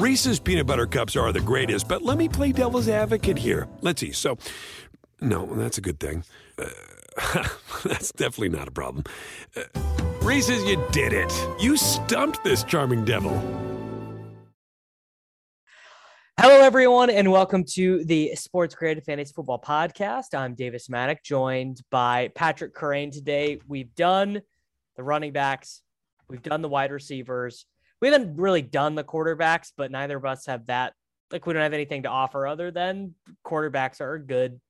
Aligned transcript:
Reese's 0.00 0.40
peanut 0.40 0.66
butter 0.66 0.86
cups 0.86 1.14
are 1.14 1.30
the 1.30 1.42
greatest, 1.42 1.86
but 1.86 2.00
let 2.00 2.16
me 2.16 2.26
play 2.26 2.52
devil's 2.52 2.88
advocate 2.88 3.36
here. 3.36 3.68
Let's 3.82 4.00
see. 4.00 4.12
So, 4.12 4.38
no, 5.20 5.44
that's 5.44 5.76
a 5.76 5.82
good 5.82 6.00
thing. 6.00 6.24
Uh, 6.58 7.46
that's 7.84 8.10
definitely 8.12 8.48
not 8.48 8.66
a 8.66 8.70
problem. 8.70 9.04
Uh, 9.54 9.64
Reese's, 10.22 10.64
you 10.64 10.82
did 10.90 11.12
it. 11.12 11.30
You 11.60 11.76
stumped 11.76 12.42
this 12.44 12.64
charming 12.64 13.04
devil. 13.04 13.38
Hello, 16.38 16.62
everyone, 16.62 17.10
and 17.10 17.30
welcome 17.30 17.62
to 17.74 18.02
the 18.06 18.32
SportsGrid 18.34 19.04
Fantasy 19.04 19.34
Football 19.34 19.60
Podcast. 19.60 20.32
I'm 20.32 20.54
Davis 20.54 20.88
Mattek, 20.88 21.22
joined 21.22 21.82
by 21.90 22.30
Patrick 22.34 22.74
Kerrane 22.74 23.12
today. 23.12 23.60
We've 23.68 23.94
done 23.96 24.40
the 24.96 25.02
running 25.02 25.32
backs, 25.32 25.82
we've 26.26 26.40
done 26.40 26.62
the 26.62 26.70
wide 26.70 26.90
receivers, 26.90 27.66
we 28.00 28.08
haven't 28.08 28.36
really 28.36 28.62
done 28.62 28.94
the 28.94 29.04
quarterbacks, 29.04 29.72
but 29.76 29.90
neither 29.90 30.16
of 30.16 30.24
us 30.24 30.46
have 30.46 30.66
that. 30.66 30.94
Like, 31.30 31.46
we 31.46 31.52
don't 31.52 31.62
have 31.62 31.72
anything 31.72 32.02
to 32.04 32.08
offer 32.08 32.46
other 32.46 32.70
than 32.70 33.14
quarterbacks 33.46 34.00
are 34.00 34.14
a 34.14 34.20
good 34.20 34.60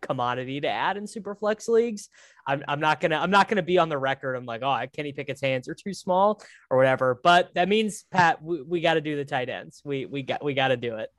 commodity 0.00 0.60
to 0.60 0.68
add 0.68 0.96
in 0.96 1.06
super 1.06 1.34
flex 1.34 1.68
leagues. 1.68 2.08
I'm, 2.46 2.64
I'm 2.66 2.80
not 2.80 3.00
gonna 3.00 3.16
I'm 3.16 3.30
not 3.30 3.48
gonna 3.48 3.62
be 3.62 3.78
on 3.78 3.88
the 3.88 3.98
record. 3.98 4.34
I'm 4.34 4.46
like, 4.46 4.62
oh, 4.62 4.80
Kenny 4.94 5.12
Pickett's 5.12 5.40
hands 5.40 5.68
are 5.68 5.74
too 5.74 5.94
small 5.94 6.42
or 6.70 6.78
whatever. 6.78 7.20
But 7.22 7.54
that 7.54 7.68
means 7.68 8.04
Pat, 8.10 8.42
we, 8.42 8.62
we 8.62 8.80
got 8.80 8.94
to 8.94 9.00
do 9.00 9.16
the 9.16 9.24
tight 9.24 9.48
ends. 9.48 9.82
We 9.84 10.06
we 10.06 10.22
got 10.22 10.42
we 10.42 10.54
got 10.54 10.68
to 10.68 10.76
do 10.76 10.96
it. 10.96 11.10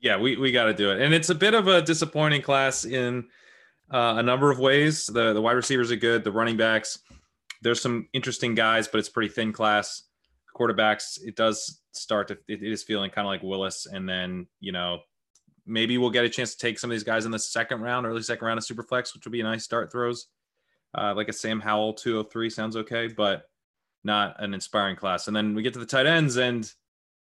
Yeah, 0.00 0.18
we 0.18 0.36
we 0.36 0.52
got 0.52 0.64
to 0.64 0.74
do 0.74 0.90
it, 0.90 1.00
and 1.00 1.14
it's 1.14 1.30
a 1.30 1.34
bit 1.34 1.54
of 1.54 1.68
a 1.68 1.80
disappointing 1.80 2.42
class 2.42 2.84
in 2.84 3.28
uh, 3.90 4.16
a 4.18 4.22
number 4.22 4.50
of 4.50 4.58
ways. 4.58 5.06
The 5.06 5.32
the 5.32 5.40
wide 5.40 5.52
receivers 5.52 5.90
are 5.90 5.96
good. 5.96 6.24
The 6.24 6.32
running 6.32 6.56
backs, 6.56 6.98
there's 7.62 7.80
some 7.80 8.08
interesting 8.12 8.54
guys, 8.54 8.88
but 8.88 8.98
it's 8.98 9.08
pretty 9.08 9.32
thin 9.32 9.52
class. 9.52 10.02
Quarterbacks, 10.56 11.18
it 11.24 11.36
does 11.36 11.80
start 11.92 12.28
to 12.28 12.34
it, 12.48 12.62
it 12.62 12.72
is 12.72 12.82
feeling 12.82 13.10
kind 13.10 13.26
of 13.26 13.30
like 13.30 13.42
Willis, 13.42 13.86
and 13.86 14.08
then 14.08 14.46
you 14.60 14.72
know 14.72 15.00
maybe 15.66 15.98
we'll 15.98 16.10
get 16.10 16.24
a 16.24 16.28
chance 16.28 16.52
to 16.52 16.58
take 16.58 16.78
some 16.78 16.90
of 16.90 16.94
these 16.94 17.04
guys 17.04 17.24
in 17.24 17.30
the 17.30 17.38
second 17.38 17.80
round, 17.80 18.06
early 18.06 18.22
second 18.22 18.46
round 18.46 18.58
of 18.58 18.64
Superflex, 18.64 19.14
which 19.14 19.24
would 19.24 19.32
be 19.32 19.40
a 19.40 19.44
nice 19.44 19.64
start 19.64 19.90
throws. 19.90 20.26
Uh, 20.96 21.12
like 21.14 21.28
a 21.28 21.32
Sam 21.32 21.60
Howell 21.60 21.94
203 21.94 22.48
sounds 22.48 22.76
okay, 22.76 23.08
but 23.08 23.48
not 24.04 24.36
an 24.38 24.54
inspiring 24.54 24.96
class. 24.96 25.26
And 25.26 25.36
then 25.36 25.54
we 25.54 25.62
get 25.62 25.74
to 25.74 25.78
the 25.78 25.86
tight 25.86 26.06
ends, 26.06 26.36
and 26.36 26.70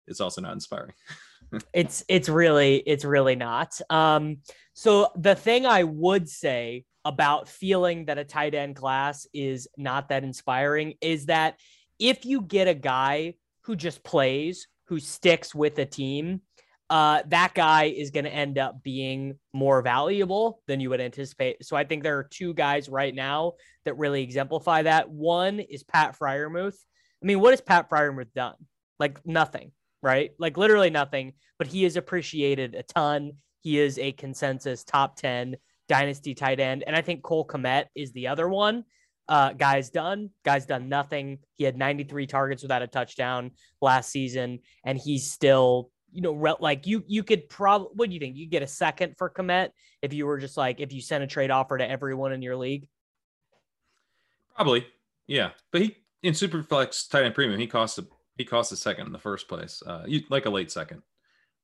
it's 0.08 0.22
also 0.22 0.42
not 0.42 0.54
inspiring. 0.54 0.94
it's 1.74 2.04
it's 2.08 2.30
really 2.30 2.78
it's 2.78 3.04
really 3.04 3.36
not. 3.36 3.80
Um, 3.90 4.38
so 4.74 5.12
the 5.16 5.36
thing 5.36 5.66
I 5.66 5.84
would 5.84 6.30
say 6.30 6.86
about 7.04 7.48
feeling 7.50 8.06
that 8.06 8.18
a 8.18 8.24
tight 8.24 8.54
end 8.54 8.76
class 8.76 9.26
is 9.34 9.68
not 9.78 10.10
that 10.10 10.24
inspiring 10.24 10.94
is 11.02 11.28
that 11.28 11.58
if 12.00 12.26
you 12.26 12.42
get 12.42 12.68
a 12.68 12.74
guy 12.74 13.36
who 13.62 13.76
just 13.76 14.04
plays, 14.04 14.68
who 14.86 15.00
sticks 15.00 15.54
with 15.54 15.78
a 15.80 15.86
team, 15.86 16.42
uh, 16.90 17.22
that 17.28 17.54
guy 17.54 17.86
is 17.86 18.12
going 18.12 18.24
to 18.24 18.34
end 18.34 18.58
up 18.58 18.82
being 18.82 19.38
more 19.52 19.82
valuable 19.82 20.62
than 20.68 20.80
you 20.80 20.90
would 20.90 21.02
anticipate. 21.02 21.66
So 21.66 21.76
I 21.76 21.84
think 21.84 22.04
there 22.04 22.18
are 22.18 22.24
two 22.24 22.54
guys 22.54 22.88
right 22.88 23.14
now 23.14 23.54
that 23.84 23.98
really 23.98 24.24
exemplify 24.24 24.84
that. 24.84 25.10
One 25.10 25.60
is 25.60 25.84
Pat 25.84 26.18
Freiermuth. 26.18 26.78
I 27.22 27.26
mean, 27.26 27.42
what 27.42 27.52
has 27.52 27.62
Pat 27.62 27.90
Freiermuth 27.90 28.34
done? 28.34 28.56
Like 29.00 29.26
nothing, 29.26 29.72
right? 30.02 30.32
Like 30.40 30.56
literally 30.58 30.90
nothing, 30.90 31.34
but 31.58 31.68
he 31.68 31.84
is 31.84 31.98
appreciated 31.98 32.74
a 32.74 32.84
ton. 32.84 33.34
He 33.62 33.80
is 33.80 34.00
a 34.00 34.14
consensus 34.14 34.86
top 34.86 35.18
10 35.18 35.58
dynasty 35.90 36.36
tight 36.36 36.60
end. 36.60 36.84
And 36.88 36.96
I 36.96 37.02
think 37.02 37.22
Cole 37.22 37.46
Kmet 37.46 37.86
is 37.96 38.12
the 38.14 38.28
other 38.28 38.48
one. 38.48 38.86
Uh, 39.30 39.54
guy's 39.54 39.90
done. 39.90 40.30
Guy's 40.46 40.66
done 40.66 40.88
nothing. 40.90 41.40
He 41.56 41.64
had 41.64 41.78
93 41.78 42.28
targets 42.28 42.62
without 42.62 42.82
a 42.82 42.88
touchdown 42.88 43.52
last 43.82 44.10
season, 44.10 44.60
and 44.86 44.98
he's 44.98 45.32
still 45.32 45.92
you 46.12 46.22
know, 46.22 46.34
re- 46.34 46.56
like 46.60 46.88
you 46.88 47.04
you 47.08 47.24
could 47.24 47.50
probably 47.50 47.90
what 47.94 48.10
do 48.10 48.14
you 48.14 48.20
think? 48.20 48.36
You 48.36 48.48
get 48.48 48.64
a 48.64 48.68
second 48.68 49.18
for 49.18 49.30
Kmet 49.30 49.70
if 50.02 50.14
you 50.14 50.26
were 50.26 50.38
just 50.38 50.58
like 50.58 50.80
if 50.80 50.94
you 50.94 51.02
sent 51.02 51.24
a 51.24 51.28
trade 51.28 51.52
offer 51.52 51.78
to 51.78 51.88
everyone 51.88 52.32
in 52.32 52.42
your 52.42 52.56
league. 52.56 52.88
Probably, 54.56 54.88
yeah. 55.28 55.52
But 55.72 55.82
he 55.82 55.98
in 56.24 56.34
Superflex 56.34 57.10
tight 57.10 57.26
end 57.26 57.36
premium, 57.36 57.60
he 57.60 57.68
cost 57.68 58.00
a 58.00 58.08
he 58.38 58.46
cost 58.46 58.72
a 58.72 58.76
second 58.76 59.08
in 59.08 59.12
the 59.12 59.20
first 59.20 59.48
place, 59.48 59.82
uh, 59.86 60.04
you, 60.08 60.22
like 60.30 60.46
a 60.46 60.50
late 60.50 60.72
second. 60.72 61.02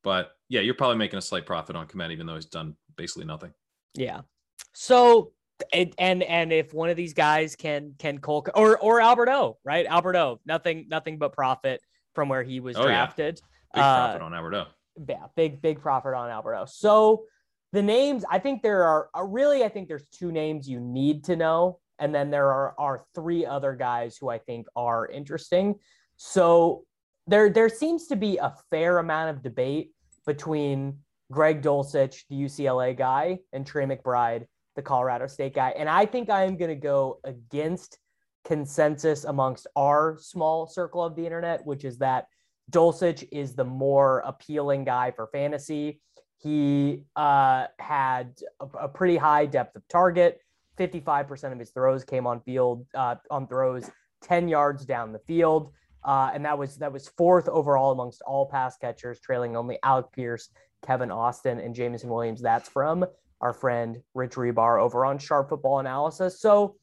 But 0.04 0.32
yeah, 0.50 0.62
you're 0.62 0.74
probably 0.74 0.98
making 0.98 1.20
a 1.20 1.22
slight 1.22 1.46
profit 1.46 1.76
on 1.76 1.88
Kmet, 1.88 2.12
even 2.12 2.28
though 2.28 2.36
he's 2.36 2.46
done 2.46 2.76
basically 2.98 3.26
nothing. 3.26 3.54
Yeah. 3.94 4.22
So 4.74 5.32
and 5.72 5.94
and 5.98 6.24
and 6.24 6.52
if 6.52 6.74
one 6.74 6.90
of 6.90 6.98
these 6.98 7.14
guys 7.14 7.56
can 7.56 7.94
can 8.00 8.20
Cole 8.20 8.46
or 8.56 8.78
or 8.78 9.02
Albert 9.02 9.30
O, 9.30 9.58
right? 9.64 9.86
Albert 9.86 10.16
O, 10.16 10.40
nothing 10.46 10.88
nothing 10.90 11.18
but 11.18 11.34
profit 11.34 11.82
from 12.14 12.30
where 12.30 12.44
he 12.44 12.60
was 12.60 12.76
oh, 12.78 12.84
drafted. 12.84 13.40
Yeah. 13.76 13.80
Big 13.80 13.82
profit 13.82 14.22
uh, 14.22 14.26
on 14.26 14.34
Albert 14.34 14.56
O. 14.56 14.66
Yeah, 15.08 15.26
big 15.36 15.62
big 15.62 15.82
profit 15.82 16.14
on 16.14 16.30
Albert 16.30 16.56
O. 16.56 16.66
So 16.66 17.26
the 17.72 17.82
names, 17.82 18.24
I 18.30 18.38
think 18.40 18.62
there 18.62 18.84
are 18.84 19.10
uh, 19.18 19.24
really, 19.24 19.64
I 19.64 19.70
think 19.70 19.88
there's 19.88 20.06
two 20.12 20.32
names 20.32 20.70
you 20.70 20.80
need 20.80 21.24
to 21.26 21.36
know, 21.36 21.80
and 22.00 22.14
then 22.14 22.30
there 22.30 22.52
are 22.52 22.76
are 22.78 23.06
three 23.16 23.46
other 23.46 23.74
guys 23.74 24.18
who 24.18 24.30
I 24.30 24.38
think 24.38 24.68
are 24.76 25.08
interesting. 25.08 25.76
So 26.18 26.86
there 27.28 27.50
there 27.50 27.70
seems 27.70 28.08
to 28.08 28.16
be 28.16 28.38
a 28.38 28.54
fair 28.70 29.00
amount 29.00 29.36
of 29.36 29.44
debate 29.44 29.92
between 30.26 31.00
Greg 31.32 31.62
Dulcich, 31.62 32.24
the 32.30 32.36
UCLA 32.36 32.96
guy, 32.96 33.40
and 33.52 33.66
Trey 33.66 33.86
McBride, 33.86 34.46
the 34.76 34.82
Colorado 34.82 35.28
State 35.28 35.56
guy. 35.56 35.74
And 35.78 35.90
I 35.90 36.06
think 36.06 36.30
I 36.30 36.44
am 36.44 36.58
going 36.58 36.70
to 36.70 36.76
go 36.76 37.20
against 37.24 37.98
consensus 38.46 39.24
amongst 39.24 39.68
our 39.76 40.18
small 40.20 40.68
circle 40.68 41.04
of 41.04 41.16
the 41.16 41.26
internet, 41.26 41.66
which 41.66 41.86
is 41.86 41.98
that 42.00 42.28
Dulcich 42.72 43.28
is 43.32 43.56
the 43.56 43.64
more 43.64 44.20
appealing 44.26 44.84
guy 44.84 45.12
for 45.12 45.28
fantasy. 45.28 46.02
He 46.38 47.04
uh, 47.16 47.68
had 47.80 48.34
a, 48.60 48.66
a, 48.82 48.90
pretty 48.90 49.18
high 49.18 49.46
depth 49.46 49.76
of 49.76 49.88
target. 49.88 50.40
55% 50.78 51.52
of 51.52 51.60
his 51.60 51.70
throws 51.72 52.04
came 52.04 52.28
on 52.28 52.42
field 52.42 52.86
uh, 52.96 53.16
on 53.30 53.48
throws 53.48 53.90
10 54.24 54.48
yards 54.48 54.86
down 54.86 55.14
the 55.14 55.20
field. 55.20 55.72
Uh, 56.04 56.32
and 56.34 56.44
that 56.44 56.58
was 56.58 56.78
that 56.78 56.92
was 56.92 57.08
fourth 57.18 57.48
overall 57.48 57.94
amongst 57.94 58.22
all 58.24 58.46
pass 58.46 58.76
catchers, 58.78 59.22
trailing 59.22 59.56
only 59.56 59.78
Alec 59.84 60.08
Pierce, 60.12 60.50
Kevin 60.86 61.12
Austin, 61.12 61.60
and 61.60 61.74
Jameson 61.74 62.10
Williams. 62.10 62.42
That's 62.42 62.68
from 62.68 63.06
our 63.44 63.54
friend 63.54 64.02
Rich 64.14 64.32
Hribar 64.32 64.82
over 64.82 65.06
on 65.06 65.20
Sharp 65.20 65.50
Football 65.50 65.80
Analysis. 65.80 66.40
So, 66.40 66.78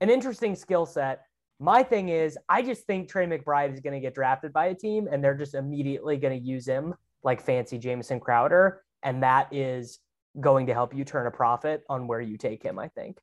an 0.00 0.08
interesting 0.08 0.56
skill 0.56 0.86
set. 0.86 1.22
My 1.60 1.82
thing 1.82 2.08
is, 2.08 2.38
I 2.48 2.62
just 2.62 2.86
think 2.86 3.08
Trey 3.08 3.26
McBride 3.26 3.72
is 3.72 3.80
going 3.80 3.92
to 3.92 4.00
get 4.00 4.14
drafted 4.14 4.52
by 4.52 4.66
a 4.66 4.74
team 4.74 5.08
and 5.10 5.22
they're 5.22 5.34
just 5.34 5.54
immediately 5.54 6.16
going 6.16 6.38
to 6.38 6.44
use 6.44 6.66
him 6.66 6.94
like 7.22 7.40
fancy 7.40 7.78
Jamison 7.78 8.18
Crowder. 8.18 8.82
And 9.02 9.22
that 9.22 9.52
is 9.52 9.98
going 10.40 10.66
to 10.66 10.74
help 10.74 10.94
you 10.94 11.04
turn 11.04 11.26
a 11.26 11.30
profit 11.30 11.82
on 11.88 12.06
where 12.06 12.20
you 12.20 12.38
take 12.38 12.62
him, 12.62 12.78
I 12.78 12.88
think. 12.88 13.18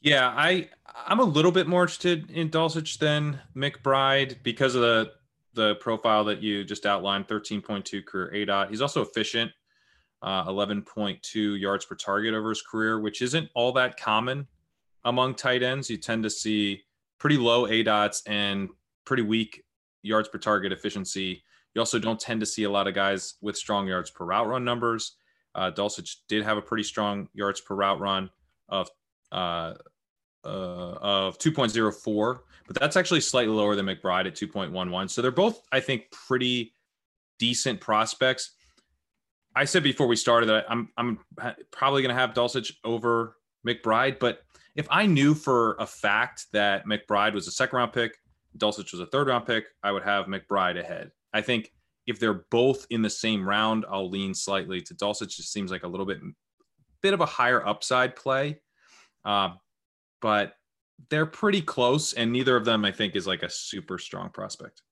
Yeah, 0.00 0.28
I 0.28 0.68
I'm 1.06 1.20
a 1.20 1.24
little 1.24 1.52
bit 1.52 1.66
more 1.66 1.82
interested 1.82 2.30
in 2.30 2.50
Dulcich 2.50 2.98
than 2.98 3.40
McBride 3.56 4.42
because 4.42 4.74
of 4.74 4.82
the 4.82 5.12
the 5.54 5.76
profile 5.76 6.24
that 6.24 6.42
you 6.42 6.64
just 6.64 6.84
outlined, 6.84 7.28
13.2 7.28 8.04
career 8.04 8.46
aDOT. 8.46 8.70
He's 8.70 8.80
also 8.80 9.02
efficient, 9.02 9.52
uh, 10.24 10.46
11.2 10.46 11.60
yards 11.60 11.84
per 11.84 11.94
target 11.94 12.34
over 12.34 12.48
his 12.48 12.62
career, 12.62 12.98
which 12.98 13.20
isn't 13.20 13.48
all 13.54 13.72
that 13.72 14.00
common 14.00 14.48
among 15.04 15.34
tight 15.34 15.62
ends. 15.62 15.90
You 15.90 15.98
tend 15.98 16.22
to 16.22 16.30
see 16.30 16.82
pretty 17.18 17.36
low 17.36 17.66
aDOTs 17.66 18.22
and 18.26 18.70
pretty 19.04 19.22
weak 19.22 19.62
yards 20.02 20.28
per 20.28 20.38
target 20.38 20.72
efficiency. 20.72 21.42
You 21.74 21.80
also 21.80 21.98
don't 21.98 22.18
tend 22.18 22.40
to 22.40 22.46
see 22.46 22.64
a 22.64 22.70
lot 22.70 22.88
of 22.88 22.94
guys 22.94 23.34
with 23.42 23.56
strong 23.56 23.86
yards 23.86 24.10
per 24.10 24.24
route 24.24 24.48
run 24.48 24.64
numbers. 24.64 25.16
Uh, 25.54 25.70
Dulcich 25.70 26.16
did 26.26 26.42
have 26.42 26.56
a 26.56 26.62
pretty 26.62 26.84
strong 26.84 27.28
yards 27.34 27.60
per 27.60 27.74
route 27.74 28.00
run 28.00 28.30
of 28.70 28.88
uh, 29.30 29.74
uh, 30.44 30.98
of 31.00 31.38
2.04, 31.38 32.38
but 32.66 32.78
that's 32.78 32.96
actually 32.96 33.20
slightly 33.20 33.54
lower 33.54 33.76
than 33.76 33.86
McBride 33.86 34.26
at 34.26 34.34
2.11. 34.34 35.10
So 35.10 35.22
they're 35.22 35.30
both, 35.30 35.62
I 35.72 35.80
think, 35.80 36.10
pretty 36.10 36.72
decent 37.38 37.80
prospects. 37.80 38.52
I 39.56 39.64
said 39.64 39.82
before 39.82 40.06
we 40.06 40.16
started 40.16 40.46
that 40.46 40.66
I'm 40.68 40.88
I'm 40.96 41.18
probably 41.70 42.02
going 42.02 42.14
to 42.14 42.20
have 42.20 42.34
Dulcich 42.34 42.72
over 42.84 43.36
McBride, 43.66 44.18
but 44.18 44.40
if 44.74 44.86
I 44.90 45.06
knew 45.06 45.34
for 45.34 45.76
a 45.78 45.86
fact 45.86 46.46
that 46.52 46.86
McBride 46.86 47.34
was 47.34 47.46
a 47.46 47.52
second 47.52 47.76
round 47.76 47.92
pick, 47.92 48.18
Dulcich 48.58 48.92
was 48.92 49.00
a 49.00 49.06
third 49.06 49.28
round 49.28 49.46
pick, 49.46 49.66
I 49.82 49.92
would 49.92 50.02
have 50.02 50.26
McBride 50.26 50.78
ahead. 50.78 51.12
I 51.32 51.40
think 51.40 51.72
if 52.06 52.18
they're 52.18 52.44
both 52.50 52.86
in 52.90 53.02
the 53.02 53.10
same 53.10 53.48
round, 53.48 53.84
I'll 53.88 54.10
lean 54.10 54.34
slightly 54.34 54.80
to 54.82 54.94
Dulcich. 54.94 55.36
Just 55.36 55.52
seems 55.52 55.70
like 55.70 55.84
a 55.84 55.88
little 55.88 56.06
bit, 56.06 56.20
bit 57.00 57.14
of 57.14 57.20
a 57.20 57.26
higher 57.26 57.66
upside 57.66 58.16
play, 58.16 58.60
uh, 59.24 59.50
but 60.20 60.54
they're 61.10 61.26
pretty 61.26 61.62
close, 61.62 62.12
and 62.12 62.32
neither 62.32 62.56
of 62.56 62.64
them 62.64 62.84
I 62.84 62.92
think 62.92 63.16
is 63.16 63.26
like 63.26 63.42
a 63.42 63.50
super 63.50 63.98
strong 63.98 64.30
prospect. 64.30 64.82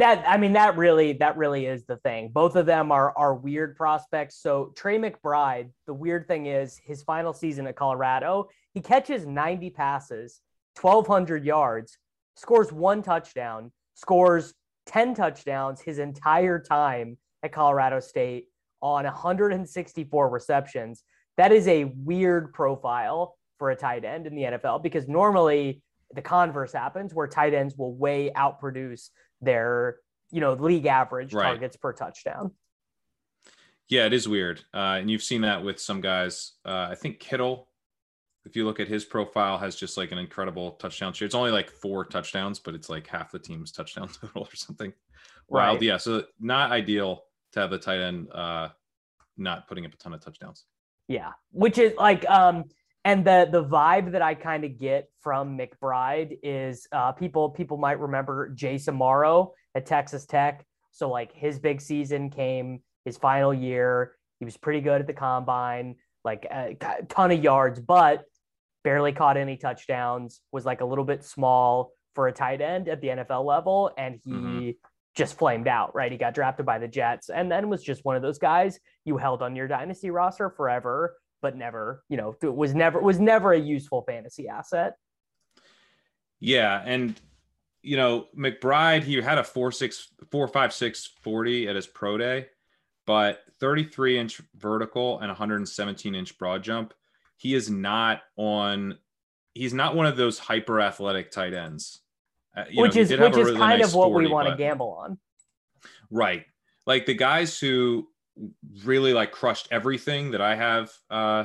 That 0.00 0.24
I 0.26 0.38
mean, 0.38 0.54
that 0.54 0.78
really 0.78 1.12
that 1.14 1.36
really 1.36 1.66
is 1.66 1.84
the 1.84 1.98
thing. 1.98 2.30
Both 2.32 2.56
of 2.56 2.64
them 2.64 2.90
are 2.90 3.12
are 3.18 3.34
weird 3.34 3.76
prospects. 3.76 4.36
So 4.36 4.72
Trey 4.74 4.98
McBride, 4.98 5.68
the 5.86 5.92
weird 5.92 6.26
thing 6.26 6.46
is 6.46 6.80
his 6.82 7.02
final 7.02 7.34
season 7.34 7.66
at 7.66 7.76
Colorado, 7.76 8.48
he 8.72 8.80
catches 8.80 9.26
90 9.26 9.68
passes, 9.68 10.40
1,200 10.80 11.44
yards, 11.44 11.98
scores 12.34 12.72
one 12.72 13.02
touchdown, 13.02 13.72
scores 13.92 14.54
10 14.86 15.14
touchdowns 15.14 15.82
his 15.82 15.98
entire 15.98 16.58
time 16.58 17.18
at 17.42 17.52
Colorado 17.52 18.00
State 18.00 18.46
on 18.80 19.04
164 19.04 20.30
receptions. 20.30 21.04
That 21.36 21.52
is 21.52 21.68
a 21.68 21.84
weird 21.84 22.54
profile 22.54 23.36
for 23.58 23.70
a 23.70 23.76
tight 23.76 24.06
end 24.06 24.26
in 24.26 24.34
the 24.34 24.44
NFL 24.44 24.82
because 24.82 25.08
normally 25.08 25.82
the 26.14 26.22
converse 26.22 26.72
happens 26.72 27.14
where 27.14 27.26
tight 27.26 27.52
ends 27.52 27.76
will 27.76 27.94
way 27.94 28.32
outproduce 28.34 29.10
their, 29.40 29.96
you 30.30 30.40
know, 30.40 30.52
league 30.54 30.86
average 30.86 31.32
right. 31.32 31.44
targets 31.44 31.76
per 31.76 31.92
touchdown. 31.92 32.52
Yeah, 33.88 34.06
it 34.06 34.12
is 34.12 34.28
weird. 34.28 34.60
Uh, 34.72 34.98
and 35.00 35.10
you've 35.10 35.22
seen 35.22 35.42
that 35.42 35.64
with 35.64 35.80
some 35.80 36.00
guys. 36.00 36.52
Uh, 36.64 36.86
I 36.90 36.94
think 36.94 37.18
Kittle, 37.18 37.68
if 38.44 38.54
you 38.54 38.64
look 38.64 38.78
at 38.78 38.86
his 38.86 39.04
profile, 39.04 39.58
has 39.58 39.74
just 39.74 39.96
like 39.96 40.12
an 40.12 40.18
incredible 40.18 40.72
touchdown 40.72 41.12
share. 41.12 41.26
It's 41.26 41.34
only 41.34 41.50
like 41.50 41.70
four 41.70 42.04
touchdowns, 42.04 42.60
but 42.60 42.74
it's 42.74 42.88
like 42.88 43.06
half 43.08 43.32
the 43.32 43.38
team's 43.40 43.72
touchdown 43.72 44.08
total 44.20 44.44
or 44.44 44.54
something. 44.54 44.92
Wild. 45.48 45.76
Right. 45.76 45.82
Yeah. 45.82 45.96
So 45.96 46.24
not 46.38 46.70
ideal 46.70 47.24
to 47.52 47.60
have 47.60 47.70
the 47.70 47.78
tight 47.78 48.00
end 48.00 48.30
uh, 48.32 48.68
not 49.36 49.66
putting 49.66 49.84
up 49.84 49.92
a 49.92 49.96
ton 49.96 50.14
of 50.14 50.24
touchdowns. 50.24 50.66
Yeah. 51.08 51.32
Which 51.50 51.76
is 51.78 51.92
like, 51.96 52.28
um, 52.30 52.64
and 53.04 53.24
the 53.24 53.48
the 53.50 53.64
vibe 53.64 54.12
that 54.12 54.22
I 54.22 54.34
kind 54.34 54.64
of 54.64 54.78
get 54.78 55.08
from 55.20 55.58
McBride 55.58 56.38
is 56.42 56.86
uh, 56.92 57.12
people 57.12 57.50
people 57.50 57.78
might 57.78 57.98
remember 57.98 58.54
Jace 58.54 58.88
Amaro 58.88 59.52
at 59.74 59.86
Texas 59.86 60.26
Tech. 60.26 60.66
So 60.90 61.08
like 61.08 61.32
his 61.32 61.58
big 61.58 61.80
season 61.80 62.30
came 62.30 62.80
his 63.04 63.16
final 63.16 63.54
year. 63.54 64.12
He 64.38 64.44
was 64.44 64.56
pretty 64.56 64.80
good 64.80 65.00
at 65.00 65.06
the 65.06 65.14
combine, 65.14 65.96
like 66.24 66.46
a 66.50 66.76
ton 67.08 67.30
of 67.30 67.42
yards, 67.42 67.80
but 67.80 68.24
barely 68.84 69.12
caught 69.12 69.36
any 69.36 69.56
touchdowns. 69.56 70.40
Was 70.52 70.66
like 70.66 70.82
a 70.82 70.86
little 70.86 71.04
bit 71.04 71.24
small 71.24 71.92
for 72.14 72.28
a 72.28 72.32
tight 72.32 72.60
end 72.60 72.88
at 72.88 73.00
the 73.00 73.08
NFL 73.08 73.44
level, 73.44 73.92
and 73.96 74.18
he 74.22 74.30
mm-hmm. 74.30 74.70
just 75.16 75.38
flamed 75.38 75.68
out. 75.68 75.94
Right, 75.94 76.12
he 76.12 76.18
got 76.18 76.34
drafted 76.34 76.66
by 76.66 76.78
the 76.78 76.88
Jets, 76.88 77.30
and 77.30 77.50
then 77.50 77.70
was 77.70 77.82
just 77.82 78.04
one 78.04 78.16
of 78.16 78.22
those 78.22 78.38
guys 78.38 78.78
you 79.06 79.16
held 79.16 79.40
on 79.40 79.56
your 79.56 79.68
dynasty 79.68 80.10
roster 80.10 80.50
forever 80.50 81.14
but 81.42 81.56
never, 81.56 82.04
you 82.08 82.16
know, 82.16 82.36
it 82.42 82.54
was 82.54 82.74
never 82.74 83.00
was 83.00 83.18
never 83.18 83.52
a 83.52 83.58
useful 83.58 84.02
fantasy 84.02 84.48
asset. 84.48 84.96
Yeah, 86.38 86.82
and 86.84 87.20
you 87.82 87.96
know, 87.96 88.26
McBride, 88.36 89.02
he 89.02 89.20
had 89.20 89.38
a 89.38 89.44
four 89.44 89.72
six 89.72 90.08
four 90.30 90.48
five 90.48 90.72
six 90.72 91.06
forty 91.06 91.68
at 91.68 91.76
his 91.76 91.86
pro 91.86 92.18
day, 92.18 92.46
but 93.06 93.40
33 93.60 94.18
inch 94.18 94.40
vertical 94.56 95.18
and 95.20 95.28
117 95.28 96.14
inch 96.14 96.38
broad 96.38 96.62
jump. 96.62 96.94
He 97.36 97.54
is 97.54 97.70
not 97.70 98.22
on. 98.36 98.98
He's 99.54 99.74
not 99.74 99.96
one 99.96 100.06
of 100.06 100.16
those 100.16 100.38
hyper 100.38 100.80
athletic 100.80 101.30
tight 101.30 101.54
ends. 101.54 102.00
Uh, 102.56 102.64
which 102.74 102.94
know, 102.94 103.00
is 103.00 103.10
which 103.10 103.36
is 103.36 103.36
really 103.36 103.58
kind 103.58 103.80
nice 103.80 103.88
of 103.88 103.94
what 103.94 104.12
we 104.12 104.26
want 104.26 104.48
to 104.48 104.56
gamble 104.56 104.90
on. 104.90 105.18
Right, 106.10 106.44
like 106.86 107.06
the 107.06 107.14
guys 107.14 107.58
who 107.58 108.08
really 108.84 109.12
like 109.12 109.32
crushed 109.32 109.68
everything 109.70 110.30
that 110.32 110.40
I 110.40 110.54
have, 110.54 110.90
uh, 111.10 111.44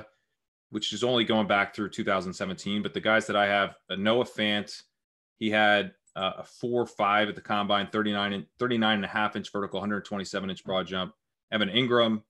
which 0.69 0.93
is 0.93 1.03
only 1.03 1.23
going 1.23 1.47
back 1.47 1.75
through 1.75 1.89
2017. 1.89 2.81
But 2.81 2.93
the 2.93 3.01
guys 3.01 3.27
that 3.27 3.35
I 3.35 3.47
have, 3.47 3.75
uh, 3.89 3.95
Noah 3.95 4.25
Fant, 4.25 4.81
he 5.37 5.49
had 5.49 5.93
uh, 6.15 6.33
a 6.37 6.43
four 6.43 6.85
five 6.85 7.29
at 7.29 7.35
the 7.35 7.41
combine, 7.41 7.87
39 7.87 8.33
and 8.33 8.45
39 8.59 8.95
and 8.95 9.05
a 9.05 9.07
half 9.07 9.35
inch 9.35 9.51
vertical, 9.51 9.79
127 9.79 10.49
inch 10.49 10.63
broad 10.63 10.87
jump. 10.87 11.13
Evan 11.51 11.69
Engram, 11.69 12.23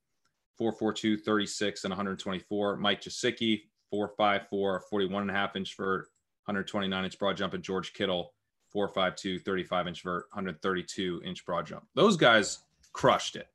442, 0.58 1.18
36 1.18 1.84
and 1.84 1.92
124. 1.92 2.78
Mike 2.78 3.02
Gesicki, 3.02 3.62
454, 3.90 4.82
41 4.90 5.22
and 5.22 5.32
a 5.32 5.34
half 5.34 5.56
inch 5.56 5.76
vert, 5.78 6.08
129 6.46 7.06
inch 7.06 7.20
broad 7.20 7.38
jump. 7.38 7.54
And 7.54 7.64
George 7.64 7.94
Kittle, 7.94 8.34
452, 8.72 9.40
35 9.40 9.88
inch 9.88 10.04
vert, 10.04 10.26
132 10.34 11.22
inch 11.24 11.46
broad 11.46 11.66
jump. 11.66 11.86
Those 11.94 12.18
guys 12.18 12.60
crushed 12.94 13.36
it. 13.36 13.48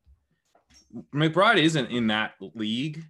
McBride 1.15 1.59
isn't 1.59 1.91
in 1.91 2.09
that 2.09 2.35
league. 2.55 3.05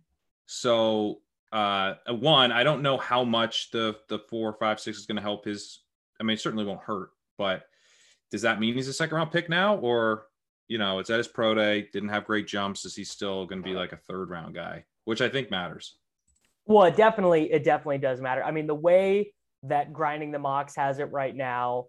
So 0.46 1.20
uh 1.52 1.94
one, 2.08 2.52
I 2.52 2.62
don't 2.62 2.82
know 2.82 2.96
how 2.96 3.24
much 3.24 3.70
the 3.70 3.96
the 4.08 4.18
four, 4.18 4.52
five, 4.54 4.80
six 4.80 4.98
is 4.98 5.06
going 5.06 5.16
to 5.16 5.22
help 5.22 5.44
his. 5.44 5.80
I 6.20 6.22
mean, 6.22 6.34
it 6.34 6.40
certainly 6.40 6.64
won't 6.64 6.82
hurt, 6.82 7.10
but 7.38 7.64
does 8.30 8.42
that 8.42 8.60
mean 8.60 8.74
he's 8.74 8.88
a 8.88 8.92
second 8.92 9.16
round 9.16 9.32
pick 9.32 9.48
now, 9.48 9.76
or 9.76 10.26
you 10.70 10.78
know, 10.78 11.00
it's 11.00 11.10
at 11.10 11.18
his 11.18 11.26
pro 11.26 11.52
day, 11.52 11.88
didn't 11.92 12.10
have 12.10 12.24
great 12.24 12.46
jumps. 12.46 12.84
Is 12.84 12.94
he 12.94 13.02
still 13.02 13.44
going 13.44 13.60
to 13.60 13.68
be 13.68 13.74
like 13.74 13.92
a 13.92 13.96
third 13.96 14.30
round 14.30 14.54
guy, 14.54 14.84
which 15.04 15.20
I 15.20 15.28
think 15.28 15.50
matters? 15.50 15.96
Well, 16.64 16.84
it 16.84 16.96
definitely, 16.96 17.52
it 17.52 17.64
definitely 17.64 17.98
does 17.98 18.20
matter. 18.20 18.44
I 18.44 18.52
mean, 18.52 18.68
the 18.68 18.74
way 18.76 19.34
that 19.64 19.92
grinding 19.92 20.30
the 20.30 20.38
mocks 20.38 20.76
has 20.76 21.00
it 21.00 21.10
right 21.10 21.34
now, 21.34 21.86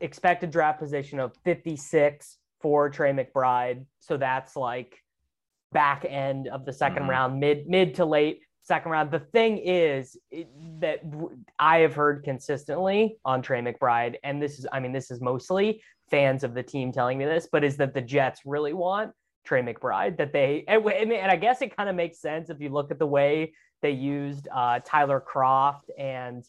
expected 0.00 0.50
draft 0.50 0.78
position 0.78 1.20
of 1.20 1.36
56 1.44 2.38
for 2.62 2.88
Trey 2.88 3.12
McBride. 3.12 3.84
So 4.00 4.16
that's 4.16 4.56
like 4.56 5.02
back 5.72 6.04
end 6.08 6.48
of 6.48 6.64
the 6.64 6.72
2nd 6.72 6.98
mm-hmm. 6.98 7.10
round, 7.10 7.40
mid 7.40 7.68
mid 7.68 7.94
to 7.96 8.04
late 8.04 8.40
second 8.62 8.92
round. 8.92 9.10
The 9.10 9.20
thing 9.20 9.58
is 9.58 10.16
it, 10.30 10.48
that 10.80 11.02
I 11.58 11.78
have 11.78 11.94
heard 11.94 12.22
consistently 12.22 13.18
on 13.24 13.42
Trey 13.42 13.60
McBride, 13.60 14.16
and 14.22 14.40
this 14.40 14.58
is, 14.58 14.66
I 14.72 14.78
mean, 14.78 14.92
this 14.92 15.10
is 15.10 15.20
mostly 15.20 15.82
fans 16.10 16.44
of 16.44 16.54
the 16.54 16.62
team 16.62 16.92
telling 16.92 17.18
me 17.18 17.24
this, 17.24 17.48
but 17.50 17.64
is 17.64 17.76
that 17.78 17.94
the 17.94 18.00
Jets 18.00 18.42
really 18.44 18.72
want 18.72 19.12
Trey 19.44 19.62
McBride. 19.62 20.18
That 20.18 20.32
they, 20.32 20.64
and, 20.68 20.86
and 20.86 21.30
I 21.30 21.36
guess 21.36 21.62
it 21.62 21.76
kind 21.76 21.88
of 21.88 21.96
makes 21.96 22.20
sense 22.20 22.50
if 22.50 22.60
you 22.60 22.68
look 22.68 22.90
at 22.90 22.98
the 22.98 23.06
way 23.06 23.54
they 23.82 23.90
used 23.90 24.48
uh, 24.54 24.80
Tyler 24.84 25.22
Kroft 25.26 25.88
and 25.98 26.44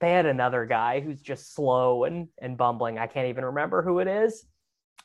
they 0.00 0.10
had 0.10 0.26
another 0.26 0.64
guy 0.64 1.00
who's 1.00 1.20
just 1.20 1.54
slow 1.54 2.04
and 2.04 2.28
and 2.40 2.56
bumbling. 2.56 2.98
I 2.98 3.06
can't 3.06 3.28
even 3.28 3.44
remember 3.44 3.82
who 3.82 3.98
it 3.98 4.08
is. 4.08 4.44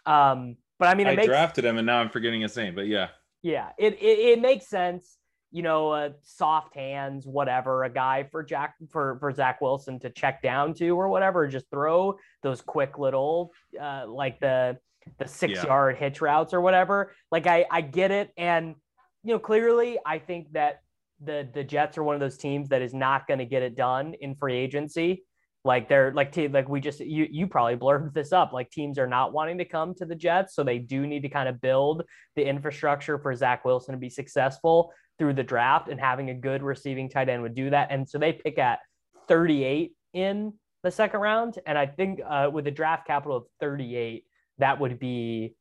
Um, 0.06 0.57
but 0.79 0.88
I 0.88 0.95
mean, 0.95 1.07
I 1.07 1.15
makes, 1.15 1.27
drafted 1.27 1.65
him 1.65 1.77
and 1.77 1.86
now 1.86 2.00
I'm 2.00 2.10
forgetting 2.10 2.41
his 2.41 2.55
name. 2.55 2.75
But 2.75 2.88
yeah, 2.88 3.10
yeah, 3.43 3.69
it, 3.77 3.93
it, 3.95 4.19
it 4.19 4.41
makes 4.41 4.67
sense. 4.67 5.17
You 5.51 5.62
know, 5.62 5.91
uh, 5.91 6.09
soft 6.23 6.73
hands, 6.75 7.27
whatever, 7.27 7.83
a 7.83 7.89
guy 7.89 8.27
for 8.31 8.41
Jack 8.41 8.73
for 8.89 9.17
for 9.19 9.31
Zach 9.31 9.62
Wilson 9.62 10.00
to 10.00 10.09
check 10.09 10.41
down 10.41 10.73
to 10.75 10.89
or 10.89 11.09
whatever, 11.09 11.47
just 11.47 11.69
throw 11.69 12.17
those 12.41 12.62
quick 12.62 12.97
little 12.97 13.51
uh, 13.79 14.05
like 14.07 14.39
the 14.39 14.79
the 15.19 15.27
six 15.27 15.55
yeah. 15.55 15.65
yard 15.65 15.97
hitch 15.97 16.21
routes 16.21 16.55
or 16.55 16.62
whatever. 16.62 17.13
Like 17.31 17.45
I 17.45 17.65
I 17.69 17.81
get 17.81 18.09
it, 18.09 18.31
and 18.35 18.75
you 19.23 19.33
know 19.33 19.39
clearly 19.39 20.00
I 20.03 20.17
think 20.17 20.53
that 20.53 20.79
the 21.23 21.47
the 21.53 21.63
Jets 21.63 22.00
are 22.00 22.03
one 22.03 22.15
of 22.15 22.21
those 22.21 22.38
teams 22.38 22.69
that 22.69 22.81
is 22.81 22.93
not 22.93 23.27
going 23.27 23.39
to 23.39 23.45
get 23.45 23.62
it 23.62 23.75
done 23.75 24.15
in 24.21 24.35
free 24.35 24.55
agency. 24.55 25.23
Like 25.65 25.88
they're 25.88 26.12
like 26.13 26.36
like 26.51 26.67
we 26.67 26.82
just 26.82 27.00
you 27.00 27.27
you 27.32 27.48
probably 27.48 27.75
blurred 27.75 28.13
this 28.13 28.34
up. 28.34 28.51
Like 28.51 28.70
teams 28.70 29.00
are 29.00 29.08
not 29.08 29.32
wanting 29.32 29.58
to 29.60 29.65
come 29.65 29.93
to 29.96 30.05
the 30.05 30.15
Jets, 30.15 30.55
so 30.55 30.63
they 30.63 30.77
do 30.77 31.08
need 31.08 31.22
to 31.22 31.29
kind 31.29 31.48
of 31.48 31.62
build 31.62 32.03
the 32.36 32.46
infrastructure 32.46 33.17
for 33.17 33.34
Zach 33.34 33.63
Wilson 33.63 33.93
to 33.93 33.98
be 33.98 34.10
successful 34.10 34.91
through 35.17 35.34
the 35.34 35.43
draft, 35.43 35.88
and 35.88 36.00
having 36.00 36.29
a 36.29 36.34
good 36.34 36.63
receiving 36.63 37.10
tight 37.10 37.29
end 37.29 37.43
would 37.43 37.55
do 37.55 37.70
that. 37.70 37.89
And 37.91 38.08
so 38.08 38.17
they 38.17 38.34
pick 38.34 38.58
at 38.60 38.79
38 39.27 39.93
in 40.13 40.53
the 40.84 40.91
second 40.91 41.22
round, 41.22 41.60
and 41.65 41.77
I 41.77 41.86
think 41.86 42.20
uh, 42.27 42.50
with 42.51 42.67
a 42.67 42.72
draft 42.72 43.08
capital 43.08 43.38
of 43.38 43.46
38, 43.62 44.25
that 44.58 44.79
would 44.82 45.00
be 45.00 45.55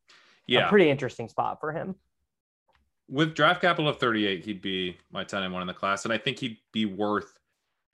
yeah. 0.49 0.67
a 0.67 0.69
pretty 0.69 0.91
interesting 0.91 1.29
spot 1.29 1.59
for 1.61 1.71
him. 1.71 1.95
With 3.09 3.35
draft 3.35 3.61
capital 3.61 3.89
of 3.89 3.99
38, 3.99 4.45
he'd 4.45 4.63
be 4.63 4.97
my 5.13 5.23
10 5.23 5.45
and 5.45 5.53
one 5.53 5.63
in 5.63 5.69
the 5.69 5.75
class, 5.75 6.05
and 6.05 6.13
I 6.13 6.19
think 6.19 6.41
he'd 6.41 6.59
be 6.73 6.87
worth 6.87 7.39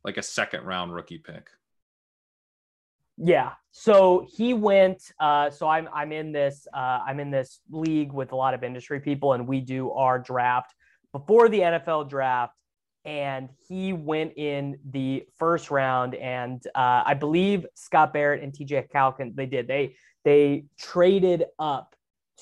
like 0.04 0.16
a 0.16 0.22
second 0.22 0.64
round 0.64 0.94
rookie 0.94 1.18
pick. 1.18 1.50
Yeah. 3.20 3.52
So 3.72 4.26
he 4.30 4.54
went. 4.54 5.02
Uh, 5.20 5.50
so 5.50 5.68
I'm 5.68 5.88
I'm 5.92 6.12
in 6.12 6.32
this 6.32 6.66
uh, 6.72 7.00
I'm 7.06 7.20
in 7.20 7.30
this 7.30 7.60
league 7.70 8.12
with 8.12 8.32
a 8.32 8.36
lot 8.36 8.54
of 8.54 8.62
industry 8.62 9.00
people, 9.00 9.32
and 9.32 9.46
we 9.46 9.60
do 9.60 9.90
our 9.92 10.18
draft 10.18 10.74
before 11.12 11.48
the 11.48 11.60
NFL 11.60 12.08
draft. 12.08 12.54
And 13.04 13.48
he 13.66 13.92
went 13.92 14.36
in 14.36 14.78
the 14.90 15.24
first 15.38 15.70
round, 15.70 16.14
and 16.14 16.62
uh, 16.74 17.02
I 17.06 17.14
believe 17.14 17.66
Scott 17.74 18.12
Barrett 18.12 18.42
and 18.42 18.52
TJ 18.52 18.90
Calkin 18.90 19.32
they 19.34 19.46
did 19.46 19.66
they 19.66 19.94
they 20.24 20.66
traded 20.78 21.44
up 21.58 21.94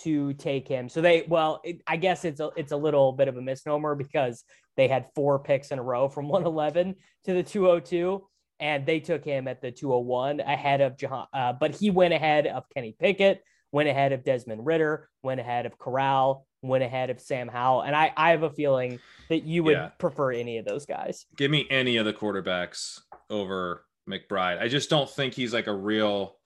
to 0.02 0.34
take 0.34 0.68
him. 0.68 0.88
So 0.88 1.00
they 1.00 1.24
well, 1.28 1.60
it, 1.64 1.82
I 1.86 1.96
guess 1.96 2.24
it's 2.24 2.40
a 2.40 2.50
it's 2.56 2.72
a 2.72 2.76
little 2.76 3.12
bit 3.12 3.28
of 3.28 3.36
a 3.36 3.42
misnomer 3.42 3.94
because 3.94 4.44
they 4.76 4.88
had 4.88 5.06
four 5.14 5.38
picks 5.38 5.70
in 5.70 5.78
a 5.78 5.82
row 5.82 6.08
from 6.08 6.28
111 6.28 6.96
to 7.24 7.32
the 7.32 7.42
202 7.42 8.26
and 8.60 8.86
they 8.86 9.00
took 9.00 9.24
him 9.24 9.48
at 9.48 9.60
the 9.60 9.70
201 9.70 10.40
ahead 10.40 10.80
of 10.80 10.96
Jahan, 10.96 11.26
uh, 11.32 11.52
but 11.52 11.74
he 11.74 11.90
went 11.90 12.14
ahead 12.14 12.46
of 12.46 12.64
Kenny 12.74 12.96
Pickett, 12.98 13.42
went 13.72 13.88
ahead 13.88 14.12
of 14.12 14.24
Desmond 14.24 14.64
Ridder, 14.64 15.08
went 15.22 15.40
ahead 15.40 15.66
of 15.66 15.78
Corral, 15.78 16.46
went 16.62 16.82
ahead 16.82 17.10
of 17.10 17.20
Sam 17.20 17.48
Howell. 17.48 17.82
And 17.82 17.94
I, 17.94 18.12
I 18.16 18.30
have 18.30 18.42
a 18.42 18.50
feeling 18.50 18.98
that 19.28 19.44
you 19.44 19.62
would 19.64 19.72
Yeah. 19.76 19.88
prefer 19.98 20.32
any 20.32 20.58
of 20.58 20.64
those 20.64 20.86
guys. 20.86 21.26
Give 21.36 21.50
me 21.50 21.66
any 21.70 21.96
of 21.98 22.06
the 22.06 22.12
quarterbacks 22.12 23.00
over 23.28 23.84
McBride. 24.08 24.58
I 24.60 24.68
just 24.68 24.88
don't 24.88 25.10
think 25.10 25.34
he's 25.34 25.52
like 25.52 25.66
a 25.66 25.74
real 25.74 26.36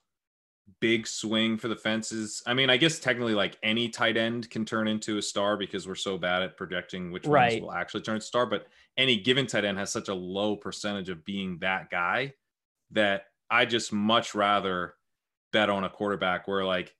big 0.79 1.05
swing 1.05 1.57
for 1.57 1.67
the 1.67 1.75
fences. 1.75 2.41
I 2.47 2.53
mean, 2.53 2.69
I 2.69 2.77
guess 2.77 2.97
technically 2.99 3.35
like 3.35 3.57
any 3.61 3.89
tight 3.89 4.17
end 4.17 4.49
can 4.49 4.65
turn 4.65 4.87
into 4.87 5.17
a 5.17 5.21
star 5.21 5.57
because 5.57 5.87
we're 5.87 5.95
so 5.95 6.17
bad 6.17 6.43
at 6.43 6.57
projecting 6.57 7.11
which 7.11 7.25
Right. 7.27 7.51
ones 7.53 7.61
will 7.61 7.71
actually 7.73 8.01
turn 8.01 8.19
star, 8.21 8.45
but 8.45 8.67
any 8.97 9.17
given 9.17 9.47
tight 9.47 9.65
end 9.65 9.77
has 9.77 9.91
such 9.91 10.09
a 10.09 10.13
low 10.13 10.55
percentage 10.55 11.09
of 11.09 11.25
being 11.25 11.57
that 11.59 11.89
guy 11.89 12.33
that 12.91 13.25
I 13.49 13.65
just 13.65 13.93
much 13.93 14.35
rather 14.35 14.95
bet 15.53 15.69
on 15.69 15.83
a 15.83 15.89
quarterback 15.89 16.47
where 16.47 16.65
like 16.65 16.93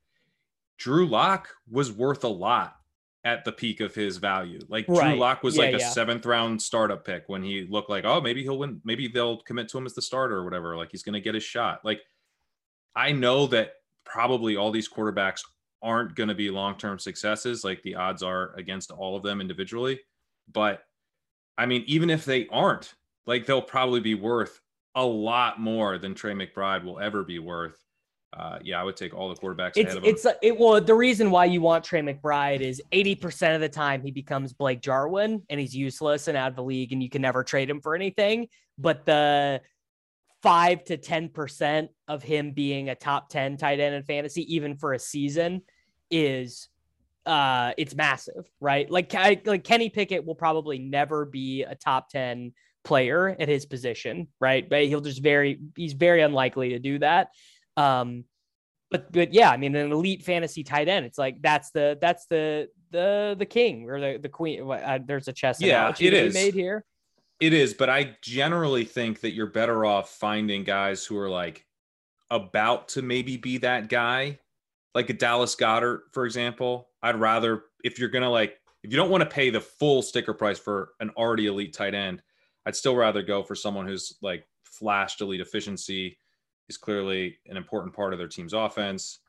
Drew 0.77 1.07
Lock 1.07 1.49
was 1.69 1.91
worth 1.91 2.23
a 2.23 2.29
lot 2.29 2.75
at 3.23 3.45
the 3.45 3.51
peak 3.51 3.81
of 3.81 3.93
his 3.93 4.17
value. 4.17 4.59
Like 4.67 4.87
Drew 4.87 4.97
Right. 4.97 5.17
Lock 5.17 5.43
was 5.43 5.55
Yeah, 5.55 5.65
like 5.65 5.75
a 5.75 5.79
yeah. 5.79 5.89
seventh 5.89 6.25
round 6.25 6.61
startup 6.61 7.05
pick 7.05 7.23
when 7.27 7.43
he 7.43 7.67
looked 7.69 7.89
like, 7.89 8.03
oh, 8.03 8.19
maybe 8.19 8.41
he'll 8.41 8.57
win. 8.57 8.81
Maybe 8.83 9.07
they'll 9.07 9.37
commit 9.41 9.69
to 9.69 9.77
him 9.77 9.85
as 9.85 9.93
the 9.93 10.01
starter 10.01 10.37
or 10.37 10.43
whatever. 10.43 10.75
Like 10.75 10.89
he's 10.91 11.03
going 11.03 11.13
to 11.13 11.21
get 11.21 11.35
his 11.35 11.43
shot. 11.43 11.81
Like 11.85 12.01
I 12.95 13.11
know 13.11 13.47
that 13.47 13.73
probably 14.05 14.57
all 14.57 14.71
these 14.71 14.89
quarterbacks 14.89 15.41
aren't 15.83 16.15
going 16.15 16.29
to 16.29 16.35
be 16.35 16.49
long 16.49 16.77
term 16.77 16.97
successes. 16.99 17.63
Like 17.63 17.81
the 17.83 17.95
odds 17.95 18.23
are 18.23 18.53
against 18.55 18.91
all 18.91 19.15
of 19.15 19.23
them 19.23 19.39
individually. 19.39 19.99
But 20.51 20.83
I 21.57 21.65
mean, 21.65 21.83
even 21.87 22.09
if 22.09 22.25
they 22.25 22.47
aren't, 22.47 22.93
like 23.25 23.45
they'll 23.45 23.61
probably 23.61 23.99
be 23.99 24.15
worth 24.15 24.59
a 24.95 25.05
lot 25.05 25.59
more 25.59 25.97
than 25.97 26.13
Trey 26.15 26.33
McBride 26.33 26.83
will 26.83 26.99
ever 26.99 27.23
be 27.23 27.39
worth. 27.39 27.77
Uh, 28.33 28.59
yeah, 28.63 28.79
I 28.79 28.83
would 28.83 28.95
take 28.95 29.13
all 29.13 29.27
the 29.27 29.35
quarterbacks 29.35 29.73
It's 29.75 29.87
ahead 29.91 29.97
of 29.97 30.03
him. 30.03 30.09
it's 30.09 30.25
it 30.41 30.57
well 30.57 30.79
the 30.79 30.95
reason 30.95 31.31
why 31.31 31.45
you 31.45 31.59
want 31.59 31.83
Trey 31.83 32.01
McBride 32.01 32.61
is 32.61 32.81
80% 32.93 33.55
of 33.55 33.61
the 33.61 33.67
time 33.67 34.01
he 34.01 34.11
becomes 34.11 34.53
Blake 34.53 34.81
Jarwin 34.81 35.41
and 35.49 35.59
he's 35.59 35.75
useless 35.75 36.29
and 36.29 36.37
out 36.37 36.49
of 36.49 36.55
the 36.55 36.63
league 36.63 36.93
and 36.93 37.03
you 37.03 37.09
can 37.09 37.21
never 37.21 37.43
trade 37.43 37.69
him 37.69 37.81
for 37.81 37.93
anything. 37.93 38.47
But 38.77 39.05
the 39.05 39.61
five 40.41 40.83
to 40.85 40.97
10% 40.97 41.89
of 42.07 42.23
him 42.23 42.51
being 42.51 42.89
a 42.89 42.95
top 42.95 43.29
10 43.29 43.57
tight 43.57 43.79
end 43.79 43.95
in 43.95 44.03
fantasy, 44.03 44.53
even 44.53 44.75
for 44.75 44.93
a 44.93 44.99
season, 44.99 45.61
is 46.09 46.69
uh 47.25 47.73
it's 47.77 47.95
massive, 47.95 48.49
right? 48.59 48.89
Like 48.89 49.13
I, 49.15 49.41
like 49.45 49.63
Kenny 49.63 49.89
Pickett 49.89 50.25
will 50.25 50.35
probably 50.35 50.79
never 50.79 51.25
be 51.25 51.63
a 51.63 51.75
top 51.75 52.09
10 52.09 52.53
player 52.83 53.29
at 53.39 53.47
his 53.47 53.65
position, 53.65 54.27
right? 54.39 54.67
But 54.67 54.85
he'll 54.85 55.01
just 55.01 55.21
very 55.21 55.59
he's 55.75 55.93
very 55.93 56.21
unlikely 56.21 56.69
to 56.69 56.79
do 56.79 56.99
that. 56.99 57.29
Um 57.77 58.25
but 58.89 59.11
but 59.11 59.33
yeah, 59.33 59.49
I 59.51 59.57
mean 59.57 59.75
an 59.75 59.91
elite 59.91 60.23
fantasy 60.23 60.63
tight 60.63 60.87
end, 60.89 61.05
it's 61.05 61.17
like 61.17 61.41
that's 61.41 61.71
the 61.71 61.97
that's 62.01 62.25
the 62.25 62.67
the 62.91 63.35
the 63.37 63.45
king 63.45 63.89
or 63.89 63.99
the 63.99 64.19
the 64.19 64.29
queen. 64.29 64.65
what, 64.65 64.83
Uh, 64.83 64.99
there's 65.05 65.27
a 65.27 65.33
chess 65.33 65.61
Yeah, 65.61 65.93
it 65.99 66.13
is. 66.13 66.33
made 66.33 66.53
here. 66.53 66.83
It 67.39 67.53
is, 67.53 67.73
but 67.73 67.89
I 67.89 68.17
generally 68.21 68.85
think 68.85 69.21
that 69.21 69.31
you're 69.31 69.47
better 69.47 69.83
off 69.85 70.09
finding 70.11 70.63
guys 70.63 71.05
who 71.05 71.17
are 71.17 71.29
like 71.29 71.65
about 72.29 72.89
to 72.89 73.01
maybe 73.01 73.37
be 73.37 73.57
that 73.59 73.89
guy, 73.89 74.39
like 74.93 75.09
a 75.09 75.13
Dallas 75.13 75.55
Goedert, 75.55 76.01
for 76.11 76.25
example. 76.25 76.89
I'd 77.01 77.19
rather, 77.19 77.63
if 77.83 77.99
you're 77.99 78.09
going 78.09 78.23
to 78.23 78.29
like, 78.29 78.57
if 78.83 78.91
you 78.91 78.97
don't 78.97 79.09
want 79.09 79.21
to 79.21 79.29
pay 79.29 79.49
the 79.49 79.61
full 79.61 80.01
sticker 80.01 80.33
price 80.33 80.59
for 80.59 80.89
an 80.99 81.11
already 81.11 81.47
elite 81.47 81.73
tight 81.73 81.93
end, 81.93 82.21
I'd 82.65 82.75
still 82.75 82.95
rather 82.95 83.21
go 83.21 83.43
for 83.43 83.55
someone 83.55 83.87
who's 83.87 84.17
like 84.21 84.45
flashed 84.63 85.21
elite 85.21 85.41
efficiency, 85.41 86.17
is 86.69 86.77
clearly 86.77 87.37
an 87.47 87.57
important 87.57 87.95
part 87.95 88.13
of 88.13 88.19
their 88.19 88.27
team's 88.27 88.53
offense. 88.53 89.19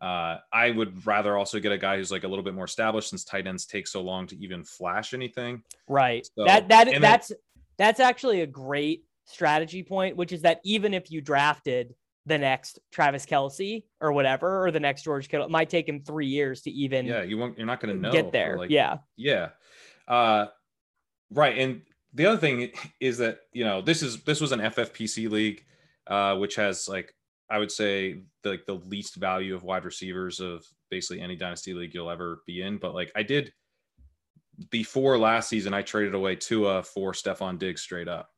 Uh, 0.00 0.36
I 0.52 0.70
would 0.70 1.04
rather 1.06 1.36
also 1.36 1.58
get 1.58 1.72
a 1.72 1.78
guy 1.78 1.96
who's 1.96 2.12
like 2.12 2.24
a 2.24 2.28
little 2.28 2.44
bit 2.44 2.54
more 2.54 2.66
established 2.66 3.10
since 3.10 3.24
tight 3.24 3.46
ends 3.46 3.66
take 3.66 3.86
so 3.88 4.00
long 4.00 4.26
to 4.28 4.36
even 4.38 4.62
flash 4.64 5.12
anything. 5.12 5.62
Right. 5.88 6.24
So- 6.36 6.44
that 6.44 6.68
that 6.68 6.86
and 6.86 6.96
then- 6.96 7.02
that's 7.02 7.32
that's 7.78 8.00
actually 8.00 8.42
a 8.42 8.46
great 8.46 9.04
strategy 9.24 9.82
point, 9.82 10.16
which 10.16 10.32
is 10.32 10.42
that 10.42 10.60
even 10.64 10.94
if 10.94 11.10
you 11.10 11.20
drafted 11.20 11.94
the 12.28 12.38
next 12.38 12.78
Travis 12.92 13.26
Kelce 13.26 13.84
or 14.00 14.12
whatever, 14.12 14.64
or 14.64 14.70
the 14.70 14.80
next 14.80 15.02
George 15.02 15.28
Kittle, 15.28 15.46
it 15.46 15.50
might 15.50 15.70
take 15.70 15.88
him 15.88 16.00
three 16.00 16.26
years 16.26 16.62
to 16.62 16.70
even 16.70 17.06
Yeah, 17.06 17.22
you 17.22 17.38
won't. 17.38 17.58
You're 17.58 17.66
not 17.66 17.80
going 17.80 17.94
to 17.94 18.00
know. 18.00 18.12
get 18.12 18.32
there. 18.32 18.58
like, 18.58 18.70
yeah. 18.70 18.98
Yeah. 19.16 19.50
Uh, 20.06 20.46
right. 21.30 21.58
And 21.58 21.82
the 22.14 22.26
other 22.26 22.38
thing 22.38 22.70
is 23.00 23.18
that, 23.18 23.40
you 23.52 23.64
know, 23.64 23.80
this 23.80 24.02
is 24.02 24.22
this 24.22 24.40
was 24.40 24.52
an 24.52 24.60
FFPC 24.60 25.30
league, 25.30 25.64
uh, 26.06 26.36
which 26.36 26.54
has 26.56 26.88
like 26.88 27.14
I 27.50 27.58
would 27.58 27.70
say 27.72 28.22
the, 28.42 28.50
like 28.50 28.66
the 28.66 28.74
least 28.74 29.16
value 29.16 29.54
of 29.54 29.62
wide 29.62 29.84
receivers 29.84 30.40
of 30.40 30.64
basically 30.90 31.20
any 31.20 31.36
dynasty 31.36 31.74
league 31.74 31.94
you'll 31.94 32.10
ever 32.10 32.42
be 32.46 32.62
in. 32.62 32.78
But 32.78 32.94
like 32.94 33.10
I 33.16 33.22
did 33.22 33.52
before 34.70 35.18
last 35.18 35.48
season, 35.48 35.72
I 35.74 35.82
traded 35.82 36.14
away 36.14 36.36
Tua 36.36 36.82
for 36.82 37.12
Stefon 37.12 37.58
Diggs 37.58 37.82
straight 37.82 38.08
up. 38.08 38.30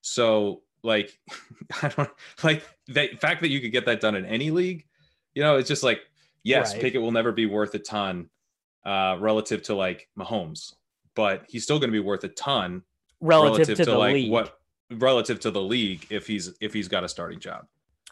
So 0.00 0.62
like 0.82 1.18
I 1.82 1.88
don't 1.88 2.10
like 2.42 2.62
the 2.86 3.08
fact 3.20 3.40
that 3.42 3.48
you 3.50 3.60
could 3.60 3.72
get 3.72 3.86
that 3.86 4.00
done 4.00 4.14
in 4.16 4.24
any 4.24 4.50
league, 4.50 4.86
you 5.34 5.42
know, 5.42 5.56
it's 5.56 5.68
just 5.68 5.82
like, 5.82 6.00
yes, 6.42 6.72
Right. 6.72 6.82
Pickett 6.82 7.00
will 7.02 7.12
never 7.12 7.32
be 7.32 7.46
worth 7.46 7.74
a 7.74 7.78
ton 7.78 8.28
uh 8.84 9.16
relative 9.20 9.62
to 9.64 9.74
like 9.74 10.08
Mahomes, 10.18 10.74
but 11.14 11.44
he's 11.48 11.64
still 11.64 11.78
going 11.78 11.90
to 11.90 11.92
be 11.92 12.00
worth 12.00 12.24
a 12.24 12.28
ton 12.28 12.82
Relative, 13.20 13.76
to, 13.76 13.84
the 13.84 13.98
like 13.98 14.14
league. 14.14 14.30
what 14.32 14.56
relative 14.92 15.38
to 15.40 15.50
the 15.50 15.60
league 15.60 16.06
if 16.10 16.26
he's 16.26 16.52
if 16.60 16.72
he's 16.72 16.88
got 16.88 17.04
a 17.04 17.08
starting 17.08 17.38
job. 17.38 17.66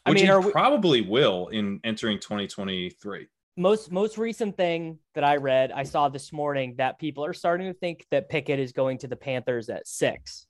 I 0.05 0.11
Which 0.11 0.23
mean, 0.23 0.31
he 0.31 0.47
we- 0.47 0.53
probably 0.53 1.01
will 1.01 1.49
in 1.49 1.81
entering 1.85 2.19
2023. 2.21 3.27
most 3.57 3.91
most 3.91 4.19
recent 4.19 4.57
thing 4.59 4.99
that 5.15 5.25
I 5.25 5.37
read, 5.37 5.73
I 5.73 5.83
saw 5.85 6.09
this 6.11 6.33
morning 6.33 6.75
that 6.77 6.99
people 6.99 7.25
are 7.25 7.33
starting 7.33 7.67
to 7.67 7.73
think 7.79 8.05
that 8.11 8.29
Pickett 8.29 8.59
is 8.61 8.73
going 8.73 8.99
to 8.99 9.09
the 9.09 9.17
Panthers 9.17 9.71
at 9.71 9.89
six. 9.89 10.47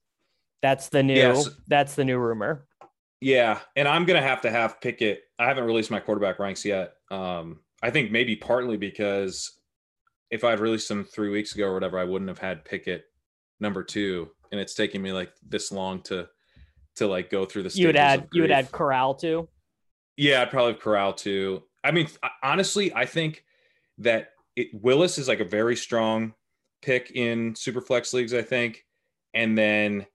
That's 0.63 0.89
the 0.89 1.03
new. 1.03 1.15
Yes. 1.15 1.49
That's 1.69 1.95
the 1.95 2.05
new 2.05 2.19
rumor. 2.19 2.67
Yeah, 3.21 3.59
and 3.75 3.89
I'm 3.89 4.05
gonna 4.05 4.23
have 4.23 4.43
to 4.43 4.51
have 4.51 4.81
Pickett. 4.81 5.23
I 5.39 5.47
haven't 5.47 5.65
released 5.65 5.91
my 5.91 6.01
quarterback 6.01 6.39
ranks 6.39 6.65
yet. 6.65 6.95
Um, 7.11 7.61
I 7.83 7.91
think 7.91 8.11
maybe 8.11 8.37
partly 8.37 8.77
because 8.77 9.59
if 10.31 10.45
I'd 10.45 10.61
released 10.61 10.89
them 10.89 11.05
three 11.05 11.31
weeks 11.31 11.55
ago 11.55 11.67
or 11.67 11.75
whatever, 11.75 11.99
I 11.99 12.05
wouldn't 12.05 12.29
have 12.29 12.39
had 12.39 12.65
Pickett 12.65 13.05
number 13.61 13.83
two, 13.83 14.31
and 14.53 14.61
it's 14.61 14.75
taking 14.75 15.03
me 15.03 15.13
like 15.13 15.33
this 15.47 15.73
long 15.73 16.03
to 16.03 16.29
to 16.97 17.07
like 17.07 17.31
go 17.31 17.45
through 17.45 17.65
the. 17.65 17.71
You 17.71 17.87
would 17.87 17.97
add 17.97 18.29
you 18.33 18.43
would 18.43 18.51
add 18.51 18.71
Corral 18.71 19.15
too. 19.15 19.49
Yeah, 20.17 20.43
I'd 20.43 20.51
probably 20.51 20.73
have 20.73 20.83
Corral 20.83 21.13
too. 21.13 21.63
I 21.83 21.91
mean, 21.91 22.09
honestly, 22.43 22.93
I 22.95 23.05
think 23.05 23.45
that 23.99 24.31
it, 24.57 24.69
Willis 24.73 25.19
is 25.19 25.29
like 25.29 25.41
a 25.41 25.45
very 25.45 25.77
strong 25.77 26.35
pick 26.83 27.13
in 27.13 27.55
superflex 27.55 28.13
leagues. 28.13 28.35
I 28.35 28.43
think, 28.43 28.85
and 29.35 29.57
then 29.57 30.07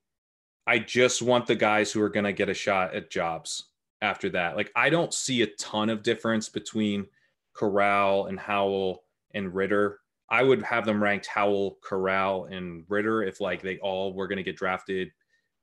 I 0.66 0.78
just 0.78 1.20
want 1.22 1.46
the 1.46 1.54
guys 1.54 1.92
who 1.92 2.00
are 2.02 2.08
going 2.08 2.24
to 2.24 2.32
get 2.32 2.48
a 2.48 2.54
shot 2.54 2.94
at 2.94 3.10
jobs 3.10 3.64
after 4.02 4.28
that. 4.30 4.56
Like, 4.56 4.70
I 4.74 4.88
don't 4.90 5.12
see 5.12 5.42
a 5.42 5.46
ton 5.46 5.90
of 5.90 6.02
difference 6.02 6.48
between 6.48 7.06
Corral 7.54 8.26
and 8.26 8.38
Howell 8.40 9.04
and 9.34 9.54
Ridder. 9.54 10.00
I 10.30 10.42
would 10.42 10.62
have 10.62 10.84
them 10.86 11.02
ranked 11.02 11.26
Howell, 11.26 11.78
Corral, 11.82 12.46
and 12.46 12.84
Ridder 12.88 13.22
if 13.22 13.40
like 13.40 13.62
they 13.62 13.78
all 13.78 14.14
were 14.14 14.26
going 14.26 14.38
to 14.38 14.42
get 14.42 14.56
drafted 14.56 15.10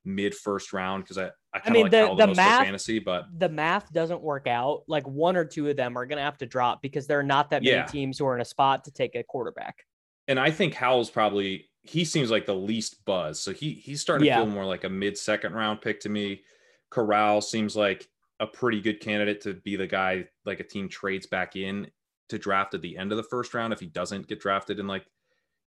mid 0.05 0.33
first 0.33 0.71
round 0.73 1.03
because 1.03 1.17
I 1.17 1.29
I, 1.53 1.59
kinda 1.59 1.73
mean, 1.73 1.81
like 1.83 1.91
the- 1.91 2.05
Howell 2.05 2.15
the 2.15 2.27
math- 2.27 2.63
fantasy, 2.63 2.99
but 2.99 3.25
The 3.37 3.49
math 3.49 3.91
doesn't 3.91 4.21
work 4.21 4.47
out. 4.47 4.83
Like 4.87 5.05
one 5.07 5.35
or 5.35 5.43
two 5.45 5.67
of 5.67 5.75
them 5.75 5.97
are 5.97 6.05
going 6.05 6.17
to 6.17 6.23
have 6.23 6.37
to 6.37 6.45
drop 6.45 6.81
because 6.81 7.07
there 7.07 7.19
are 7.19 7.23
not 7.23 7.49
that 7.49 7.61
many 7.63 7.75
Yeah. 7.75 7.85
teams 7.85 8.17
who 8.17 8.25
are 8.25 8.35
in 8.35 8.41
a 8.41 8.45
spot 8.45 8.83
to 8.85 8.91
take 8.91 9.15
a 9.15 9.23
quarterback. 9.23 9.85
and 10.27 10.39
I 10.39 10.49
think 10.51 10.73
Howell's 10.75 11.09
probably 11.09 11.69
he 11.83 12.05
seems 12.05 12.29
like 12.29 12.45
the 12.45 12.53
least 12.55 13.03
buzz. 13.05 13.39
So 13.39 13.51
he 13.53 13.73
he's 13.73 14.01
starting 14.01 14.27
Yeah. 14.27 14.39
to 14.39 14.45
feel 14.45 14.53
more 14.53 14.65
like 14.65 14.83
a 14.83 14.89
mid 14.89 15.17
second 15.17 15.53
round 15.53 15.81
pick 15.81 15.99
to 16.01 16.09
me. 16.09 16.43
Corral 16.89 17.41
seems 17.41 17.75
like 17.75 18.07
a 18.39 18.47
pretty 18.47 18.81
good 18.81 18.99
candidate 18.99 19.41
to 19.41 19.53
be 19.53 19.75
the 19.75 19.87
guy 19.87 20.27
like 20.45 20.59
a 20.59 20.63
team 20.63 20.89
trades 20.89 21.25
back 21.27 21.55
in 21.55 21.87
to 22.29 22.37
draft 22.37 22.73
at 22.73 22.81
the 22.81 22.97
end 22.97 23.11
of 23.11 23.17
the 23.17 23.23
first 23.23 23.53
round 23.53 23.73
if 23.73 23.79
he 23.79 23.85
doesn't 23.87 24.27
get 24.27 24.39
drafted 24.39 24.79
in 24.79 24.87
like 24.87 25.05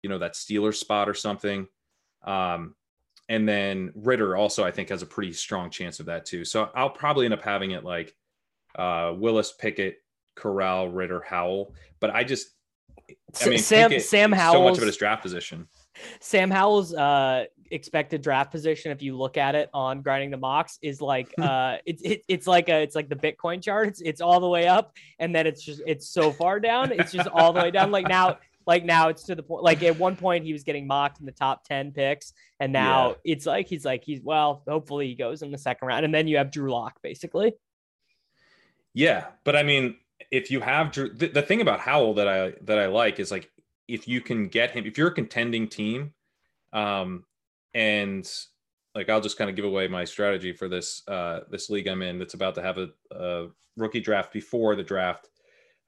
you 0.01 0.09
know 0.09 0.17
that 0.19 0.33
Steelers 0.33 0.75
spot 0.75 1.07
or 1.09 1.13
something. 1.13 1.67
Um 2.23 2.75
and 3.29 3.47
then 3.47 3.91
Ridder 3.95 4.35
also 4.35 4.63
I 4.63 4.71
think 4.71 4.89
has 4.89 5.01
a 5.01 5.05
pretty 5.07 5.33
strong 5.33 5.69
chance 5.69 5.99
of 5.99 6.05
that 6.07 6.25
too. 6.25 6.45
So 6.45 6.69
I'll 6.75 6.89
probably 6.89 7.25
end 7.25 7.33
up 7.33 7.41
having 7.41 7.71
it 7.71 7.83
like 7.83 8.15
uh 8.75 9.13
Willis 9.17 9.51
Pickett, 9.51 9.97
Corral, 10.35 10.89
Ridder, 10.89 11.21
Howell, 11.25 11.73
but 11.99 12.11
I 12.11 12.23
just 12.23 12.49
I 13.43 13.49
mean, 13.49 13.59
Sam 13.59 13.89
Pickett 13.89 14.05
Sam 14.05 14.33
is 14.33 14.39
so 14.41 14.63
much 14.63 14.77
of 14.77 14.83
it 14.83 14.89
is 14.89 14.97
draft 14.97 15.21
position. 15.21 15.67
Sam 16.19 16.49
Howell's 16.51 16.93
uh 16.93 17.45
expected 17.71 18.21
draft 18.21 18.51
position, 18.51 18.91
if 18.91 19.01
you 19.01 19.17
look 19.17 19.35
at 19.37 19.55
it 19.55 19.69
on 19.73 20.01
grinding 20.01 20.29
the 20.31 20.37
mocks, 20.37 20.77
is 20.81 21.01
like 21.01 21.33
uh 21.41 21.77
it's 21.85 22.01
it, 22.03 22.23
it's 22.27 22.47
like 22.47 22.69
a 22.69 22.81
it's 22.81 22.95
like 22.95 23.09
the 23.09 23.15
Bitcoin 23.15 23.61
chart. 23.61 23.87
It's 23.87 24.01
it's 24.01 24.21
all 24.21 24.39
the 24.39 24.49
way 24.49 24.67
up, 24.67 24.93
and 25.19 25.35
then 25.35 25.47
it's 25.47 25.63
just 25.63 25.81
it's 25.85 26.09
so 26.09 26.31
far 26.31 26.59
down. 26.59 26.91
It's 26.91 27.11
just 27.11 27.27
all 27.29 27.53
the 27.53 27.61
way 27.61 27.71
down. 27.71 27.91
Like 27.91 28.07
now, 28.07 28.37
like 28.65 28.85
now 28.85 29.09
it's 29.09 29.23
to 29.23 29.35
the 29.35 29.43
point. 29.43 29.63
Like 29.63 29.83
at 29.83 29.97
one 29.97 30.15
point 30.15 30.45
he 30.45 30.53
was 30.53 30.63
getting 30.63 30.87
mocked 30.87 31.19
in 31.19 31.25
the 31.25 31.31
top 31.31 31.63
ten 31.63 31.91
picks, 31.91 32.33
and 32.59 32.71
now 32.71 33.09
Yeah. 33.09 33.15
it's 33.33 33.45
like 33.45 33.67
he's 33.67 33.85
like 33.85 34.03
he's 34.03 34.21
well, 34.21 34.63
hopefully 34.67 35.07
he 35.07 35.15
goes 35.15 35.41
in 35.41 35.51
the 35.51 35.57
second 35.57 35.87
round, 35.87 36.05
and 36.05 36.13
then 36.13 36.27
you 36.27 36.37
have 36.37 36.51
Drew 36.51 36.71
Lock 36.71 36.99
basically. 37.01 37.53
Yeah, 38.93 39.25
but 39.43 39.55
I 39.55 39.63
mean, 39.63 39.95
if 40.31 40.51
you 40.51 40.59
have 40.59 40.91
Drew, 40.91 41.09
the, 41.09 41.27
the 41.27 41.41
thing 41.41 41.61
about 41.61 41.79
Howell 41.79 42.13
that 42.15 42.27
I 42.27 42.53
that 42.61 42.77
I 42.79 42.85
like 42.87 43.19
is 43.19 43.31
like 43.31 43.49
if 43.93 44.07
you 44.07 44.21
can 44.21 44.47
get 44.47 44.71
him, 44.71 44.85
if 44.87 44.97
you're 44.97 45.09
a 45.09 45.13
contending 45.13 45.67
team, 45.67 46.13
um, 46.73 47.25
and 47.75 48.27
like 48.95 49.07
I'll 49.07 49.21
just 49.21 49.37
kind 49.37 49.51
of 49.51 49.55
give 49.55 49.65
away 49.65 49.87
my 49.87 50.03
strategy 50.03 50.51
for 50.51 50.67
this 50.67 51.07
uh, 51.07 51.41
this 51.51 51.69
league 51.69 51.87
I'm 51.87 52.01
in 52.01 52.17
that's 52.17 52.33
about 52.33 52.55
to 52.55 52.63
have 52.63 52.79
a, 52.79 52.89
a 53.11 53.47
rookie 53.77 53.99
draft 53.99 54.33
before 54.33 54.75
the 54.75 54.83
draft. 54.83 55.29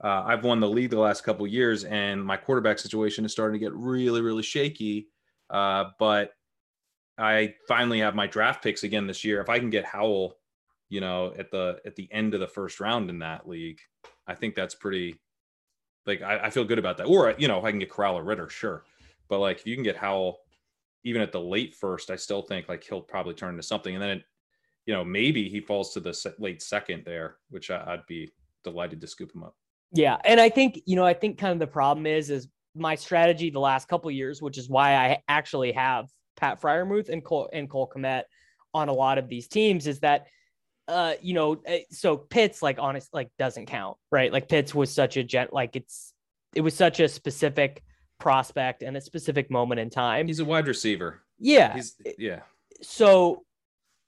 Uh, 0.03 0.24
I've 0.25 0.43
won 0.43 0.59
the 0.59 0.69
league 0.69 0.91
the 0.91 1.00
last 1.00 1.24
couple 1.24 1.47
years, 1.47 1.83
and 1.83 2.24
my 2.24 2.38
quarterback 2.38 2.77
situation 2.77 3.25
is 3.25 3.31
starting 3.31 3.59
to 3.59 3.65
get 3.65 3.74
really, 3.74 4.21
really 4.21 4.43
shaky. 4.43 5.07
Uh, 5.50 5.85
but 5.97 6.33
I 7.17 7.55
finally 7.67 8.00
have 8.01 8.13
my 8.13 8.27
draft 8.27 8.63
picks 8.63 8.83
again 8.83 9.07
this 9.07 9.24
year. 9.24 9.41
If 9.41 9.50
I 9.50 9.57
can 9.57 9.71
get 9.71 9.85
Howell, 9.85 10.38
you 10.89 11.01
know, 11.01 11.33
at 11.39 11.50
the 11.50 11.79
at 11.88 11.95
the 11.95 12.07
end 12.12 12.35
of 12.35 12.39
the 12.39 12.47
first 12.47 12.79
round 12.79 13.09
in 13.09 13.19
that 13.19 13.50
league, 13.50 13.79
I 14.27 14.35
think 14.35 14.53
that's 14.53 14.75
pretty. 14.75 15.15
Like 16.05 16.21
I, 16.21 16.39
I 16.45 16.50
feel 16.50 16.63
good 16.63 16.79
about 16.79 16.97
that. 16.97 17.05
Or 17.05 17.29
uh, 17.29 17.35
you 17.38 17.47
know, 17.47 17.57
if 17.59 17.65
I 17.65 17.71
can 17.71 17.79
get 17.79 17.89
Corral 17.89 18.17
or 18.17 18.24
Ridder, 18.24 18.50
sure. 18.50 18.83
But 19.27 19.39
like 19.39 19.59
if 19.59 19.67
you 19.67 19.75
can 19.75 19.83
get 19.83 19.97
Howell 19.97 20.39
even 21.03 21.21
at 21.21 21.31
the 21.31 21.39
late 21.39 21.75
first, 21.75 22.09
I 22.09 22.15
still 22.15 22.41
think 22.41 22.67
like 22.67 22.83
he'll 22.83 23.01
probably 23.01 23.33
turn 23.33 23.51
into 23.51 23.63
something. 23.63 23.93
And 23.93 24.03
then, 24.03 24.09
it, 24.17 24.24
you 24.85 24.93
know, 24.93 25.03
maybe 25.03 25.50
he 25.50 25.62
falls 25.62 25.93
to 25.93 26.00
the 26.00 26.33
late 26.39 26.62
second 26.62 27.03
there, 27.05 27.38
which 27.50 27.71
I, 27.71 27.91
would 27.91 28.05
be 28.07 28.31
delighted 28.63 29.01
to 29.01 29.07
scoop 29.07 29.33
him 29.33 29.43
up. 29.43 29.55
Yeah, 29.91 30.17
and 30.25 30.39
I 30.39 30.50
think 30.50 30.81
you 30.85 30.95
know, 30.95 31.05
I 31.05 31.13
think 31.13 31.38
kind 31.38 31.53
of 31.53 31.59
the 31.59 31.67
problem 31.67 32.05
is 32.05 32.29
is 32.29 32.47
my 32.75 32.95
strategy 32.95 33.50
the 33.50 33.59
last 33.59 33.88
couple 33.88 34.12
years, 34.12 34.41
which 34.41 34.57
is 34.57 34.69
why 34.69 34.95
I 34.95 35.24
actually 35.27 35.71
have 35.71 36.09
Pat 36.35 36.62
Freiermuth 36.62 37.09
and 37.09 37.24
Cole 37.24 37.50
and 37.53 37.69
Cole 37.69 37.91
Kmet 37.95 38.24
on 38.74 38.89
a 38.89 38.93
lot 38.93 39.17
of 39.17 39.29
these 39.29 39.47
teams, 39.47 39.88
is 39.88 40.00
that 40.01 40.27
uh, 40.88 41.13
you 41.22 41.34
know, 41.34 41.62
eh, 41.65 41.82
so 41.92 42.18
Pitts 42.18 42.62
like 42.62 42.77
honest 42.80 43.13
like 43.13 43.30
doesn't 43.39 43.65
count, 43.65 43.98
right? 44.12 44.32
Like 44.32 44.48
Pitts 44.48 44.74
was 44.75 44.94
such 44.94 45.18
a 45.18 45.24
jet, 45.24 45.54
like 45.54 45.75
it's 45.75 46.13
it 46.54 46.62
was 46.62 46.74
such 46.74 47.00
a 47.00 47.08
specific 47.08 47.84
prospect 48.20 48.82
and 48.82 48.96
a 48.96 49.01
specific 49.01 49.51
moment 49.51 49.80
in 49.80 49.89
time. 49.89 50.27
He's 50.27 50.39
a 50.39 50.46
wide 50.46 50.68
receiver. 50.68 51.22
Yeah. 51.39 51.74
He's, 51.74 51.96
yeah. 52.18 52.42
So, 52.82 53.44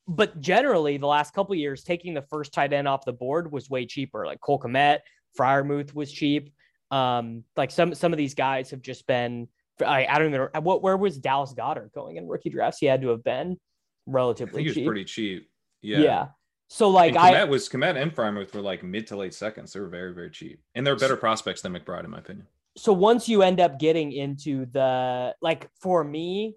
but 0.08 0.40
generally, 0.40 0.98
the 0.98 1.08
last 1.08 1.34
couple 1.34 1.56
years, 1.56 1.84
taking 1.84 2.14
the 2.14 2.22
first 2.22 2.54
tight 2.54 2.72
end 2.72 2.88
off 2.88 3.06
the 3.06 3.14
board 3.14 3.52
was 3.52 3.70
way 3.70 3.86
cheaper. 3.86 4.26
Like 4.26 4.40
Cole 4.40 4.60
Kmet, 4.60 5.00
Freiermuth 5.38 5.94
was 5.94 6.12
cheap. 6.12 6.54
Um, 6.92 7.44
like 7.58 7.72
some 7.72 7.94
some 7.94 8.14
of 8.14 8.18
these 8.18 8.34
guys 8.34 8.72
have 8.72 8.82
just 8.82 9.06
been. 9.08 9.50
I, 9.86 10.08
I 10.08 10.18
don't 10.18 10.34
even 10.34 10.50
know 10.54 10.62
what 10.62 10.82
where 10.82 10.98
was 10.98 11.18
Dallas 11.18 11.54
Goedert 11.54 11.92
going 11.94 12.16
in 12.16 12.28
rookie 12.28 12.50
drafts. 12.50 12.80
He 12.80 12.86
had 12.86 13.02
to 13.02 13.10
have 13.10 13.24
been 13.24 13.58
relatively. 14.06 14.62
I 14.62 14.66
think 14.66 14.76
he 14.76 14.82
was 14.82 14.88
pretty 14.88 15.06
cheap. 15.06 15.50
Yeah. 15.82 16.00
Yeah. 16.00 16.28
So 16.70 16.90
like 16.90 17.16
and 17.16 17.20
Kmet 17.20 17.36
I 17.36 17.44
was 17.46 17.70
Kmet 17.70 18.02
and 18.02 18.14
Freiermuth 18.14 18.54
were 18.54 18.62
like 18.62 18.84
mid 18.84 19.08
to 19.08 19.18
late 19.18 19.34
seconds. 19.34 19.74
They 19.74 19.80
were 19.80 19.88
very 19.88 20.14
very 20.14 20.30
cheap, 20.30 20.62
and 20.76 20.86
they're 20.86 20.96
better 20.96 21.18
prospects 21.18 21.62
than 21.62 21.74
McBride 21.74 22.04
in 22.04 22.12
my 22.12 22.20
opinion 22.20 22.48
so 22.78 22.94
once 22.94 23.28
you 23.28 23.42
end 23.42 23.60
up 23.60 23.80
getting 23.80 24.12
into 24.12 24.68
the 24.68 25.36
like 25.42 25.68
for 25.82 26.04
me 26.04 26.56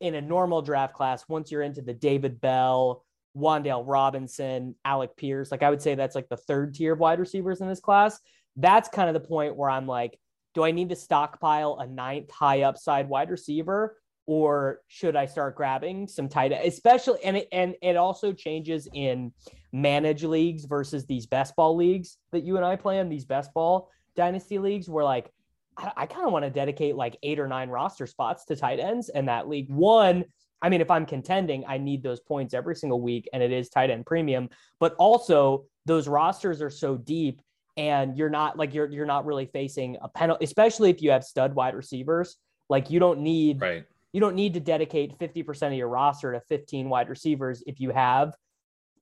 in 0.00 0.14
a 0.14 0.20
normal 0.20 0.62
draft 0.62 0.94
class, 0.94 1.24
once 1.28 1.50
you're 1.50 1.62
into 1.62 1.82
the 1.82 1.94
David 1.94 2.40
Bell, 2.40 3.04
Wan'Dale 3.36 3.84
Robinson, 3.86 4.74
Alec 4.84 5.16
Pierce, 5.16 5.50
like 5.50 5.62
I 5.62 5.70
would 5.70 5.82
say 5.82 5.94
that's 5.94 6.14
like 6.14 6.28
the 6.28 6.36
third 6.36 6.74
tier 6.74 6.92
of 6.92 6.98
wide 6.98 7.18
receivers 7.18 7.60
in 7.60 7.68
this 7.68 7.80
class. 7.80 8.20
That's 8.56 8.88
kind 8.88 9.08
of 9.08 9.14
the 9.14 9.26
point 9.26 9.56
where 9.56 9.70
I'm 9.70 9.86
like, 9.86 10.18
do 10.54 10.62
I 10.62 10.72
need 10.72 10.90
to 10.90 10.96
stockpile 10.96 11.78
a 11.80 11.86
ninth 11.86 12.30
high 12.30 12.62
upside 12.62 13.08
wide 13.08 13.30
receiver? 13.30 13.96
Or 14.32 14.82
should 14.86 15.16
I 15.16 15.26
start 15.26 15.56
grabbing 15.56 16.06
some 16.06 16.28
tight 16.28 16.52
end, 16.52 16.64
especially 16.64 17.18
and 17.24 17.38
it 17.38 17.48
and 17.50 17.74
it 17.82 17.96
also 17.96 18.32
changes 18.32 18.86
in 18.94 19.32
manage 19.72 20.22
leagues 20.22 20.66
versus 20.66 21.04
these 21.04 21.26
best 21.26 21.56
ball 21.56 21.74
leagues 21.74 22.16
that 22.30 22.44
you 22.44 22.56
and 22.56 22.64
I 22.64 22.76
play 22.76 23.00
in, 23.00 23.08
these 23.08 23.24
best 23.24 23.52
ball 23.52 23.90
dynasty 24.14 24.60
leagues 24.60 24.88
where 24.88 25.02
like 25.02 25.32
I, 25.76 25.90
I 25.96 26.06
kind 26.06 26.28
of 26.28 26.32
want 26.32 26.44
to 26.44 26.50
dedicate 26.50 26.94
like 26.94 27.16
eight 27.24 27.40
or 27.40 27.48
nine 27.48 27.70
roster 27.70 28.06
spots 28.06 28.44
to 28.44 28.54
tight 28.54 28.78
ends 28.78 29.08
in 29.08 29.26
that 29.26 29.48
league. 29.48 29.68
One, 29.68 30.24
I 30.62 30.68
mean, 30.68 30.80
if 30.80 30.92
I'm 30.92 31.06
contending, 31.06 31.64
I 31.66 31.78
need 31.78 32.04
those 32.04 32.20
points 32.20 32.54
every 32.54 32.76
single 32.76 33.00
week, 33.00 33.28
and 33.32 33.42
it 33.42 33.50
is 33.50 33.68
tight 33.68 33.90
end 33.90 34.06
premium. 34.06 34.48
But 34.78 34.94
also, 34.94 35.64
those 35.86 36.06
rosters 36.06 36.62
are 36.62 36.70
so 36.70 36.96
deep, 36.96 37.42
and 37.76 38.16
you're 38.16 38.30
not 38.30 38.56
like 38.56 38.74
you're 38.74 38.88
you're 38.88 39.06
not 39.06 39.26
really 39.26 39.46
facing 39.46 39.96
a 40.00 40.08
penalty, 40.08 40.44
especially 40.44 40.88
if 40.88 41.02
you 41.02 41.10
have 41.10 41.24
stud 41.24 41.52
wide 41.52 41.74
receivers. 41.74 42.36
Like 42.68 42.90
you 42.90 43.00
don't 43.00 43.22
need 43.22 43.60
right. 43.60 43.86
You 44.12 44.20
don't 44.20 44.34
need 44.34 44.54
to 44.54 44.60
dedicate 44.60 45.18
50% 45.18 45.68
of 45.68 45.72
your 45.74 45.88
roster 45.88 46.32
to 46.32 46.40
15 46.48 46.88
wide 46.88 47.08
receivers 47.08 47.62
if 47.66 47.80
you 47.80 47.90
have 47.90 48.34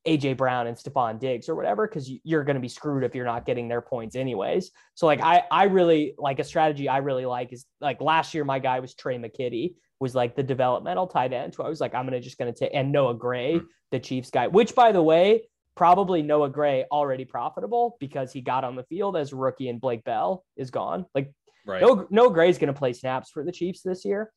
AJ 0.07 0.37
Brown 0.37 0.67
and 0.67 0.77
Stefon 0.77 1.19
Diggs 1.19 1.49
or 1.49 1.55
whatever, 1.55 1.87
because 1.87 2.11
you're 2.25 2.45
going 2.45 2.55
to 2.55 2.61
be 2.61 2.69
screwed 2.69 3.05
if 3.05 3.15
you're 3.15 3.25
not 3.25 3.45
getting 3.45 3.69
their 3.69 3.81
points 3.83 4.17
anyways. 4.17 4.71
So 4.95 5.07
like 5.07 5.21
I 5.21 5.45
I 5.51 5.65
really 5.65 6.15
like 6.19 6.39
a 6.39 6.45
strategy 6.45 6.89
I 6.89 6.99
really 6.99 7.27
like 7.27 7.53
is 7.53 7.67
like 7.81 8.01
last 8.01 8.35
year 8.35 8.45
my 8.45 8.59
guy 8.59 8.81
was 8.81 8.95
Tre' 8.95 9.15
McKitty 9.15 9.75
was 10.01 10.15
like 10.15 10.37
the 10.37 10.43
developmental 10.43 11.07
tight 11.07 11.33
end. 11.33 11.55
So 11.55 11.65
I 11.65 11.69
was 11.69 11.81
like 11.81 11.95
I'm 11.95 12.05
gonna 12.05 12.21
just 12.21 12.39
gonna 12.39 12.53
take 12.53 12.71
and 12.75 12.93
Noah 12.93 13.15
Gray, 13.15 13.59
hmm. 13.59 13.67
the 13.91 13.99
Chiefs 13.99 14.31
guy, 14.31 14.47
which 14.47 14.75
by 14.75 14.93
the 14.93 15.03
way 15.03 15.43
probably 15.79 16.23
Noah 16.23 16.51
Gray 16.51 16.85
already 16.91 17.25
profitable 17.25 17.97
because 18.01 18.33
he 18.33 18.41
got 18.41 18.65
on 18.65 18.75
the 18.75 18.83
field 18.85 19.17
as 19.17 19.33
a 19.33 19.37
rookie 19.37 19.69
and 19.69 19.81
Blake 19.81 20.03
Bell 20.05 20.45
is 20.57 20.71
gone. 20.71 21.07
Like 21.15 21.33
right. 21.67 21.81
no 21.81 22.07
no 22.11 22.31
Gray's 22.31 22.59
going 22.59 22.73
to 22.73 22.79
play 22.79 22.93
snaps 22.93 23.31
for 23.31 23.45
the 23.45 23.53
Chiefs 23.53 23.83
this 23.83 24.05
year. 24.05 24.33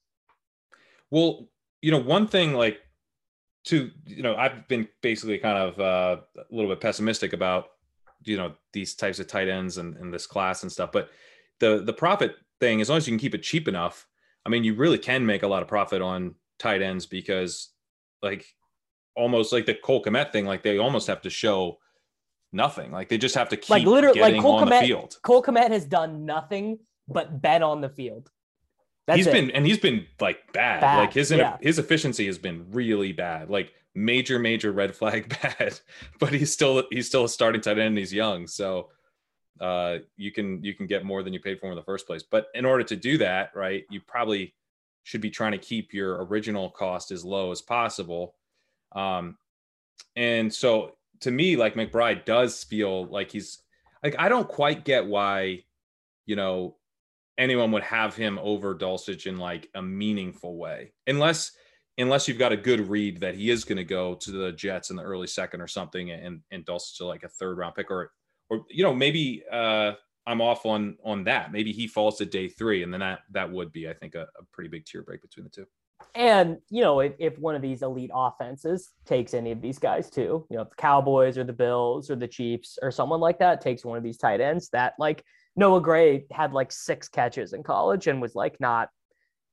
Well, 1.12 1.50
you 1.82 1.92
know, 1.92 2.00
one 2.00 2.28
thing 2.28 2.54
like 2.54 2.80
to 3.64 3.92
you 4.08 4.24
know 4.24 4.36
i've 4.38 4.68
been 4.68 4.88
basically 5.04 5.38
kind 5.38 5.56
of 5.56 5.80
uh, 5.80 6.20
a 6.36 6.56
little 6.56 6.68
bit 6.72 6.82
pessimistic 6.82 7.32
about 7.32 7.66
you 8.24 8.36
know 8.36 8.54
these 8.74 8.96
types 8.96 9.20
of 9.20 9.28
tight 9.28 9.48
ends 9.48 9.78
and, 9.78 9.96
and 9.98 10.12
this 10.12 10.26
class 10.26 10.64
and 10.64 10.72
stuff 10.72 10.92
but 10.92 11.12
the 11.60 11.84
the 11.86 11.94
profit 11.94 12.38
thing 12.60 12.82
as 12.82 12.90
long 12.90 12.98
as 12.98 13.08
you 13.08 13.12
can 13.12 13.20
keep 13.20 13.36
it 13.36 13.44
cheap 13.44 13.68
enough 13.68 14.08
i 14.48 14.50
mean 14.50 14.64
you 14.64 14.74
really 14.74 14.98
can 14.98 15.24
make 15.28 15.44
a 15.44 15.48
lot 15.48 15.62
of 15.62 15.68
profit 15.68 16.02
on 16.02 16.34
tight 16.58 16.82
ends 16.82 17.06
because 17.06 17.70
like 18.24 18.48
almost 19.16 19.52
like 19.52 19.66
the 19.66 19.74
Cole 19.74 20.04
Kmet 20.04 20.32
thing 20.32 20.46
like 20.46 20.64
they 20.64 20.78
almost 20.78 21.08
have 21.08 21.22
to 21.22 21.30
show 21.30 21.78
nothing. 22.52 22.92
Like 22.92 23.10
they 23.10 23.18
just 23.18 23.36
have 23.36 23.50
to 23.50 23.58
keep 23.58 23.70
like 23.70 23.86
literally 23.86 24.22
like 24.22 24.42
Cole 24.42 24.58
on 24.58 24.68
Kmet, 24.68 24.82
the 24.82 24.88
field. 24.88 25.18
Cole 25.24 25.44
Kmet 25.44 25.70
has 25.70 25.86
done 25.86 26.26
nothing 26.26 26.80
but 27.08 27.42
bet 27.42 27.62
on 27.62 27.82
the 27.82 27.90
field 27.90 28.30
that's 29.12 29.26
he's 29.26 29.28
it. 29.28 29.34
been 29.34 29.52
and 29.52 29.66
he's 29.66 29.80
been 29.80 30.06
like 30.20 30.52
bad. 30.54 30.82
bad. 30.82 31.00
Like 31.00 31.14
his 31.14 31.32
yeah. 31.32 31.58
his 31.62 31.80
efficiency 31.80 32.26
has 32.28 32.38
been 32.38 32.66
really 32.72 33.12
bad. 33.12 33.50
Like 33.50 33.74
major 33.94 34.40
major 34.40 34.72
red 34.72 34.96
flag 34.96 35.36
bad. 35.42 35.80
But 36.20 36.34
he's 36.34 36.54
still 36.54 36.84
he's 36.92 37.08
still 37.08 37.26
a 37.26 37.30
starting 37.30 37.62
tight 37.62 37.78
end 37.78 37.90
and 37.90 37.98
he's 37.98 38.14
young. 38.14 38.48
So 38.48 38.90
uh 39.60 39.98
you 40.16 40.32
can 40.32 40.64
you 40.64 40.74
can 40.74 40.88
get 40.88 41.06
more 41.06 41.24
than 41.24 41.34
you 41.34 41.40
paid 41.40 41.60
for 41.60 41.70
in 41.70 41.76
the 41.76 41.84
first 41.84 42.08
place. 42.08 42.24
But 42.24 42.48
in 42.56 42.66
order 42.66 42.84
to 42.86 42.96
do 42.96 43.18
that, 43.20 43.52
right, 43.56 43.86
you 43.90 44.02
probably 44.02 44.54
should 45.04 45.22
be 45.22 45.30
trying 45.30 45.52
to 45.52 45.58
keep 45.58 45.94
your 45.94 46.24
original 46.26 46.70
cost 46.70 47.12
as 47.12 47.26
low 47.26 47.52
as 47.52 47.62
possible. 47.62 48.36
Um 48.94 49.38
and 50.16 50.54
so 50.54 50.96
to 51.22 51.32
me 51.32 51.56
like 51.56 51.76
McBride 51.76 52.26
does 52.26 52.64
feel 52.64 53.06
like 53.06 53.32
he's 53.32 53.60
like 54.04 54.16
I 54.18 54.30
don't 54.30 54.48
quite 54.48 54.86
get 54.86 55.06
why 55.06 55.64
you 56.26 56.36
know 56.36 56.76
anyone 57.38 57.72
would 57.72 57.84
have 57.84 58.16
him 58.16 58.40
over 58.42 58.76
Dulcich 58.76 59.26
in 59.26 59.38
like 59.38 59.70
a 59.76 59.82
meaningful 59.82 60.58
way, 60.58 60.94
unless 61.08 61.52
unless 61.98 62.28
you've 62.28 62.40
got 62.40 62.52
a 62.52 62.58
good 62.58 62.88
read 62.90 63.20
that 63.20 63.36
he 63.36 63.50
is 63.50 63.64
going 63.64 63.78
to 63.78 63.84
go 63.84 64.16
to 64.16 64.32
the 64.32 64.52
Jets 64.52 64.90
in 64.90 64.96
the 64.96 65.04
early 65.04 65.28
second 65.28 65.62
or 65.62 65.68
something, 65.68 66.12
and 66.12 66.42
and 66.52 66.66
Dulcich 66.66 66.98
to 66.98 67.06
like 67.06 67.24
a 67.24 67.30
third 67.30 67.58
round 67.58 67.76
pick, 67.76 67.92
or 67.92 68.12
or 68.50 68.66
you 68.70 68.84
know 68.84 68.94
maybe 68.94 69.44
uh, 69.52 69.94
I'm 70.26 70.42
off 70.42 70.66
on 70.66 70.98
on 71.04 71.24
that. 71.26 71.52
Maybe 71.52 71.72
he 71.72 71.88
falls 71.88 72.18
to 72.18 72.26
day 72.26 72.48
three, 72.48 72.84
and 72.84 72.94
then 72.94 73.02
that 73.02 73.20
that 73.32 73.52
would 73.52 73.72
be 73.72 73.90
I 73.90 73.94
think 73.94 74.16
a, 74.16 74.24
a 74.24 74.44
pretty 74.52 74.70
big 74.70 74.86
tier 74.86 75.04
break 75.04 75.22
between 75.22 75.44
the 75.46 75.50
two. 75.50 75.66
And 76.16 76.58
you 76.70 76.82
know, 76.82 77.00
if, 77.00 77.14
if 77.20 77.40
one 77.40 77.56
of 77.56 77.62
these 77.62 77.82
elite 77.82 78.12
offenses 78.14 78.92
takes 79.06 79.34
any 79.34 79.52
of 79.52 79.62
these 79.62 79.80
guys 79.80 80.10
too, 80.10 80.46
you 80.50 80.58
know, 80.58 80.64
if 80.64 80.70
the 80.70 80.76
Cowboys 80.76 81.38
or 81.38 81.44
the 81.44 81.54
Bills 81.54 82.10
or 82.10 82.16
the 82.16 82.28
Chiefs 82.28 82.78
or 82.82 82.92
someone 82.92 83.20
like 83.20 83.40
that 83.40 83.62
takes 83.62 83.86
one 83.86 83.98
of 83.98 84.04
these 84.04 84.18
tight 84.18 84.42
ends, 84.42 84.70
that 84.70 84.94
like 85.00 85.24
Noah 85.56 85.82
Gray 85.82 86.26
had 86.32 86.54
like 86.54 86.72
six 86.72 87.08
catches 87.08 87.54
in 87.54 87.64
college 87.64 88.08
and 88.08 88.22
was 88.22 88.36
like 88.36 88.60
not 88.60 88.90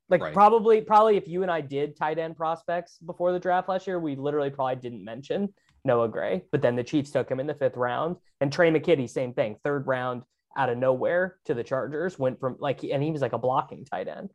like 0.09 0.23
right. 0.23 0.33
probably 0.33 0.81
probably 0.81 1.17
if 1.17 1.29
you 1.29 1.43
and 1.43 1.51
I 1.51 1.61
did 1.61 1.97
tight 1.97 2.19
end 2.19 2.37
prospects 2.37 2.99
before 3.05 3.33
the 3.33 3.39
draft 3.39 3.69
last 3.69 3.87
year, 3.87 3.99
we 3.99 4.17
literally 4.17 4.51
probably 4.51 4.77
didn't 4.77 5.05
mention 5.05 5.53
Noah 5.85 6.09
Gray, 6.09 6.45
but 6.51 6.63
then 6.63 6.77
the 6.77 6.85
Chiefs 6.85 7.11
took 7.11 7.31
him 7.31 7.41
in 7.41 7.47
the 7.47 7.55
fifth 7.55 7.77
round 7.77 8.17
and 8.41 8.53
Tre' 8.53 8.67
McKitty, 8.67 9.09
same 9.09 9.35
thing, 9.35 9.57
third 9.65 9.87
round 9.87 10.23
out 10.57 10.71
of 10.71 10.79
nowhere 10.79 11.37
to 11.45 11.55
the 11.55 11.65
Chargers, 11.65 12.19
went 12.19 12.41
from 12.41 12.57
like 12.59 12.83
and 12.85 13.03
he 13.03 13.11
was 13.11 13.21
like 13.21 13.33
a 13.33 13.39
blocking 13.39 13.85
tight 13.85 14.09
end. 14.09 14.31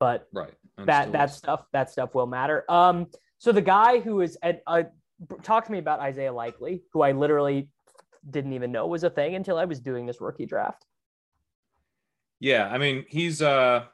But 0.00 0.26
right, 0.32 0.52
that 0.78 1.12
that 1.12 1.30
stuff 1.30 1.64
that 1.72 1.90
stuff 1.90 2.14
will 2.14 2.26
matter. 2.26 2.64
Um, 2.68 3.06
so 3.38 3.52
the 3.52 3.62
guy 3.62 4.00
who 4.00 4.22
is 4.22 4.36
at 4.42 4.60
uh, 4.66 4.82
talk 5.42 5.66
to 5.66 5.72
me 5.72 5.78
about 5.78 6.00
Isaiah 6.00 6.32
Likely, 6.32 6.82
who 6.92 7.02
I 7.02 7.12
literally 7.12 7.68
didn't 8.30 8.52
even 8.52 8.72
know 8.72 8.86
was 8.86 9.04
a 9.04 9.10
thing 9.10 9.34
until 9.34 9.58
I 9.58 9.64
was 9.64 9.80
doing 9.80 10.06
this 10.06 10.20
rookie 10.20 10.46
draft. 10.46 10.86
Yeah, 12.40 12.68
I 12.70 12.78
mean, 12.78 13.04
he's 13.08 13.40
uh 13.42 13.86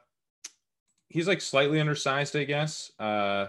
he's 1.09 1.27
like 1.27 1.41
slightly 1.41 1.79
undersized, 1.79 2.35
I 2.35 2.43
guess. 2.43 2.91
Uh 2.99 3.47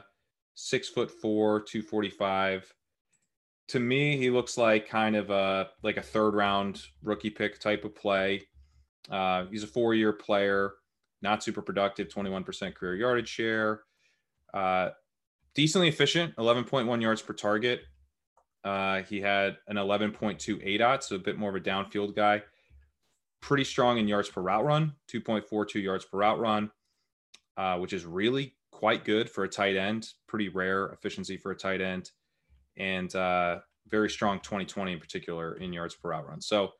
six 0.55 0.89
foot 0.89 1.11
four, 1.11 1.61
245. 1.61 2.75
to 3.69 3.81
me, 3.81 4.17
he 4.17 4.31
looks 4.31 4.59
like 4.59 4.89
kind 4.89 5.17
of 5.17 5.31
a 5.31 5.71
like 5.83 5.97
a 5.97 6.03
third 6.03 6.35
round 6.35 6.83
rookie 7.03 7.31
pick 7.31 7.59
type 7.59 7.85
of 7.85 7.95
play. 7.95 8.43
Uh, 9.11 9.47
he's 9.47 9.63
a 9.65 9.67
four 9.67 9.95
year 9.95 10.13
player, 10.13 10.75
not 11.23 11.43
super 11.43 11.63
productive, 11.63 12.09
21% 12.09 12.75
career 12.75 12.95
yardage 12.97 13.29
share. 13.29 13.83
Uh, 14.55 14.91
decently 15.55 15.89
efficient, 15.89 16.37
11.1 16.37 17.01
yards 17.03 17.23
per 17.23 17.33
target. 17.33 17.83
Uh, 18.65 19.03
he 19.03 19.21
had 19.21 19.57
an 19.67 19.77
11.2 19.77 20.39
ADOT, 20.65 21.03
so 21.03 21.17
a 21.17 21.19
bit 21.19 21.39
more 21.39 21.51
of 21.51 21.57
a 21.57 21.61
downfield 21.61 22.15
guy. 22.15 22.43
Pretty 23.41 23.65
strong 23.65 23.99
in 23.99 24.07
yards 24.07 24.29
per 24.29 24.41
route 24.41 24.65
run, 24.65 24.93
2.42 25.13 25.83
yards 25.83 26.05
per 26.05 26.19
route 26.19 26.39
run, 26.39 26.71
uh, 27.57 27.79
which 27.79 27.93
is 27.93 28.05
really 28.05 28.55
quite 28.71 29.05
good 29.05 29.29
for 29.29 29.45
a 29.45 29.49
tight 29.49 29.77
end. 29.77 30.09
Pretty 30.29 30.49
rare 30.49 30.87
efficiency 30.89 31.37
for 31.37 31.51
a 31.51 31.57
tight 31.57 31.81
end, 31.81 32.11
and 32.77 33.13
uh, 33.17 33.59
very 33.89 34.09
strong 34.09 34.39
2020 34.41 34.93
in 34.93 35.01
particular 35.01 35.55
in 35.55 35.73
yards 35.73 35.95
per 35.95 36.11
route 36.11 36.29
run. 36.29 36.41
So 36.41 36.71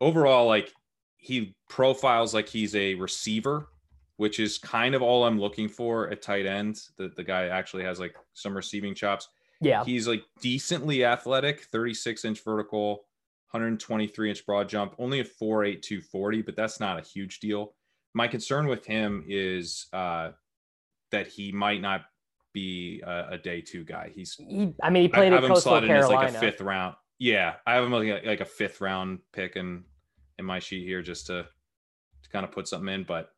overall, 0.00 0.46
like 0.46 0.72
he 1.16 1.54
profiles 1.68 2.34
like 2.34 2.48
he's 2.48 2.74
a 2.74 2.94
receiver, 2.94 3.68
which 4.16 4.40
is 4.40 4.58
kind 4.58 4.94
of 4.94 5.02
all 5.02 5.24
I'm 5.24 5.40
looking 5.40 5.68
for 5.68 6.10
at 6.10 6.22
tight 6.22 6.46
end. 6.46 6.80
The 6.96 7.08
the 7.16 7.24
guy 7.24 7.46
actually 7.46 7.84
has 7.84 7.98
like 7.98 8.14
some 8.34 8.54
receiving 8.54 8.94
chops. 8.94 9.28
Yeah. 9.60 9.84
He's 9.84 10.06
like 10.06 10.22
decently 10.40 11.04
athletic, 11.04 11.64
36 11.64 12.24
inch 12.24 12.44
vertical, 12.44 13.06
123 13.50 14.30
inch 14.30 14.46
broad 14.46 14.68
jump, 14.68 14.94
only 14.98 15.20
a 15.20 15.24
4'8, 15.24 15.82
240, 15.82 16.42
but 16.42 16.56
that's 16.56 16.80
not 16.80 16.98
a 16.98 17.02
huge 17.02 17.40
deal. 17.40 17.74
My 18.14 18.28
concern 18.28 18.66
with 18.66 18.86
him 18.86 19.24
is 19.26 19.86
uh, 19.92 20.30
that 21.10 21.26
he 21.28 21.52
might 21.52 21.80
not 21.80 22.02
be 22.52 23.02
a, 23.06 23.28
a 23.32 23.38
day 23.38 23.60
two 23.60 23.84
guy. 23.84 24.10
He's, 24.14 24.34
He, 24.34 24.74
I 24.82 24.90
mean, 24.90 25.02
he 25.02 25.08
played 25.08 25.32
I 25.32 25.36
at 25.36 25.42
have 25.42 25.44
him 25.44 25.50
Coastal 25.50 25.72
slotted 25.72 25.90
in 25.90 25.96
as 25.96 26.08
like 26.08 26.30
a 26.30 26.38
fifth 26.38 26.60
round. 26.60 26.94
Yeah, 27.18 27.54
I 27.66 27.74
have 27.74 27.84
him 27.84 27.92
like 27.92 28.08
a, 28.08 28.26
like 28.26 28.40
a 28.40 28.44
fifth 28.44 28.80
round 28.80 29.18
pick 29.32 29.56
in 29.56 29.84
in 30.38 30.44
my 30.44 30.60
sheet 30.60 30.84
here 30.84 31.02
just 31.02 31.26
to 31.26 31.46
to 32.22 32.28
kind 32.30 32.44
of 32.44 32.52
put 32.52 32.68
something 32.68 32.92
in. 32.92 33.04
But 33.04 33.30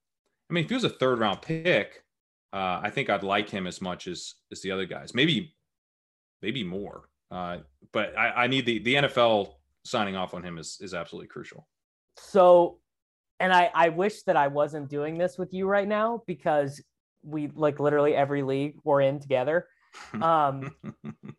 I 0.49 0.53
mean, 0.53 0.65
if 0.65 0.71
he 0.71 0.75
was 0.75 0.85
a 0.85 0.91
third 0.91 1.19
round 1.19 1.43
pick, 1.43 2.05
uh, 2.53 2.81
I 2.83 2.91
think 2.91 3.09
I'd 3.09 3.23
like 3.23 3.49
him 3.49 3.67
as 3.67 3.81
much 3.81 4.07
as 4.07 4.35
as 4.53 4.61
the 4.61 4.71
other 4.71 4.85
guys. 4.85 5.15
Maybe 5.15 5.55
maybe 6.43 6.65
more. 6.65 7.09
Uh, 7.31 7.59
but 7.93 8.17
I, 8.19 8.45
I 8.45 8.47
need 8.47 8.67
the 8.67 8.79
the 8.81 8.95
NFL 8.95 9.53
signing 9.85 10.17
off 10.17 10.35
on 10.35 10.43
him 10.43 10.59
is 10.59 10.79
is 10.81 10.95
absolutely 10.95 11.29
crucial. 11.29 11.67
So, 12.19 12.79
and 13.39 13.53
I, 13.53 13.71
I 13.75 13.89
wish 13.89 14.23
that 14.23 14.37
I 14.37 14.49
wasn't 14.49 14.89
doing 14.89 15.17
this 15.17 15.39
with 15.39 15.55
you 15.55 15.67
right 15.67 15.89
now 15.89 16.23
because 16.27 16.83
we 17.23 17.49
like 17.55 17.81
literally 17.81 18.15
every 18.15 18.43
league 18.43 18.77
we're 18.85 19.03
in 19.03 19.21
together. 19.21 19.67
Um, 20.23 20.71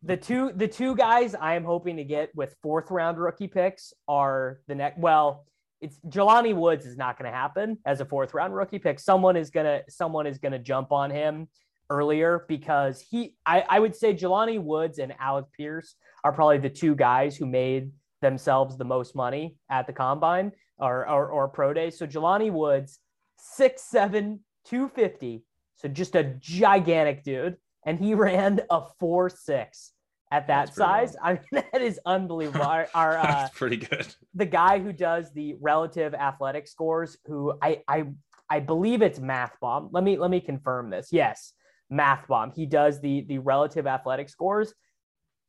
the 0.04 0.18
two 0.18 0.52
the 0.54 0.68
two 0.68 0.94
guys 0.94 1.36
I 1.36 1.54
am 1.54 1.64
hoping 1.64 1.96
to 1.96 2.04
get 2.04 2.36
with 2.36 2.54
fourth 2.62 2.92
round 2.92 3.18
rookie 3.18 3.48
picks 3.48 3.94
are 4.10 4.60
the 4.68 4.76
next. 4.76 5.00
Well, 5.00 5.46
it's 5.80 5.98
Jelani 6.10 6.54
Woods 6.54 6.86
is 6.86 6.98
not 6.98 7.18
going 7.18 7.32
to 7.32 7.38
happen 7.38 7.78
as 7.86 8.02
a 8.02 8.06
fourth 8.06 8.34
round 8.34 8.54
rookie 8.54 8.78
pick. 8.78 9.00
Someone 9.00 9.38
is 9.38 9.52
gonna 9.52 9.84
someone 9.88 10.28
is 10.28 10.38
gonna 10.38 10.60
jump 10.60 10.92
on 10.92 11.10
him 11.12 11.48
earlier 11.92 12.46
because 12.48 13.02
he 13.02 13.36
I, 13.46 13.64
I 13.70 13.80
would 13.80 13.96
say 13.96 14.14
Jelani 14.14 14.60
Woods 14.60 14.98
and 14.98 15.14
Alec 15.20 15.46
Pierce 15.56 15.96
are 16.24 16.32
probably 16.32 16.58
the 16.58 16.70
two 16.70 16.96
guys 16.96 17.36
who 17.36 17.46
made 17.46 17.92
themselves 18.22 18.78
the 18.78 18.86
most 18.86 19.16
money 19.16 19.58
at 19.70 19.86
the 19.88 19.94
combine 19.94 20.52
or 20.80 21.08
or, 21.08 21.28
or 21.28 21.48
pro 21.50 21.74
day. 21.74 21.90
So 21.92 22.08
Jelani 22.08 22.52
Woods, 22.52 23.00
six 23.38 23.84
seven, 23.84 24.40
250. 24.66 25.44
So 25.76 25.88
just 25.88 26.16
a 26.16 26.24
gigantic 26.40 27.24
dude. 27.24 27.58
And 27.86 28.00
he 28.00 28.14
ran 28.28 28.62
a 28.70 28.84
four 29.00 29.30
six 29.30 29.92
at 30.32 30.48
that 30.48 30.68
That's 30.68 30.78
size. 30.78 31.16
I 31.22 31.34
mean, 31.34 31.42
that 31.74 31.82
is 31.82 32.00
unbelievable. 32.06 32.66
Our, 32.66 32.88
our 32.96 33.18
uh, 33.18 33.24
That's 33.24 33.58
pretty 33.58 33.78
good. 33.78 34.08
the 34.34 34.46
guy 34.46 34.80
who 34.80 34.94
does 34.94 35.32
the 35.34 35.56
relative 35.60 36.14
athletic 36.14 36.68
scores, 36.68 37.18
who 37.26 37.54
I 37.62 37.82
I 37.88 38.06
I 38.50 38.60
believe 38.60 39.02
it's 39.02 39.20
Math 39.20 39.58
Bomb. 39.62 39.90
Let 39.92 40.04
me 40.04 40.18
let 40.18 40.32
me 40.32 40.40
confirm 40.40 40.90
this. 40.90 41.10
Yes, 41.12 41.54
Math 41.92 42.28
Bomb. 42.28 42.52
He 42.52 42.66
does 42.66 43.00
the 43.02 43.22
the 43.28 43.38
relative 43.38 43.86
athletic 43.86 44.30
scores. 44.30 44.74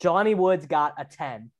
Johnny 0.00 0.35
Woods 0.35 0.66
got 0.66 0.94
a 0.98 1.05
10. 1.05 1.50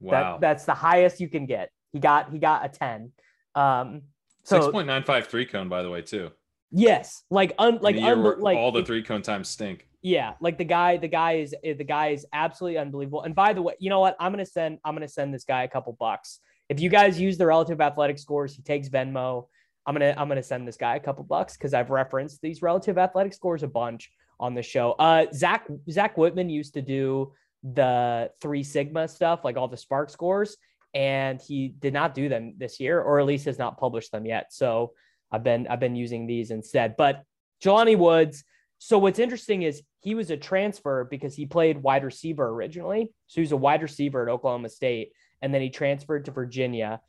Wow. 0.00 0.10
That, 0.10 0.40
that's 0.40 0.64
the 0.64 0.74
highest 0.74 1.20
you 1.20 1.28
can 1.28 1.46
get. 1.46 1.70
He 1.92 2.00
got 2.00 2.32
he 2.32 2.38
got 2.38 2.64
a 2.64 2.68
10. 2.68 3.12
Um 3.54 4.02
so 4.42 4.72
point 4.72 4.86
nine 4.86 5.04
five 5.04 5.26
three 5.28 5.46
cone, 5.46 5.68
by 5.68 5.82
the 5.82 5.90
way, 5.90 6.02
too. 6.02 6.30
yes, 6.70 7.22
like 7.30 7.54
un, 7.58 7.78
like 7.80 7.96
a 7.96 8.00
year 8.00 8.20
where 8.20 8.36
unbe- 8.36 8.42
like 8.42 8.58
all 8.58 8.72
the 8.72 8.84
three 8.84 9.02
cone 9.02 9.22
times 9.22 9.48
stink. 9.48 9.86
yeah, 10.02 10.32
like 10.40 10.58
the 10.58 10.64
guy, 10.64 10.96
the 10.98 11.08
guy 11.08 11.32
is 11.34 11.54
eh, 11.64 11.74
the 11.74 11.84
guy 11.84 12.08
is 12.08 12.26
absolutely 12.32 12.78
unbelievable. 12.78 13.22
And 13.22 13.34
by 13.34 13.52
the 13.54 13.62
way, 13.62 13.74
you 13.78 13.88
know 13.90 14.00
what? 14.00 14.16
I'm 14.20 14.32
gonna 14.32 14.44
send 14.44 14.78
I'm 14.84 14.94
gonna 14.94 15.08
send 15.08 15.32
this 15.32 15.44
guy 15.44 15.62
a 15.62 15.68
couple 15.68 15.94
bucks. 15.98 16.40
If 16.68 16.80
you 16.80 16.90
guys 16.90 17.20
use 17.20 17.38
the 17.38 17.46
relative 17.46 17.80
athletic 17.80 18.18
scores, 18.18 18.54
he 18.54 18.62
takes 18.62 18.88
Venmo. 18.88 19.46
I'm 19.86 19.94
gonna 19.94 20.14
I'm 20.16 20.28
gonna 20.28 20.42
send 20.42 20.66
this 20.66 20.76
guy 20.76 20.96
a 20.96 21.00
couple 21.00 21.24
bucks 21.24 21.56
because 21.56 21.74
I've 21.74 21.90
referenced 21.90 22.40
these 22.40 22.62
relative 22.62 22.98
athletic 22.98 23.34
scores 23.34 23.62
a 23.62 23.68
bunch 23.68 24.10
on 24.40 24.54
the 24.54 24.62
show. 24.62 24.92
Uh, 24.92 25.26
Zach 25.32 25.66
Zach 25.90 26.16
Whitman 26.16 26.48
used 26.48 26.74
to 26.74 26.82
do 26.82 27.32
the 27.62 28.30
three 28.40 28.62
sigma 28.62 29.08
stuff, 29.08 29.44
like 29.44 29.56
all 29.56 29.68
the 29.68 29.76
Spark 29.76 30.10
scores, 30.10 30.56
and 30.94 31.40
he 31.40 31.68
did 31.68 31.92
not 31.92 32.14
do 32.14 32.28
them 32.28 32.54
this 32.56 32.80
year, 32.80 33.00
or 33.00 33.20
at 33.20 33.26
least 33.26 33.46
has 33.46 33.58
not 33.58 33.78
published 33.78 34.12
them 34.12 34.26
yet. 34.26 34.52
So 34.52 34.92
I've 35.30 35.42
been 35.42 35.66
I've 35.66 35.80
been 35.80 35.96
using 35.96 36.26
these 36.26 36.50
instead. 36.50 36.96
But 36.96 37.22
Jelani 37.62 37.96
Woods. 37.98 38.44
So 38.78 38.98
what's 38.98 39.18
interesting 39.18 39.62
is 39.62 39.82
he 40.00 40.14
was 40.14 40.30
a 40.30 40.36
transfer 40.36 41.04
because 41.04 41.34
he 41.34 41.46
played 41.46 41.82
wide 41.82 42.04
receiver 42.04 42.46
originally. 42.46 43.10
So 43.28 43.36
he 43.36 43.40
was 43.40 43.52
a 43.52 43.56
wide 43.56 43.80
receiver 43.80 44.22
at 44.22 44.32
Oklahoma 44.32 44.68
State, 44.68 45.12
and 45.40 45.54
then 45.54 45.62
he 45.62 45.70
transferred 45.70 46.26
to 46.26 46.32
Virginia, 46.32 47.00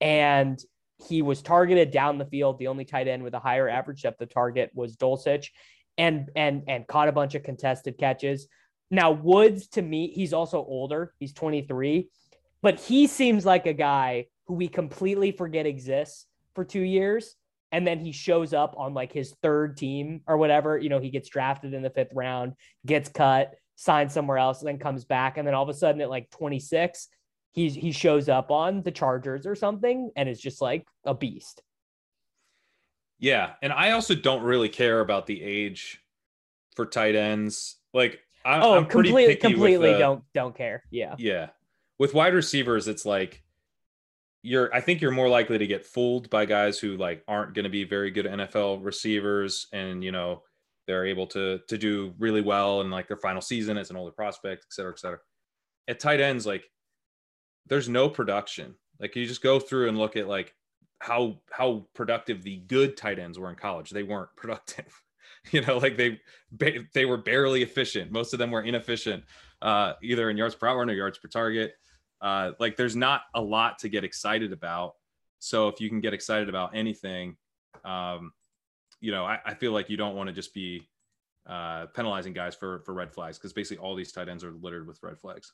and 0.00 0.62
he 1.08 1.22
was 1.22 1.42
targeted 1.42 1.90
down 1.90 2.18
the 2.18 2.26
field. 2.26 2.58
The 2.58 2.68
only 2.68 2.84
tight 2.84 3.08
end 3.08 3.22
with 3.22 3.34
a 3.34 3.40
higher 3.40 3.68
average 3.68 4.02
depth 4.02 4.20
of 4.20 4.32
target 4.32 4.70
was 4.74 4.96
Dulcich, 4.96 5.48
and 5.98 6.30
and 6.36 6.64
and 6.68 6.86
caught 6.86 7.08
a 7.08 7.12
bunch 7.12 7.34
of 7.34 7.42
contested 7.42 7.98
catches. 7.98 8.48
Now 8.90 9.12
Woods, 9.12 9.68
to 9.68 9.82
me, 9.82 10.08
he's 10.08 10.32
also 10.32 10.58
older. 10.58 11.14
He's 11.18 11.32
23, 11.32 12.08
but 12.62 12.78
he 12.78 13.06
seems 13.06 13.46
like 13.46 13.66
a 13.66 13.72
guy 13.72 14.26
who 14.46 14.54
we 14.54 14.68
completely 14.68 15.32
forget 15.32 15.66
exists 15.66 16.26
for 16.54 16.64
two 16.64 16.82
years 16.82 17.36
and 17.72 17.86
then 17.86 17.98
he 17.98 18.12
shows 18.12 18.52
up 18.52 18.74
on 18.76 18.92
like 18.92 19.12
his 19.12 19.34
third 19.42 19.78
team 19.78 20.20
or 20.26 20.36
whatever. 20.36 20.78
You 20.78 20.90
know, 20.90 21.00
he 21.00 21.10
gets 21.10 21.30
drafted 21.30 21.72
in 21.72 21.82
the 21.82 21.90
fifth 21.90 22.12
round, 22.12 22.52
gets 22.86 23.08
cut, 23.08 23.54
signs 23.76 24.12
somewhere 24.12 24.36
else, 24.36 24.60
and 24.60 24.68
then 24.68 24.78
comes 24.78 25.06
back. 25.06 25.38
And 25.38 25.46
then 25.46 25.54
all 25.54 25.62
of 25.62 25.70
a 25.70 25.74
sudden 25.74 26.02
at 26.02 26.10
like 26.10 26.30
26, 26.30 27.08
he's 27.52 27.74
he 27.74 27.92
shows 27.92 28.28
up 28.28 28.50
on 28.50 28.82
the 28.82 28.90
Chargers 28.90 29.46
or 29.46 29.54
something 29.54 30.10
and 30.16 30.28
is 30.28 30.40
just 30.40 30.60
like 30.60 30.86
a 31.04 31.14
beast. 31.14 31.62
Yeah, 33.18 33.52
and 33.62 33.72
I 33.72 33.92
also 33.92 34.16
don't 34.16 34.42
really 34.42 34.68
care 34.68 35.00
about 35.00 35.26
the 35.26 35.40
age 35.42 36.00
for 36.74 36.86
tight 36.86 37.14
ends. 37.14 37.76
Like, 37.94 38.18
I, 38.44 38.60
Oh, 38.60 38.74
I'm 38.74 38.86
pretty 38.86 39.10
completely, 39.10 39.36
completely 39.36 39.94
uh, 39.94 39.98
don't 39.98 40.24
don't 40.34 40.56
care. 40.56 40.82
Yeah. 40.90 41.14
Yeah, 41.18 41.50
with 41.98 42.14
wide 42.14 42.34
receivers, 42.34 42.88
it's 42.88 43.06
like 43.06 43.42
you're. 44.42 44.74
I 44.74 44.80
think 44.80 45.00
you're 45.00 45.12
more 45.12 45.28
likely 45.28 45.58
to 45.58 45.66
get 45.68 45.86
fooled 45.86 46.30
by 46.30 46.46
guys 46.46 46.80
who 46.80 46.96
like 46.96 47.22
aren't 47.28 47.54
going 47.54 47.64
to 47.64 47.70
be 47.70 47.84
very 47.84 48.10
good 48.10 48.26
NFL 48.26 48.84
receivers, 48.84 49.68
and 49.72 50.02
you 50.02 50.10
know 50.10 50.42
they're 50.88 51.06
able 51.06 51.28
to 51.28 51.60
to 51.68 51.78
do 51.78 52.14
really 52.18 52.40
well 52.40 52.80
in 52.80 52.90
like 52.90 53.06
their 53.06 53.16
final 53.16 53.40
season 53.40 53.78
as 53.78 53.90
an 53.90 53.96
older 53.96 54.10
prospect, 54.10 54.64
et 54.68 54.72
cetera, 54.72 54.90
et 54.90 54.98
cetera. 54.98 55.18
At 55.86 56.00
tight 56.00 56.20
ends, 56.20 56.44
like 56.44 56.64
there's 57.66 57.88
no 57.88 58.08
production. 58.08 58.74
Like 59.00 59.16
you 59.16 59.26
just 59.26 59.42
go 59.42 59.58
through 59.58 59.88
and 59.88 59.98
look 59.98 60.16
at 60.16 60.28
like 60.28 60.54
how 60.98 61.40
how 61.50 61.86
productive 61.94 62.42
the 62.42 62.58
good 62.58 62.96
tight 62.96 63.18
ends 63.18 63.38
were 63.38 63.50
in 63.50 63.56
college. 63.56 63.90
They 63.90 64.02
weren't 64.02 64.30
productive. 64.36 65.02
You 65.50 65.60
know, 65.62 65.78
like 65.78 65.96
they 65.96 66.20
they 66.94 67.04
were 67.04 67.16
barely 67.16 67.62
efficient. 67.62 68.12
Most 68.12 68.32
of 68.32 68.38
them 68.38 68.52
were 68.52 68.62
inefficient, 68.62 69.24
uh, 69.60 69.94
either 70.00 70.30
in 70.30 70.36
yards 70.36 70.54
per 70.54 70.68
hour 70.68 70.78
or 70.78 70.92
yards 70.92 71.18
per 71.18 71.26
target. 71.26 71.74
Uh, 72.20 72.52
like 72.60 72.76
there's 72.76 72.94
not 72.94 73.22
a 73.34 73.40
lot 73.40 73.80
to 73.80 73.88
get 73.88 74.04
excited 74.04 74.52
about. 74.52 74.94
So 75.40 75.66
if 75.66 75.80
you 75.80 75.88
can 75.88 76.00
get 76.00 76.14
excited 76.14 76.48
about 76.48 76.76
anything, 76.76 77.36
um, 77.84 78.32
you 79.00 79.10
know, 79.10 79.24
I, 79.24 79.40
I 79.44 79.54
feel 79.54 79.72
like 79.72 79.90
you 79.90 79.96
don't 79.96 80.14
want 80.14 80.28
to 80.28 80.32
just 80.32 80.54
be 80.54 80.88
uh, 81.48 81.86
penalizing 81.86 82.32
guys 82.32 82.54
for 82.54 82.78
for 82.80 82.94
red 82.94 83.12
flags 83.12 83.36
because 83.36 83.52
basically 83.52 83.82
all 83.82 83.96
these 83.96 84.12
tight 84.12 84.28
ends 84.28 84.44
are 84.44 84.52
littered 84.52 84.86
with 84.86 85.02
red 85.02 85.18
flags. 85.18 85.52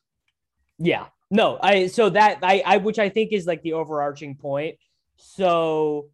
Yeah. 0.78 1.06
No, 1.30 1.58
I 1.60 1.88
so 1.88 2.08
that 2.10 2.38
I 2.42 2.62
I 2.64 2.76
which 2.78 2.98
I 2.98 3.08
think 3.08 3.32
is 3.32 3.46
like 3.46 3.62
the 3.62 3.74
overarching 3.74 4.36
point. 4.36 4.76
So 5.16 6.08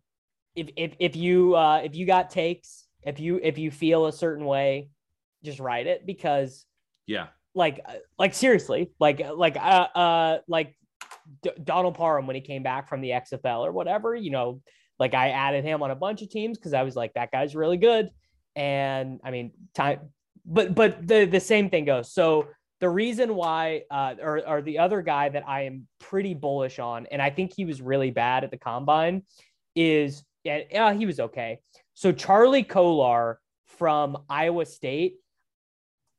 if 0.56 0.70
if 0.76 0.94
if 0.98 1.16
you 1.16 1.54
uh 1.54 1.82
if 1.84 1.94
you 1.94 2.06
got 2.06 2.30
takes, 2.30 2.86
if 3.02 3.20
you 3.20 3.38
if 3.42 3.58
you 3.58 3.70
feel 3.70 4.06
a 4.06 4.12
certain 4.12 4.44
way, 4.44 4.88
just 5.44 5.60
write 5.60 5.86
it 5.86 6.04
because 6.06 6.66
Yeah, 7.06 7.28
like 7.54 7.80
uh, 7.86 7.94
like 8.18 8.34
seriously, 8.34 8.90
like 8.98 9.22
like 9.36 9.56
uh 9.56 9.88
uh 9.94 10.38
like 10.48 10.76
D- 11.42 11.50
Donald 11.62 11.94
Parham 11.94 12.26
when 12.26 12.34
he 12.36 12.42
came 12.42 12.62
back 12.62 12.88
from 12.88 13.00
the 13.00 13.10
XFL 13.10 13.64
or 13.64 13.72
whatever, 13.72 14.14
you 14.16 14.30
know, 14.30 14.60
like 14.98 15.14
I 15.14 15.30
added 15.30 15.64
him 15.64 15.82
on 15.82 15.90
a 15.90 15.96
bunch 15.96 16.22
of 16.22 16.30
teams 16.30 16.58
because 16.58 16.74
I 16.74 16.82
was 16.82 16.96
like 16.96 17.14
that 17.14 17.30
guy's 17.30 17.54
really 17.54 17.76
good, 17.76 18.10
and 18.56 19.20
I 19.24 19.30
mean 19.30 19.52
time, 19.74 20.10
but 20.44 20.74
but 20.74 21.06
the 21.06 21.24
the 21.26 21.40
same 21.40 21.70
thing 21.70 21.84
goes. 21.84 22.12
So 22.12 22.48
the 22.84 22.90
reason 22.90 23.34
why, 23.34 23.84
uh, 23.90 24.14
or, 24.20 24.46
or 24.46 24.60
the 24.60 24.78
other 24.78 25.00
guy 25.00 25.30
that 25.30 25.48
I 25.48 25.62
am 25.62 25.86
pretty 26.00 26.34
bullish 26.34 26.78
on, 26.78 27.06
and 27.06 27.22
I 27.22 27.30
think 27.30 27.54
he 27.56 27.64
was 27.64 27.80
really 27.80 28.10
bad 28.10 28.44
at 28.44 28.50
the 28.50 28.58
combine, 28.58 29.22
is 29.74 30.22
yeah, 30.44 30.60
yeah 30.70 30.92
he 30.92 31.06
was 31.06 31.18
okay. 31.18 31.60
So 31.94 32.12
Charlie 32.12 32.62
Kolar 32.62 33.40
from 33.64 34.18
Iowa 34.28 34.66
State, 34.66 35.14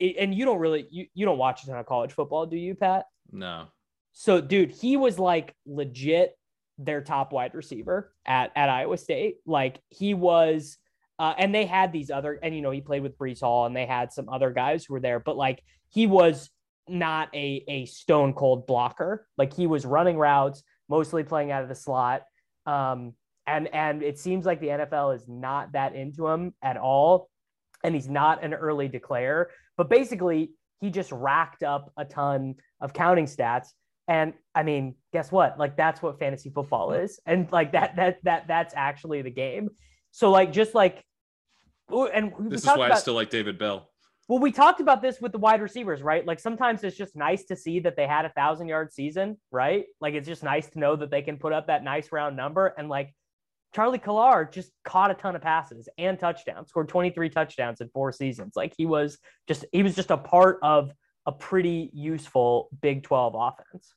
and 0.02 0.34
you 0.34 0.44
don't 0.44 0.58
really 0.58 0.88
you, 0.90 1.06
you 1.14 1.24
don't 1.24 1.38
watch 1.38 1.62
a 1.62 1.68
ton 1.68 1.78
of 1.78 1.86
college 1.86 2.14
football, 2.14 2.48
do 2.48 2.58
you, 2.58 2.74
Pat? 2.74 3.06
No. 3.32 3.68
So, 4.14 4.42
dude, 4.42 4.72
he 4.72 4.98
was 4.98 5.20
like 5.20 5.54
legit 5.68 6.36
their 6.80 7.02
top 7.02 7.32
wide 7.32 7.54
receiver 7.54 8.12
at 8.26 8.52
at 8.56 8.70
Iowa 8.70 8.98
State. 8.98 9.36
Like 9.46 9.80
he 9.90 10.16
was 10.16 10.80
uh, 11.20 11.36
and 11.38 11.54
they 11.54 11.66
had 11.66 11.94
these 11.94 12.10
other, 12.10 12.40
and 12.42 12.56
you 12.56 12.64
know, 12.64 12.72
he 12.72 12.82
played 12.82 13.04
with 13.04 13.20
Breece 13.20 13.42
Hall, 13.42 13.68
and 13.68 13.76
they 13.76 13.86
had 13.86 14.12
some 14.12 14.30
other 14.30 14.50
guys 14.50 14.84
who 14.84 14.96
were 14.96 15.00
there, 15.00 15.20
but 15.20 15.38
like 15.38 15.62
he 15.90 16.08
was 16.08 16.50
not 16.88 17.30
a 17.34 17.64
a 17.68 17.86
stone 17.86 18.34
cold 18.34 18.68
blocker. 18.68 19.28
Like 19.38 19.54
he 19.54 19.68
was 19.68 19.86
running 19.86 20.18
routes, 20.18 20.64
mostly 20.90 21.24
playing 21.24 21.52
out 21.52 21.64
of 21.64 21.70
the 21.70 21.76
slot. 21.76 22.24
Um, 22.66 23.14
and 23.48 23.68
and 23.74 24.04
it 24.04 24.20
seems 24.20 24.46
like 24.46 24.60
the 24.60 24.68
NFL 24.68 25.16
is 25.16 25.28
not 25.28 25.74
that 25.74 25.96
into 25.96 26.28
him 26.28 26.54
at 26.62 26.78
all, 26.78 27.30
and 27.84 27.94
he's 27.94 28.10
not 28.10 28.44
an 28.44 28.54
early 28.54 28.88
declare. 28.88 29.50
But 29.78 29.90
basically, 29.90 30.52
he 30.82 30.90
just 30.90 31.12
racked 31.12 31.64
up 31.64 31.92
a 31.98 32.06
ton 32.06 32.56
of 32.82 32.94
counting 32.94 33.26
stats. 33.26 33.70
And 34.08 34.34
I 34.54 34.64
mean, 34.64 34.96
guess 35.14 35.32
what? 35.32 35.60
Like 35.60 35.78
that's 35.78 36.02
what 36.02 36.20
fantasy 36.20 36.50
football 36.50 36.94
is, 36.94 37.20
and 37.26 37.52
like 37.52 37.72
that 37.74 37.96
that 37.96 38.18
that 38.24 38.48
that's 38.48 38.74
actually 38.76 39.22
the 39.22 39.32
game. 39.32 39.70
So 40.12 40.32
like 40.32 40.54
just 40.54 40.74
like, 40.74 41.04
and 41.90 42.32
this 42.40 42.62
is 42.62 42.68
why 42.68 42.88
about, 42.88 42.92
I 42.94 42.96
still 42.96 43.16
like 43.16 43.30
David 43.30 43.58
Bell. 43.58 43.90
Well, 44.28 44.40
we 44.40 44.52
talked 44.52 44.82
about 44.82 45.04
this 45.04 45.22
with 45.22 45.32
the 45.32 45.38
wide 45.38 45.62
receivers, 45.62 46.02
right? 46.02 46.26
Like 46.26 46.40
sometimes 46.40 46.84
it's 46.84 46.98
just 46.98 47.16
nice 47.16 47.46
to 47.46 47.56
see 47.56 47.80
that 47.82 47.96
they 47.96 48.08
had 48.08 48.26
a 48.26 48.30
thousand 48.30 48.68
yard 48.68 48.92
season, 48.92 49.38
right? 49.52 49.86
Like 50.02 50.16
it's 50.16 50.28
just 50.28 50.44
nice 50.44 50.68
to 50.72 50.80
know 50.80 50.96
that 50.96 51.12
they 51.12 51.22
can 51.22 51.38
put 51.38 51.54
up 51.54 51.68
that 51.68 51.84
nice 51.84 52.12
round 52.12 52.36
number. 52.36 52.74
And 52.76 52.90
like 52.90 53.14
Charlie 53.76 54.00
Kolar 54.00 54.46
just 54.46 54.72
caught 54.84 55.12
a 55.12 55.14
ton 55.14 55.36
of 55.36 55.44
passes 55.44 55.88
and 56.00 56.18
touchdowns, 56.18 56.70
scored 56.70 56.90
23 56.90 57.30
touchdowns 57.30 57.82
in 57.82 57.90
four 57.90 58.12
seasons. 58.12 58.54
Like 58.56 58.74
he 58.76 58.88
was 58.88 59.20
just 59.48 59.66
he 59.72 59.84
was 59.84 59.96
just 59.96 60.10
a 60.10 60.18
part 60.18 60.58
of 60.64 60.92
a 61.28 61.32
pretty 61.32 61.92
useful 61.94 62.70
Big 62.82 63.04
12 63.04 63.36
offense. 63.38 63.94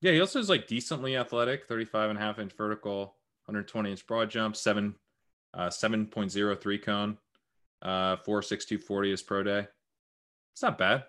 Yeah, 0.00 0.12
he 0.12 0.20
also 0.20 0.38
is 0.38 0.48
like 0.48 0.66
decently 0.66 1.16
athletic, 1.16 1.66
35 1.66 2.10
and 2.10 2.18
a 2.18 2.22
half 2.22 2.38
inch 2.38 2.52
vertical, 2.56 3.16
120 3.44 3.90
inch 3.90 4.06
broad 4.06 4.30
jump, 4.30 4.56
seven, 4.56 4.94
uh, 5.54 5.68
7.03 5.68 6.82
cone, 6.82 7.18
uh, 7.82 8.16
46240 8.24 9.12
is 9.12 9.22
pro 9.22 9.42
day. 9.42 9.66
It's 10.52 10.62
not 10.62 10.78
bad. 10.78 11.04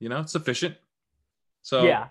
You 0.00 0.08
know, 0.08 0.20
it's 0.20 0.32
sufficient. 0.32 0.76
So 1.62 1.84
yeah. 1.84 2.08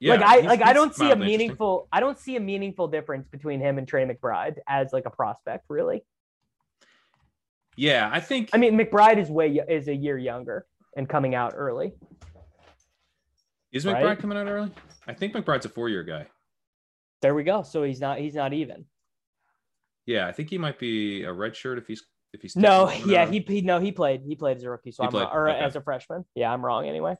Yeah, 0.00 0.14
like 0.14 0.22
I 0.22 0.40
like 0.40 0.62
I 0.62 0.72
don't 0.72 0.92
see 0.92 1.12
a 1.12 1.16
meaningful 1.16 1.86
I 1.92 2.00
don't 2.00 2.18
see 2.18 2.34
a 2.34 2.40
meaningful 2.40 2.88
difference 2.88 3.28
between 3.28 3.60
him 3.60 3.78
and 3.78 3.86
Trey 3.86 4.04
McBride 4.04 4.56
as 4.66 4.92
like 4.92 5.06
a 5.06 5.10
prospect, 5.10 5.66
really. 5.68 6.02
Yeah, 7.76 8.10
I 8.12 8.18
think 8.18 8.50
I 8.52 8.56
mean 8.56 8.76
McBride 8.76 9.18
is 9.18 9.30
way 9.30 9.60
is 9.68 9.86
a 9.86 9.94
year 9.94 10.18
younger 10.18 10.66
and 10.96 11.08
coming 11.08 11.36
out 11.36 11.52
early. 11.54 11.92
Is 13.70 13.84
McBride 13.84 14.02
right? 14.02 14.18
coming 14.18 14.36
out 14.36 14.48
early? 14.48 14.72
I 15.06 15.14
think 15.14 15.34
McBride's 15.34 15.66
a 15.66 15.68
four 15.68 15.88
year 15.88 16.02
guy. 16.02 16.26
There 17.20 17.36
we 17.36 17.44
go. 17.44 17.62
So 17.62 17.84
he's 17.84 18.00
not 18.00 18.18
he's 18.18 18.34
not 18.34 18.52
even. 18.52 18.86
Yeah, 20.04 20.26
I 20.26 20.32
think 20.32 20.50
he 20.50 20.58
might 20.58 20.80
be 20.80 21.22
a 21.22 21.32
red 21.32 21.54
shirt 21.54 21.78
if 21.78 21.86
he's 21.86 22.02
if 22.32 22.42
he's 22.42 22.56
no, 22.56 22.90
yeah, 23.06 23.26
he, 23.26 23.40
he 23.40 23.60
no 23.60 23.78
he 23.78 23.92
played 23.92 24.22
he 24.24 24.34
played 24.36 24.56
as 24.56 24.62
a 24.64 24.70
rookie, 24.70 24.92
so 24.92 25.02
he 25.02 25.08
I'm 25.08 25.14
or 25.14 25.50
okay. 25.50 25.58
as 25.58 25.76
a 25.76 25.80
freshman. 25.80 26.24
Yeah, 26.34 26.52
I'm 26.52 26.64
wrong 26.64 26.88
anyway. 26.88 27.16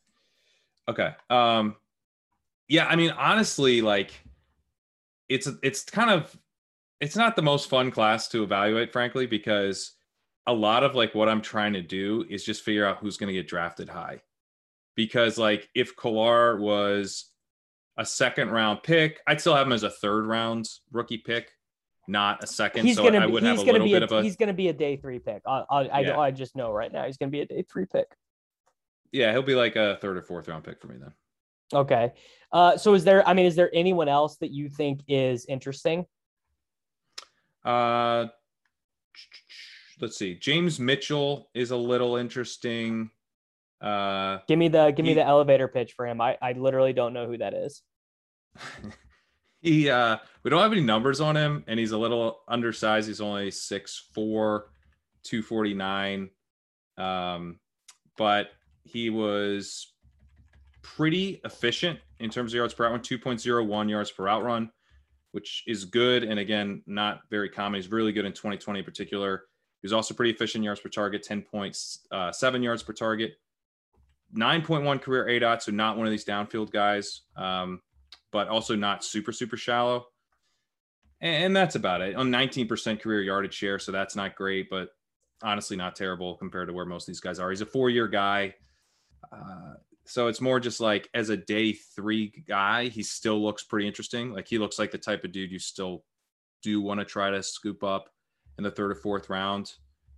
Okay. 0.88 1.14
Um, 1.30 1.76
yeah, 2.68 2.86
I 2.86 2.96
mean, 2.96 3.10
honestly, 3.10 3.82
like 3.82 4.12
it's 5.28 5.48
it's 5.62 5.84
kind 5.84 6.10
of 6.10 6.36
it's 7.00 7.16
not 7.16 7.36
the 7.36 7.42
most 7.42 7.68
fun 7.68 7.90
class 7.90 8.28
to 8.28 8.42
evaluate, 8.42 8.92
frankly, 8.92 9.26
because 9.26 9.92
a 10.46 10.52
lot 10.52 10.82
of 10.82 10.94
like 10.94 11.14
what 11.14 11.28
I'm 11.28 11.42
trying 11.42 11.72
to 11.74 11.82
do 11.82 12.24
is 12.28 12.44
just 12.44 12.62
figure 12.62 12.86
out 12.86 12.98
who's 12.98 13.16
going 13.16 13.28
to 13.28 13.34
get 13.34 13.48
drafted 13.48 13.88
high. 13.88 14.20
Because 14.94 15.38
like 15.38 15.68
if 15.74 15.96
Kolar 15.96 16.58
was 16.58 17.26
a 17.96 18.04
second 18.04 18.50
round 18.50 18.82
pick, 18.82 19.20
I'd 19.26 19.40
still 19.40 19.54
have 19.54 19.66
him 19.66 19.72
as 19.72 19.82
a 19.82 19.90
third 19.90 20.26
round 20.26 20.68
rookie 20.90 21.18
pick, 21.18 21.50
not 22.08 22.42
a 22.42 22.46
second. 22.46 22.86
He's 22.86 22.96
so 22.96 23.04
gonna 23.04 23.20
I 23.20 23.26
would 23.26 23.42
have 23.42 23.58
a 23.58 23.62
little 23.62 23.86
be 23.86 23.92
bit 23.92 24.02
a, 24.02 24.06
of 24.06 24.12
a. 24.12 24.22
He's 24.22 24.36
gonna 24.36 24.52
be 24.52 24.68
a 24.68 24.72
day 24.72 24.96
three 24.96 25.18
pick. 25.18 25.42
I 25.46 25.64
I, 25.70 26.00
yeah. 26.00 26.16
I, 26.16 26.26
I 26.26 26.30
just 26.30 26.56
know 26.56 26.72
right 26.72 26.92
now 26.92 27.06
he's 27.06 27.16
gonna 27.16 27.30
be 27.30 27.40
a 27.40 27.46
day 27.46 27.64
three 27.70 27.86
pick. 27.86 28.06
Yeah, 29.12 29.30
he'll 29.32 29.42
be 29.42 29.54
like 29.54 29.76
a 29.76 29.98
third 30.00 30.16
or 30.16 30.22
fourth 30.22 30.48
round 30.48 30.64
pick 30.64 30.80
for 30.80 30.88
me 30.88 30.96
then. 30.98 31.12
Okay. 31.72 32.12
Uh, 32.52 32.76
so 32.76 32.94
is 32.94 33.04
there? 33.04 33.26
I 33.26 33.34
mean, 33.34 33.46
is 33.46 33.56
there 33.56 33.70
anyone 33.72 34.08
else 34.08 34.36
that 34.38 34.50
you 34.50 34.68
think 34.68 35.00
is 35.08 35.46
interesting? 35.46 36.06
Uh, 37.64 38.26
let's 40.00 40.18
see. 40.18 40.34
James 40.34 40.80
Mitchell 40.80 41.50
is 41.54 41.70
a 41.70 41.76
little 41.76 42.16
interesting. 42.16 43.10
Uh, 43.80 44.38
give 44.48 44.58
me 44.58 44.68
the 44.68 44.90
give 44.90 45.04
he, 45.04 45.10
me 45.10 45.14
the 45.14 45.24
elevator 45.24 45.68
pitch 45.68 45.92
for 45.92 46.06
him. 46.06 46.20
I 46.20 46.36
I 46.42 46.52
literally 46.52 46.92
don't 46.92 47.12
know 47.12 47.26
who 47.26 47.38
that 47.38 47.54
is. 47.54 47.82
he 49.62 49.88
uh 49.88 50.18
we 50.42 50.50
don't 50.50 50.60
have 50.60 50.72
any 50.72 50.80
numbers 50.80 51.20
on 51.20 51.36
him 51.36 51.64
and 51.66 51.78
he's 51.78 51.92
a 51.92 51.98
little 51.98 52.40
undersized. 52.48 53.08
He's 53.08 53.20
only 53.20 53.50
6'4, 53.50 54.62
249. 55.22 56.30
Um, 56.98 57.60
but 58.18 58.48
he 58.82 59.08
was 59.08 59.92
pretty 60.82 61.40
efficient 61.44 62.00
in 62.18 62.28
terms 62.28 62.52
of 62.52 62.56
yards 62.56 62.74
per 62.74 62.84
route 62.84 62.92
run, 62.92 63.00
2.01 63.00 63.90
yards 63.90 64.10
per 64.10 64.24
route 64.24 64.42
run, 64.42 64.70
which 65.30 65.62
is 65.66 65.84
good. 65.84 66.24
And 66.24 66.38
again, 66.38 66.82
not 66.86 67.20
very 67.30 67.48
common. 67.48 67.80
He's 67.80 67.90
really 67.90 68.12
good 68.12 68.24
in 68.24 68.32
2020 68.32 68.80
in 68.80 68.84
particular. 68.84 69.44
He 69.80 69.86
was 69.86 69.92
also 69.92 70.14
pretty 70.14 70.32
efficient 70.32 70.64
yards 70.64 70.80
per 70.80 70.88
target, 70.88 71.26
10.7 71.28 72.04
uh, 72.12 72.58
yards 72.58 72.82
per 72.82 72.92
target, 72.92 73.32
9.1 74.36 75.00
career 75.00 75.26
aDOT, 75.26 75.62
so 75.62 75.72
not 75.72 75.96
one 75.96 76.06
of 76.06 76.10
these 76.10 76.24
downfield 76.24 76.70
guys, 76.70 77.22
um, 77.36 77.80
but 78.32 78.48
also 78.48 78.74
not 78.74 79.04
super, 79.04 79.30
super 79.30 79.56
shallow. 79.56 80.06
And, 81.20 81.44
and 81.44 81.56
that's 81.56 81.76
about 81.76 82.00
it. 82.00 82.16
On 82.16 82.30
19% 82.30 83.00
career 83.00 83.22
yardage 83.22 83.54
share, 83.54 83.78
so 83.78 83.92
that's 83.92 84.16
not 84.16 84.34
great, 84.34 84.68
but 84.68 84.88
honestly 85.42 85.76
not 85.76 85.94
terrible 85.94 86.36
compared 86.36 86.68
to 86.68 86.74
where 86.74 86.86
most 86.86 87.04
of 87.04 87.08
these 87.08 87.20
guys 87.20 87.38
are. 87.38 87.50
He's 87.50 87.60
a 87.60 87.66
four-year 87.66 88.08
guy. 88.08 88.54
Uh, 89.30 89.74
so 90.04 90.26
it's 90.26 90.40
more 90.40 90.58
just 90.58 90.80
like 90.80 91.08
as 91.14 91.30
a 91.30 91.36
day 91.36 91.72
three 91.72 92.32
guy, 92.48 92.88
he 92.88 93.02
still 93.02 93.42
looks 93.42 93.62
pretty 93.62 93.86
interesting. 93.86 94.32
Like 94.32 94.48
he 94.48 94.58
looks 94.58 94.78
like 94.78 94.90
the 94.90 94.98
type 94.98 95.24
of 95.24 95.32
dude 95.32 95.52
you 95.52 95.58
still 95.58 96.04
do 96.62 96.80
want 96.80 97.00
to 97.00 97.04
try 97.04 97.30
to 97.30 97.42
scoop 97.42 97.84
up 97.84 98.08
in 98.58 98.64
the 98.64 98.70
third 98.70 98.90
or 98.90 98.94
fourth 98.94 99.30
round, 99.30 99.72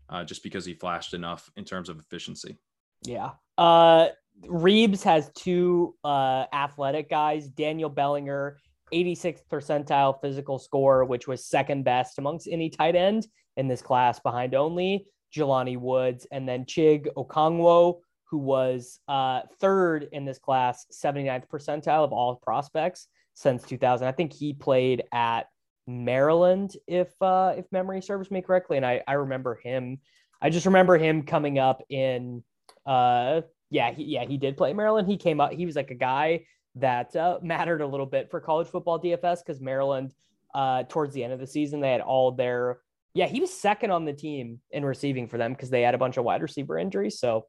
uh, 0.09 0.25
just 0.25 0.43
because 0.43 0.65
he 0.65 0.75
flashed 0.75 1.15
enough 1.15 1.51
in 1.57 1.65
terms 1.65 1.89
of 1.89 1.99
efficiency. 1.99 2.59
Yeah. 3.03 3.33
Uh, 3.57 4.09
Reeves 4.47 5.03
has 5.03 5.31
two 5.35 5.95
uh, 6.05 6.45
athletic 6.53 7.09
guys, 7.09 7.49
Daniel 7.49 7.89
Bellinger, 7.89 8.59
86th 8.93 9.43
percentile 9.51 10.21
physical 10.21 10.59
score, 10.59 11.05
which 11.05 11.27
was 11.27 11.47
second 11.47 11.85
best 11.85 12.19
amongst 12.19 12.49
any 12.51 12.71
tight 12.71 12.95
end 12.95 13.27
in 13.57 13.69
this 13.69 13.83
class 13.83 14.21
behind 14.21 14.55
only 14.55 15.07
Jelani 15.35 15.79
Woods, 15.79 16.27
and 16.31 16.49
then 16.49 16.65
Chig 16.65 17.07
Okonkwo, 17.17 18.01
who 18.25 18.39
was 18.39 19.01
uh, 19.09 19.43
third 19.61 20.09
in 20.13 20.25
this 20.25 20.39
class, 20.39 20.87
79th 20.93 21.49
percentile 21.49 22.05
of 22.05 22.13
all 22.13 22.37
prospects 22.37 23.09
since 23.35 23.65
2000. 23.65 24.07
I 24.07 24.13
think 24.13 24.33
he 24.33 24.53
played 24.53 25.05
at 25.13 25.47
Maryland, 25.87 26.77
if 26.87 27.11
uh, 27.21 27.55
if 27.57 27.67
memory 27.71 28.01
serves 28.01 28.31
me 28.31 28.41
correctly, 28.41 28.77
and 28.77 28.87
I 28.87 29.03
I 29.07 29.15
remember 29.15 29.61
him. 29.63 29.99
I 30.41 30.51
just 30.51 30.67
remember 30.67 30.97
him 30.97 31.25
coming 31.25 31.59
up 31.59 31.83
in 31.91 32.43
uh 32.87 33.43
yeah 33.75 33.91
he, 33.93 34.05
yeah 34.05 34.25
he 34.25 34.37
did 34.37 34.57
play 34.57 34.73
Maryland. 34.73 35.09
He 35.09 35.17
came 35.17 35.41
up. 35.41 35.53
He 35.53 35.67
was 35.67 35.77
like 35.77 35.91
a 35.91 35.97
guy 35.97 36.47
that 36.77 37.15
uh, 37.17 37.39
mattered 37.43 37.81
a 37.81 37.87
little 37.87 38.07
bit 38.07 38.31
for 38.31 38.41
college 38.41 38.69
football 38.69 39.01
DFS 39.01 39.39
because 39.45 39.61
Maryland 39.61 40.15
uh 40.55 40.85
towards 40.85 41.13
the 41.15 41.25
end 41.25 41.33
of 41.33 41.41
the 41.41 41.47
season 41.47 41.81
they 41.81 41.91
had 41.91 42.01
all 42.01 42.31
their 42.31 42.79
yeah 43.13 43.27
he 43.27 43.41
was 43.41 43.53
second 43.53 43.91
on 43.91 44.05
the 44.05 44.13
team 44.13 44.61
in 44.71 44.85
receiving 44.85 45.27
for 45.27 45.37
them 45.37 45.53
because 45.53 45.69
they 45.69 45.83
had 45.83 45.97
a 45.97 45.99
bunch 45.99 46.17
of 46.17 46.25
wide 46.25 46.43
receiver 46.43 46.79
injuries. 46.79 47.19
So 47.19 47.47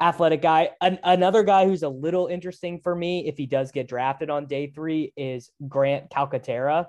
athletic 0.00 0.42
guy. 0.42 0.70
An- 0.80 0.98
another 1.04 1.44
guy 1.44 1.66
who's 1.66 1.84
a 1.84 1.88
little 1.88 2.26
interesting 2.26 2.80
for 2.80 2.94
me 2.94 3.28
if 3.28 3.36
he 3.36 3.46
does 3.46 3.70
get 3.70 3.86
drafted 3.86 4.30
on 4.30 4.46
day 4.46 4.66
three 4.66 5.12
is 5.16 5.50
Grant 5.68 6.10
Calcaterra. 6.10 6.86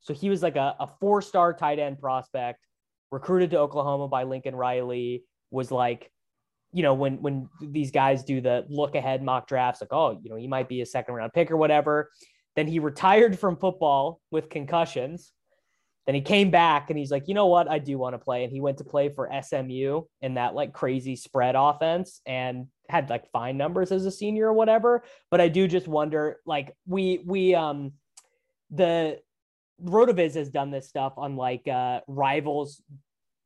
So 0.00 0.14
he 0.14 0.28
was 0.28 0.42
like 0.42 0.56
a, 0.56 0.74
a 0.80 0.88
four 1.00 1.22
star 1.22 1.52
tight 1.52 1.78
end 1.78 2.00
prospect, 2.00 2.66
recruited 3.12 3.50
to 3.50 3.58
Oklahoma 3.58 4.08
by 4.08 4.24
Lincoln 4.24 4.56
Riley, 4.56 5.24
was 5.50 5.70
like, 5.70 6.10
you 6.72 6.82
know, 6.82 6.94
when 6.94 7.22
when 7.22 7.48
these 7.60 7.90
guys 7.90 8.24
do 8.24 8.40
the 8.40 8.66
look 8.68 8.94
ahead 8.94 9.22
mock 9.22 9.48
drafts, 9.48 9.80
like, 9.80 9.92
oh, 9.92 10.18
you 10.22 10.30
know, 10.30 10.36
he 10.36 10.46
might 10.46 10.68
be 10.68 10.80
a 10.80 10.86
second 10.86 11.14
round 11.14 11.32
pick 11.32 11.50
or 11.50 11.56
whatever. 11.56 12.10
Then 12.54 12.66
he 12.66 12.78
retired 12.78 13.38
from 13.38 13.56
football 13.56 14.20
with 14.30 14.48
concussions. 14.48 15.32
then 16.06 16.14
he 16.14 16.20
came 16.20 16.50
back 16.50 16.88
and 16.88 16.98
he's 16.98 17.10
like, 17.10 17.28
you 17.28 17.34
know 17.34 17.46
what? 17.46 17.68
I 17.68 17.78
do 17.78 17.98
want 17.98 18.14
to 18.14 18.18
play. 18.18 18.44
And 18.44 18.52
he 18.52 18.60
went 18.60 18.78
to 18.78 18.84
play 18.84 19.08
for 19.08 19.30
SMU 19.42 20.02
in 20.22 20.34
that 20.34 20.54
like 20.54 20.72
crazy 20.72 21.16
spread 21.16 21.54
offense 21.56 22.20
and 22.26 22.66
had 22.88 23.10
like 23.10 23.30
fine 23.30 23.56
numbers 23.56 23.90
as 23.90 24.06
a 24.06 24.10
senior 24.10 24.46
or 24.46 24.52
whatever. 24.52 25.02
But 25.30 25.40
I 25.40 25.48
do 25.48 25.66
just 25.66 25.88
wonder, 25.88 26.40
like, 26.46 26.74
we, 26.86 27.22
we, 27.26 27.54
um, 27.54 27.92
the 28.70 29.18
Rotoviz 29.82 30.34
has 30.34 30.48
done 30.48 30.70
this 30.70 30.88
stuff 30.88 31.14
on 31.16 31.36
like 31.36 31.66
uh, 31.68 32.00
rivals 32.06 32.80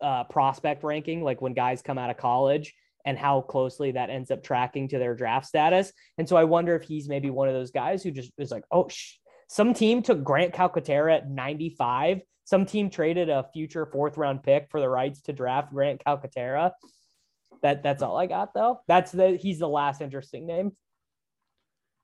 uh, 0.00 0.24
prospect 0.24 0.84
ranking, 0.84 1.22
like 1.22 1.40
when 1.40 1.54
guys 1.54 1.82
come 1.82 1.98
out 1.98 2.10
of 2.10 2.16
college 2.16 2.74
and 3.04 3.18
how 3.18 3.40
closely 3.42 3.92
that 3.92 4.10
ends 4.10 4.30
up 4.30 4.42
tracking 4.42 4.88
to 4.88 4.98
their 4.98 5.14
draft 5.14 5.46
status. 5.46 5.92
And 6.18 6.28
so 6.28 6.36
I 6.36 6.44
wonder 6.44 6.74
if 6.74 6.82
he's 6.82 7.08
maybe 7.08 7.30
one 7.30 7.48
of 7.48 7.54
those 7.54 7.70
guys 7.70 8.02
who 8.02 8.10
just 8.10 8.32
is 8.38 8.50
like, 8.50 8.64
oh, 8.70 8.88
sh- 8.88 9.16
some 9.48 9.74
team 9.74 10.02
took 10.02 10.22
Grant 10.22 10.54
Calcaterra 10.54 11.16
at 11.16 11.30
95 11.30 12.20
some 12.50 12.66
team 12.66 12.90
traded 12.90 13.28
a 13.28 13.46
future 13.52 13.86
fourth 13.86 14.16
round 14.16 14.42
pick 14.42 14.68
for 14.70 14.80
the 14.80 14.88
rights 14.88 15.20
to 15.22 15.32
draft 15.32 15.72
Grant 15.72 16.02
Calcaterra. 16.04 16.72
That 17.62 17.84
that's 17.84 18.02
all 18.02 18.16
I 18.16 18.26
got 18.26 18.54
though. 18.54 18.80
That's 18.88 19.12
the 19.12 19.36
he's 19.36 19.60
the 19.60 19.68
last 19.68 20.00
interesting 20.00 20.48
name. 20.48 20.72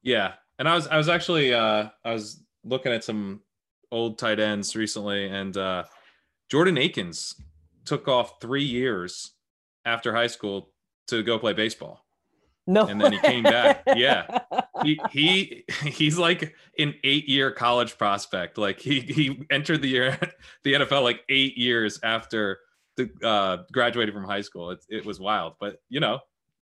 Yeah, 0.02 0.34
and 0.60 0.68
I 0.68 0.76
was 0.76 0.86
I 0.86 0.98
was 0.98 1.08
actually 1.08 1.52
uh, 1.52 1.88
I 2.04 2.12
was 2.12 2.44
looking 2.62 2.92
at 2.92 3.02
some 3.02 3.40
old 3.90 4.20
tight 4.20 4.38
ends 4.38 4.76
recently, 4.76 5.26
and 5.26 5.56
uh, 5.56 5.82
Jordan 6.48 6.78
Akins 6.78 7.34
took 7.84 8.06
off 8.06 8.40
three 8.40 8.64
years 8.64 9.32
after 9.84 10.14
high 10.14 10.28
school 10.28 10.70
to 11.08 11.22
go 11.22 11.38
play 11.38 11.52
baseball. 11.52 12.04
No, 12.66 12.86
and 12.86 13.00
then 13.00 13.12
he 13.12 13.18
came 13.20 13.44
back. 13.44 13.84
Yeah, 13.94 14.40
he 14.82 15.00
he 15.10 15.64
he's 15.84 16.18
like 16.18 16.54
an 16.78 16.94
eight 17.04 17.28
year 17.28 17.52
college 17.52 17.96
prospect. 17.96 18.58
Like 18.58 18.80
he 18.80 19.00
he 19.00 19.46
entered 19.50 19.82
the 19.82 19.88
year 19.88 20.18
the 20.64 20.74
NFL 20.74 21.02
like 21.02 21.20
eight 21.28 21.56
years 21.56 22.00
after 22.02 22.58
the 22.96 23.10
uh, 23.22 23.58
graduated 23.72 24.14
from 24.14 24.24
high 24.24 24.40
school. 24.40 24.70
It 24.70 24.84
it 24.88 25.06
was 25.06 25.20
wild, 25.20 25.54
but 25.60 25.76
you 25.88 26.00
know 26.00 26.18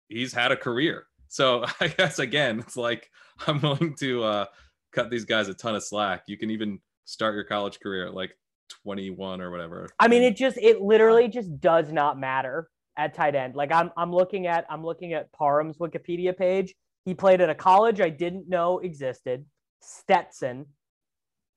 he's 0.08 0.34
had 0.34 0.52
a 0.52 0.58
career. 0.58 1.06
So 1.28 1.65
I 1.80 1.88
guess 1.89 2.17
again, 2.17 2.60
it's 2.60 2.78
like 2.78 3.12
I'm 3.46 3.62
willing 3.62 3.96
to 3.98 4.24
uh, 4.24 4.46
cut 4.93 5.12
these 5.12 5.26
guys 5.26 5.48
a 5.48 5.54
ton 5.54 5.76
of 5.76 5.84
slack. 5.84 6.24
You 6.28 6.38
can 6.38 6.50
even 6.50 6.80
start 7.06 7.36
your 7.36 7.43
college 7.43 7.80
career 7.80 8.08
at 8.08 8.13
like 8.13 8.36
21 8.84 9.41
or 9.41 9.52
whatever. 9.52 9.89
I 10.00 10.08
mean, 10.08 10.24
it 10.24 10.36
just 10.36 10.58
it 10.58 10.82
literally 10.82 11.28
just 11.28 11.60
does 11.60 11.91
not 11.91 12.19
matter 12.19 12.69
at 12.97 13.13
tight 13.13 13.36
end. 13.36 13.56
Like 13.56 13.71
I'm 13.71 13.91
I'm 13.97 14.12
looking 14.12 14.47
at 14.47 14.65
I'm 14.69 14.84
looking 14.84 15.13
at 15.13 15.32
Parham's 15.32 15.77
Wikipedia 15.77 16.36
page. 16.36 16.73
He 17.06 17.13
played 17.13 17.41
at 17.41 17.49
a 17.49 17.56
college 17.56 17.99
I 17.99 18.10
didn't 18.10 18.47
know 18.47 18.79
existed, 18.79 19.45
Stetson. 19.82 20.65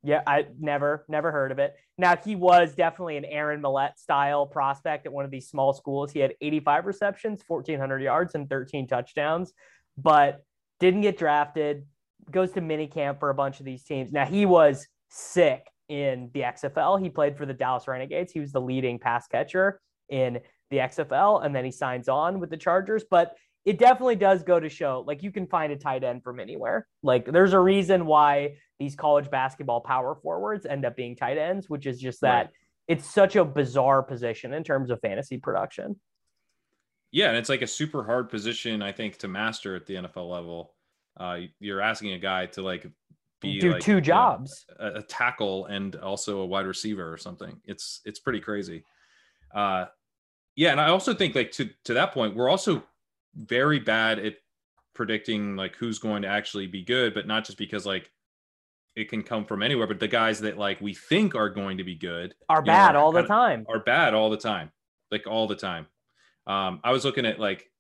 Yeah, 0.03 0.23
I 0.27 0.47
never 0.59 1.05
never 1.09 1.33
heard 1.33 1.53
of 1.53 1.59
it. 1.59 1.75
Now 1.99 2.17
he 2.17 2.37
was 2.37 2.75
definitely 2.75 3.17
an 3.17 3.25
Aaron 3.25 3.61
Millette 3.61 3.99
style 3.99 4.47
prospect 4.47 5.07
at 5.07 5.13
one 5.13 5.25
of 5.25 5.31
these 5.31 5.49
small 5.49 5.73
schools. 5.73 6.13
He 6.13 6.21
had 6.21 6.35
85 6.41 6.87
receptions, 6.87 7.43
1400 7.47 8.03
yards 8.03 8.35
and 8.35 8.49
13 8.49 8.87
touchdowns, 8.87 9.53
but 9.99 10.45
didn't 10.81 11.01
get 11.03 11.19
drafted. 11.19 11.87
Goes 12.31 12.53
to 12.53 12.61
minicamp 12.61 13.21
for 13.21 13.31
a 13.31 13.35
bunch 13.35 13.61
of 13.61 13.67
these 13.67 13.85
teams. 13.85 14.13
Now 14.13 14.27
he 14.27 14.47
was 14.47 14.87
sick 15.11 15.67
in 15.89 16.31
the 16.35 16.41
XFL. 16.41 17.01
He 17.01 17.09
played 17.09 17.37
for 17.37 17.47
the 17.47 17.55
Dallas 17.55 17.87
Renegades. 17.87 18.33
He 18.33 18.41
was 18.41 18.53
the 18.53 18.61
leading 18.61 18.99
pass 18.99 19.27
catcher 19.29 19.81
in 20.09 20.41
the 20.71 20.79
XFL 20.79 21.45
and 21.45 21.55
then 21.55 21.65
he 21.65 21.71
signs 21.71 22.09
on 22.09 22.41
with 22.41 22.51
the 22.51 22.57
Chargers. 22.57 23.05
But 23.09 23.37
it 23.65 23.79
definitely 23.79 24.17
does 24.17 24.45
go 24.45 24.61
to 24.61 24.69
show 24.69 25.05
like 25.07 25.23
you 25.23 25.33
can 25.33 25.47
find 25.47 25.73
a 25.73 25.77
tight 25.77 26.05
end 26.05 26.23
from 26.23 26.39
anywhere. 26.39 26.87
Like 27.03 27.27
there's 27.27 27.53
a 27.53 27.59
reason 27.59 28.07
why 28.07 28.57
these 28.79 28.95
college 28.95 29.29
basketball 29.31 29.81
power 29.81 30.15
forwards 30.15 30.67
end 30.67 30.85
up 30.85 30.97
being 30.97 31.17
tight 31.17 31.37
ends, 31.37 31.69
which 31.69 31.87
is 31.87 32.01
just 32.01 32.21
that 32.21 32.47
right. 32.47 32.51
it's 32.87 33.13
such 33.13 33.35
a 33.35 33.45
bizarre 33.45 34.03
position 34.03 34.53
in 34.53 34.63
terms 34.63 34.91
of 34.91 35.01
fantasy 35.01 35.39
production. 35.39 35.99
Yeah, 37.11 37.29
and 37.29 37.37
it's 37.37 37.49
like 37.49 37.63
a 37.63 37.67
super 37.67 38.05
hard 38.05 38.29
position, 38.29 38.83
I 38.83 38.93
think, 38.93 39.19
to 39.19 39.29
master 39.29 39.75
at 39.75 39.87
the 39.87 39.95
NFL 39.95 40.31
level. 40.31 40.75
Uh, 41.17 41.39
you're 41.59 41.81
asking 41.81 42.13
a 42.13 42.19
guy 42.19 42.47
to 42.47 42.63
like 42.63 42.87
be 43.41 43.59
do 43.59 43.73
like, 43.73 43.83
two 43.83 44.01
jobs, 44.01 44.67
you 44.69 44.85
know, 44.85 44.95
a, 44.97 44.99
a, 44.99 45.03
tackle 45.03 45.67
and 45.67 45.97
also 45.97 46.41
a 46.41 46.47
wide 46.47 46.67
receiver 46.67 47.11
or 47.11 47.17
something. 47.17 47.59
It's 47.65 48.01
it's 48.05 48.21
pretty 48.21 48.41
crazy. 48.41 48.85
Uh, 49.55 49.87
yeah, 50.57 50.73
and 50.73 50.81
I 50.81 50.89
also 50.89 51.15
think 51.15 51.35
like 51.35 51.53
to 51.53 51.69
to 51.85 51.95
that 51.95 52.13
point, 52.13 52.35
we're 52.35 52.49
also 52.49 52.83
very 53.35 53.79
bad 53.79 54.19
at 54.19 54.37
predicting 54.95 55.55
like 55.55 55.77
who's 55.77 55.99
going 55.99 56.23
to 56.23 56.29
actually 56.29 56.67
be 56.67 56.83
good, 56.83 57.15
but 57.15 57.27
not 57.27 57.45
just 57.45 57.59
because 57.59 57.87
like 57.87 58.11
it 58.97 59.11
can 59.11 59.23
come 59.23 59.45
from 59.45 59.63
anywhere, 59.63 59.87
but 59.87 60.01
the 60.01 60.09
guys 60.09 60.41
that 60.41 60.57
like 60.57 60.81
we 60.81 60.95
think 60.95 61.35
are 61.35 61.51
going 61.51 61.77
to 61.77 61.85
be 61.85 61.95
good 61.95 62.35
are 62.49 62.63
bad 62.63 62.95
know, 62.95 63.01
all 63.01 63.13
the 63.13 63.23
time. 63.23 63.67
Are 63.69 63.81
bad 63.81 64.15
all 64.15 64.31
the 64.31 64.39
time, 64.39 64.73
like 65.11 65.27
all 65.27 65.47
the 65.47 65.55
time. 65.55 65.87
Um, 66.47 66.81
I 66.83 66.93
was 66.93 67.05
looking 67.05 67.27
at 67.27 67.39
like 67.39 67.71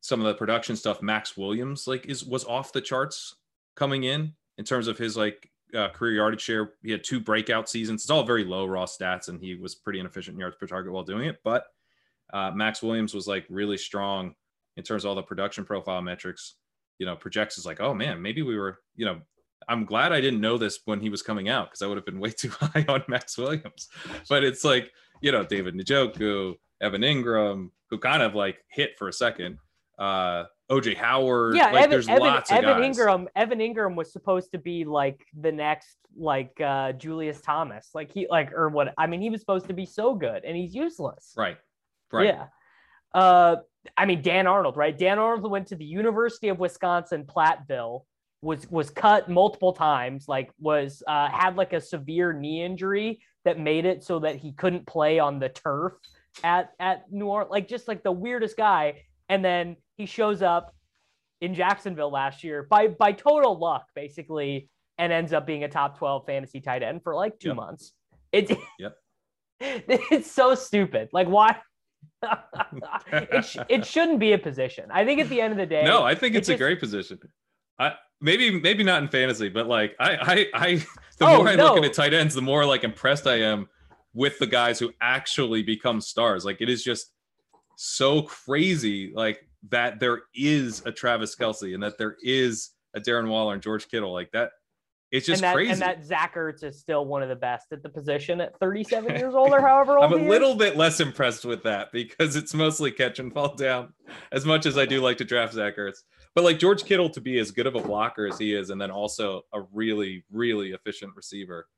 some 0.00 0.20
of 0.20 0.26
the 0.26 0.34
production 0.34 0.76
stuff. 0.76 1.02
Maxx 1.02 1.36
Williams 1.36 1.86
like 1.86 2.06
is 2.06 2.24
was 2.24 2.44
off 2.46 2.72
the 2.72 2.80
charts 2.80 3.36
coming 3.76 4.04
in 4.04 4.32
in 4.56 4.64
terms 4.64 4.88
of 4.88 4.96
his 4.96 5.14
like 5.14 5.50
uh, 5.76 5.90
career 5.90 6.14
yardage 6.14 6.40
share. 6.40 6.72
He 6.82 6.90
had 6.90 7.04
two 7.04 7.20
breakout 7.20 7.68
seasons. 7.68 8.02
It's 8.02 8.10
all 8.10 8.22
very 8.22 8.44
low 8.44 8.64
raw 8.64 8.86
stats, 8.86 9.28
and 9.28 9.38
he 9.38 9.56
was 9.56 9.74
pretty 9.74 10.00
inefficient 10.00 10.38
yards 10.38 10.56
per 10.56 10.66
target 10.66 10.92
while 10.92 11.04
doing 11.04 11.28
it. 11.28 11.40
But 11.44 11.66
uh, 12.32 12.50
Maxx 12.54 12.82
Williams 12.82 13.14
was 13.14 13.26
like 13.26 13.44
really 13.48 13.76
strong 13.76 14.34
in 14.76 14.82
terms 14.82 15.04
of 15.04 15.10
all 15.10 15.14
the 15.14 15.22
production 15.22 15.64
profile 15.64 16.02
metrics. 16.02 16.54
You 16.98 17.06
know, 17.06 17.16
projects 17.16 17.58
is 17.58 17.66
like, 17.66 17.80
oh 17.80 17.92
man, 17.92 18.22
maybe 18.22 18.42
we 18.42 18.56
were, 18.56 18.78
you 18.94 19.04
know, 19.04 19.20
I'm 19.68 19.84
glad 19.84 20.12
I 20.12 20.20
didn't 20.20 20.40
know 20.40 20.58
this 20.58 20.80
when 20.84 21.00
he 21.00 21.10
was 21.10 21.22
coming 21.22 21.48
out 21.48 21.70
because 21.70 21.82
I 21.82 21.86
would 21.86 21.96
have 21.96 22.06
been 22.06 22.20
way 22.20 22.30
too 22.30 22.50
high 22.50 22.84
on 22.88 23.02
Maxx 23.08 23.36
Williams. 23.36 23.88
But 24.28 24.44
it's 24.44 24.64
like, 24.64 24.92
you 25.20 25.32
know, 25.32 25.44
David 25.44 25.74
Njoku, 25.74 26.54
Evan 26.80 27.02
Engram, 27.02 27.70
who 27.90 27.98
kind 27.98 28.22
of 28.22 28.34
like 28.34 28.58
hit 28.68 28.96
for 28.98 29.08
a 29.08 29.12
second. 29.12 29.58
Uh, 29.98 30.44
OJ 30.70 30.96
Howard. 30.96 31.56
Yeah, 31.56 31.66
like, 31.66 31.76
Evan, 31.76 31.90
there's 31.90 32.08
Evan, 32.08 32.22
lots 32.22 32.50
of 32.50 32.58
Evan 32.58 32.80
guys. 32.80 32.98
Engram. 32.98 33.26
Evan 33.36 33.58
Engram 33.58 33.94
was 33.96 34.12
supposed 34.12 34.50
to 34.52 34.58
be 34.58 34.84
like 34.84 35.20
the 35.38 35.52
next 35.52 35.98
like 36.16 36.58
uh 36.60 36.92
Julius 36.92 37.40
Thomas. 37.40 37.90
Like 37.94 38.10
he 38.10 38.26
like 38.30 38.52
or 38.52 38.68
what 38.68 38.94
I 38.96 39.06
mean, 39.06 39.20
he 39.20 39.30
was 39.30 39.40
supposed 39.40 39.66
to 39.68 39.74
be 39.74 39.84
so 39.84 40.14
good 40.14 40.44
and 40.44 40.56
he's 40.56 40.74
useless. 40.74 41.34
Right. 41.36 41.58
Right. 42.14 42.34
Yeah. 42.34 42.46
Uh, 43.12 43.56
I 43.96 44.06
mean, 44.06 44.22
Dan 44.22 44.46
Arnold, 44.46 44.76
right? 44.76 44.96
Dan 44.96 45.18
Arnold 45.18 45.50
went 45.50 45.68
to 45.68 45.76
the 45.76 45.84
University 45.84 46.48
of 46.48 46.58
Wisconsin 46.58 47.24
Platteville, 47.24 48.02
was 48.42 48.70
was 48.70 48.90
cut 48.90 49.28
multiple 49.28 49.72
times, 49.72 50.26
like 50.28 50.50
was 50.58 51.02
uh, 51.06 51.28
had 51.28 51.56
like 51.56 51.72
a 51.72 51.80
severe 51.80 52.32
knee 52.32 52.62
injury 52.62 53.20
that 53.44 53.58
made 53.58 53.84
it 53.84 54.02
so 54.02 54.18
that 54.20 54.36
he 54.36 54.52
couldn't 54.52 54.86
play 54.86 55.18
on 55.18 55.38
the 55.38 55.48
turf 55.48 55.92
at 56.42 56.72
at 56.78 57.10
New 57.12 57.26
Orleans, 57.26 57.50
like 57.50 57.68
just 57.68 57.88
like 57.88 58.02
the 58.02 58.12
weirdest 58.12 58.56
guy. 58.56 59.02
And 59.28 59.44
then 59.44 59.76
he 59.96 60.06
shows 60.06 60.42
up 60.42 60.74
in 61.40 61.54
Jacksonville 61.54 62.10
last 62.10 62.44
year 62.44 62.66
by 62.68 62.88
by 62.88 63.12
total 63.12 63.58
luck, 63.58 63.86
basically, 63.94 64.68
and 64.98 65.12
ends 65.12 65.32
up 65.32 65.46
being 65.46 65.64
a 65.64 65.68
top 65.68 65.98
twelve 65.98 66.26
fantasy 66.26 66.60
tight 66.60 66.82
end 66.82 67.02
for 67.02 67.14
like 67.14 67.38
two 67.38 67.48
yep. 67.48 67.56
months. 67.56 67.92
It's 68.32 68.52
yep. 68.78 68.96
it's 69.60 70.30
so 70.30 70.54
stupid. 70.54 71.08
Like 71.12 71.28
why 71.28 71.56
it, 73.12 73.44
sh- 73.44 73.56
it 73.68 73.86
shouldn't 73.86 74.18
be 74.18 74.32
a 74.32 74.38
position. 74.38 74.86
I 74.90 75.04
think 75.04 75.20
at 75.20 75.28
the 75.28 75.40
end 75.40 75.52
of 75.52 75.58
the 75.58 75.66
day. 75.66 75.84
No, 75.84 76.02
I 76.02 76.14
think 76.14 76.34
it's, 76.34 76.48
a 76.48 76.56
great 76.56 76.80
position. 76.80 77.18
I 77.78 77.94
maybe 78.20 78.60
maybe 78.60 78.84
not 78.84 79.02
in 79.02 79.08
fantasy, 79.08 79.48
but 79.48 79.66
like 79.66 79.94
I 79.98 80.16
I, 80.20 80.46
I 80.54 80.74
the 81.18 81.26
oh, 81.26 81.36
more 81.38 81.48
I 81.48 81.56
no. 81.56 81.74
look 81.74 81.84
at 81.84 81.94
tight 81.94 82.14
ends, 82.14 82.34
the 82.34 82.42
more 82.42 82.64
like 82.64 82.84
impressed 82.84 83.26
I 83.26 83.40
am 83.40 83.68
with 84.12 84.38
the 84.38 84.46
guys 84.46 84.78
who 84.78 84.92
actually 85.00 85.62
become 85.62 86.00
stars. 86.00 86.44
Like 86.44 86.60
it 86.60 86.68
is 86.68 86.82
just 86.82 87.12
so 87.76 88.22
crazy, 88.22 89.12
like 89.14 89.40
that 89.70 90.00
there 90.00 90.22
is 90.34 90.82
a 90.86 90.92
Travis 90.92 91.34
Kelce 91.34 91.74
and 91.74 91.82
that 91.82 91.98
there 91.98 92.16
is 92.22 92.70
a 92.94 93.00
Darren 93.00 93.28
Waller 93.28 93.54
and 93.54 93.62
George 93.62 93.88
Kittle. 93.88 94.12
Like 94.12 94.30
that 94.32 94.50
it's 95.14 95.26
just 95.26 95.44
and 95.44 95.48
that, 95.48 95.54
crazy. 95.54 95.70
And 95.70 95.80
that 95.80 96.04
Zach 96.04 96.34
Ertz 96.34 96.64
is 96.64 96.80
still 96.80 97.06
one 97.06 97.22
of 97.22 97.28
the 97.28 97.36
best 97.36 97.70
at 97.70 97.84
the 97.84 97.88
position 97.88 98.40
at 98.40 98.58
37 98.58 99.14
years 99.16 99.32
old 99.32 99.52
or 99.52 99.60
however 99.60 99.96
old. 99.96 100.12
I'm 100.12 100.20
a 100.20 100.28
little 100.28 100.56
bit 100.56 100.76
less 100.76 100.98
impressed 100.98 101.44
with 101.44 101.62
that 101.62 101.92
because 101.92 102.34
it's 102.34 102.52
mostly 102.52 102.90
catch 102.90 103.20
and 103.20 103.32
fall 103.32 103.54
down. 103.54 103.92
As 104.32 104.44
much 104.44 104.66
as 104.66 104.76
I 104.76 104.86
do 104.86 105.00
like 105.00 105.18
to 105.18 105.24
draft 105.24 105.52
Zach 105.52 105.76
Ertz, 105.76 105.98
but 106.34 106.42
like 106.42 106.58
George 106.58 106.84
Kittle 106.84 107.08
to 107.10 107.20
be 107.20 107.38
as 107.38 107.52
good 107.52 107.68
of 107.68 107.76
a 107.76 107.80
blocker 107.80 108.26
as 108.26 108.38
he 108.38 108.54
is, 108.54 108.70
and 108.70 108.80
then 108.80 108.90
also 108.90 109.42
a 109.52 109.60
really, 109.72 110.24
really 110.32 110.72
efficient 110.72 111.12
receiver. 111.14 111.68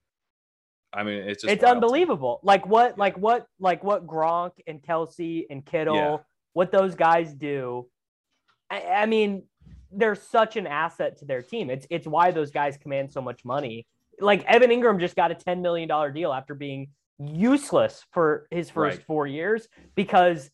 I 0.95 1.03
mean, 1.03 1.29
it's 1.29 1.43
just 1.43 1.53
it's 1.53 1.65
unbelievable. 1.65 2.41
Like 2.43 2.67
what, 2.67 2.93
yeah. 2.93 3.01
like 3.03 3.19
what, 3.19 3.47
like 3.61 3.85
what 3.85 4.07
Gronk 4.07 4.53
and 4.67 4.81
Kelce 4.81 5.45
and 5.51 5.63
Kittle, 5.63 5.95
yeah. 5.95 6.17
what 6.55 6.73
those 6.73 6.95
guys 6.95 7.35
do. 7.35 7.87
I, 8.71 8.83
I 8.83 9.07
mean, 9.07 9.43
they're 9.97 10.15
such 10.15 10.57
an 10.57 10.67
asset 10.67 11.19
to 11.19 11.25
their 11.25 11.43
team. 11.43 11.71
It's 11.71 11.87
it's 11.91 12.07
why 12.07 12.31
those 12.31 12.51
guys 12.51 12.77
command 12.77 13.13
so 13.13 13.21
much 13.21 13.45
money. 13.45 13.87
Like 14.21 14.45
Evan 14.45 14.71
Engram 14.71 15.01
just 15.01 15.17
got 15.17 15.31
a 15.31 15.35
$10 15.35 15.61
million 15.61 15.89
deal 16.13 16.33
after 16.33 16.55
being 16.55 16.89
useless 17.19 18.05
for 18.13 18.47
his 18.51 18.71
first 18.71 18.99
right. 18.99 19.07
four 19.07 19.27
years 19.27 19.69
because 19.95 20.51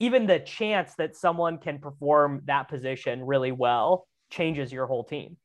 even 0.00 0.26
the 0.26 0.38
chance 0.38 0.94
that 0.98 1.16
someone 1.16 1.58
can 1.58 1.78
perform 1.78 2.42
that 2.46 2.68
position 2.68 3.24
really 3.24 3.52
well 3.52 4.06
changes 4.30 4.72
your 4.72 4.86
whole 4.86 5.04
team. 5.04 5.36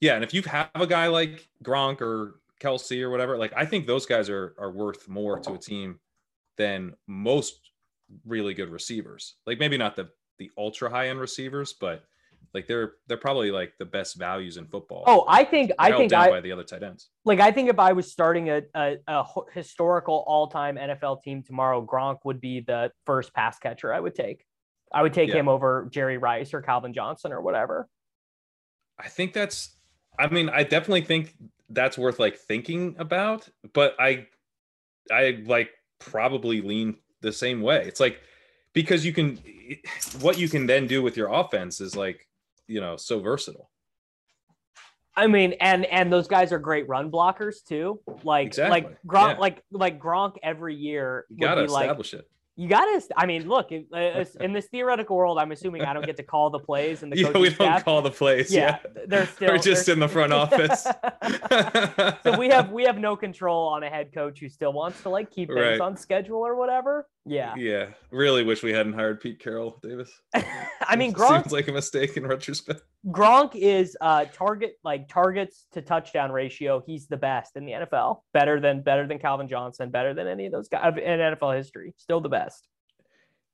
Yeah, 0.00 0.14
and 0.14 0.22
if 0.22 0.32
you 0.32 0.42
have 0.42 0.70
a 0.74 0.86
guy 0.86 1.08
like 1.08 1.48
Gronk 1.64 2.00
or 2.00 2.40
Kelce 2.60 3.02
or 3.02 3.10
whatever. 3.10 3.36
Like 3.36 3.52
I 3.56 3.64
think 3.64 3.86
those 3.86 4.06
guys 4.06 4.28
are 4.28 4.54
are 4.58 4.70
worth 4.70 5.08
more 5.08 5.38
to 5.40 5.54
a 5.54 5.58
team 5.58 5.98
than 6.56 6.94
most 7.06 7.70
really 8.26 8.54
good 8.54 8.70
receivers. 8.70 9.34
Like 9.46 9.58
maybe 9.58 9.78
not 9.78 9.96
the 9.96 10.08
the 10.38 10.50
ultra 10.56 10.90
high 10.90 11.08
end 11.08 11.20
receivers, 11.20 11.72
but 11.72 12.04
like 12.54 12.66
they're 12.66 12.92
they're 13.06 13.16
probably 13.18 13.50
like 13.50 13.74
the 13.78 13.84
best 13.84 14.16
values 14.18 14.56
in 14.56 14.66
football. 14.66 15.04
Oh, 15.06 15.24
I 15.28 15.44
think 15.44 15.70
I 15.78 15.92
think 15.92 16.10
down 16.10 16.22
I 16.24 16.30
by 16.30 16.40
the 16.40 16.52
other 16.52 16.64
tight 16.64 16.82
ends. 16.82 17.10
like 17.24 17.40
I 17.40 17.50
think 17.52 17.68
if 17.68 17.78
I 17.78 17.92
was 17.92 18.10
starting 18.10 18.48
a, 18.50 18.62
a, 18.74 18.96
a 19.06 19.24
historical 19.52 20.24
all 20.26 20.46
time 20.48 20.76
NFL 20.76 21.22
team 21.22 21.42
tomorrow, 21.42 21.84
Gronk 21.84 22.18
would 22.24 22.40
be 22.40 22.60
the 22.60 22.90
first 23.04 23.34
pass 23.34 23.58
catcher 23.58 23.92
I 23.92 24.00
would 24.00 24.14
take. 24.14 24.44
I 24.92 25.02
would 25.02 25.12
take 25.12 25.28
Yeah. 25.28 25.36
him 25.36 25.48
over 25.48 25.88
Jerry 25.90 26.16
Rice 26.16 26.54
or 26.54 26.62
Calvin 26.62 26.94
Johnson 26.94 27.32
or 27.32 27.42
whatever. 27.42 27.88
I 28.98 29.08
think 29.08 29.32
that's 29.32 29.76
I 30.18 30.28
mean, 30.28 30.48
I 30.48 30.62
definitely 30.64 31.02
think 31.02 31.34
that's 31.68 31.98
worth 31.98 32.18
like 32.18 32.36
thinking 32.38 32.96
about, 32.98 33.48
but 33.74 33.94
I 34.00 34.26
I 35.12 35.42
like 35.44 35.70
probably 35.98 36.60
lean 36.60 36.96
the 37.20 37.32
same 37.32 37.60
way. 37.60 37.84
It's 37.86 38.00
like 38.00 38.20
because 38.72 39.04
you 39.04 39.12
can 39.12 39.38
what 40.20 40.38
you 40.38 40.48
can 40.48 40.66
then 40.66 40.86
do 40.86 41.02
with 41.02 41.16
your 41.16 41.32
offense 41.32 41.80
is 41.80 41.94
like, 41.96 42.26
you 42.68 42.80
know, 42.80 42.96
so 42.96 43.18
versatile. 43.20 43.68
I 45.16 45.26
mean, 45.26 45.54
and 45.60 45.84
and 45.86 46.12
those 46.12 46.28
guys 46.28 46.52
are 46.52 46.60
great 46.60 46.88
run 46.88 47.10
blockers 47.10 47.56
too. 47.66 48.00
Like 48.22 48.46
Exactly, 48.46 48.70
like 48.82 48.98
Gronk, 49.04 49.32
yeah. 49.34 49.38
like 49.40 49.64
like 49.72 49.98
Gronk 50.00 50.36
every 50.44 50.76
year 50.76 51.26
You 51.28 51.38
got 51.40 51.56
to 51.56 51.62
be 51.64 51.68
like 51.68 51.84
establish 51.86 52.14
it. 52.14 52.28
you 52.54 52.68
gotta. 52.68 53.02
I 53.16 53.26
mean, 53.26 53.48
look 53.48 53.72
in, 53.72 53.86
uh, 53.92 54.24
in 54.40 54.52
this 54.52 54.66
theoretical 54.66 55.16
world, 55.16 55.38
I'm 55.38 55.50
assuming 55.50 55.82
I 55.82 55.92
don't 55.92 56.06
get 56.06 56.16
to 56.18 56.22
call 56.22 56.50
the 56.50 56.60
plays 56.60 57.02
and 57.02 57.10
the 57.10 57.16
Yeah, 57.20 57.30
we 57.30 57.48
don't 57.48 57.54
staff. 57.56 57.84
call 57.84 58.00
the 58.00 58.12
plays. 58.12 58.52
yeah, 58.52 58.78
Yeah. 58.94 59.02
they're 59.08 59.26
still 59.34 59.48
We're 59.50 59.58
just 59.58 59.88
in 59.88 59.98
the 59.98 60.06
front 60.08 60.32
office. 60.32 60.86
so 62.22 62.38
we 62.38 62.48
have 62.50 62.70
we 62.70 62.84
have 62.84 62.98
no 62.98 63.16
control 63.16 63.68
on 63.70 63.82
a 63.82 63.90
head 63.90 64.12
coach 64.14 64.38
who 64.38 64.48
still 64.48 64.72
wants 64.72 65.02
to 65.02 65.08
like 65.08 65.30
keep 65.32 65.48
things 65.48 65.60
Right. 65.60 65.80
on 65.80 65.96
schedule 65.96 66.38
or 66.46 66.54
whatever. 66.54 67.08
Yeah, 67.28 67.54
Yeah, 67.56 67.88
really 68.10 68.42
wish 68.42 68.62
we 68.62 68.72
hadn't 68.72 68.94
hired 68.94 69.20
Pete 69.20 69.38
Carroll, 69.38 69.78
Davis. 69.82 70.10
I 70.34 70.96
mean 70.96 71.14
Seems 71.14 71.52
like 71.52 71.68
a 71.68 71.72
mistake 71.72 72.16
in 72.16 72.26
retrospect. 72.26 72.82
Gronk 73.06 73.54
is 73.54 73.96
uh 74.00 74.26
target 74.32 74.74
like 74.84 75.08
targets 75.08 75.66
to 75.72 75.82
touchdown 75.82 76.32
ratio. 76.32 76.82
He's 76.84 77.06
the 77.06 77.16
best 77.16 77.56
in 77.56 77.64
the 77.64 77.72
NFL. 77.72 78.22
Better 78.32 78.60
than 78.60 78.82
better 78.82 79.06
than 79.06 79.18
Calvin 79.18 79.48
Johnson. 79.48 79.90
Better 79.90 80.14
than 80.14 80.26
any 80.26 80.46
of 80.46 80.52
those 80.52 80.68
guys 80.68 80.94
in 80.96 81.18
NFL 81.20 81.56
history. 81.56 81.94
Still 81.96 82.20
the 82.20 82.28
best. 82.28 82.68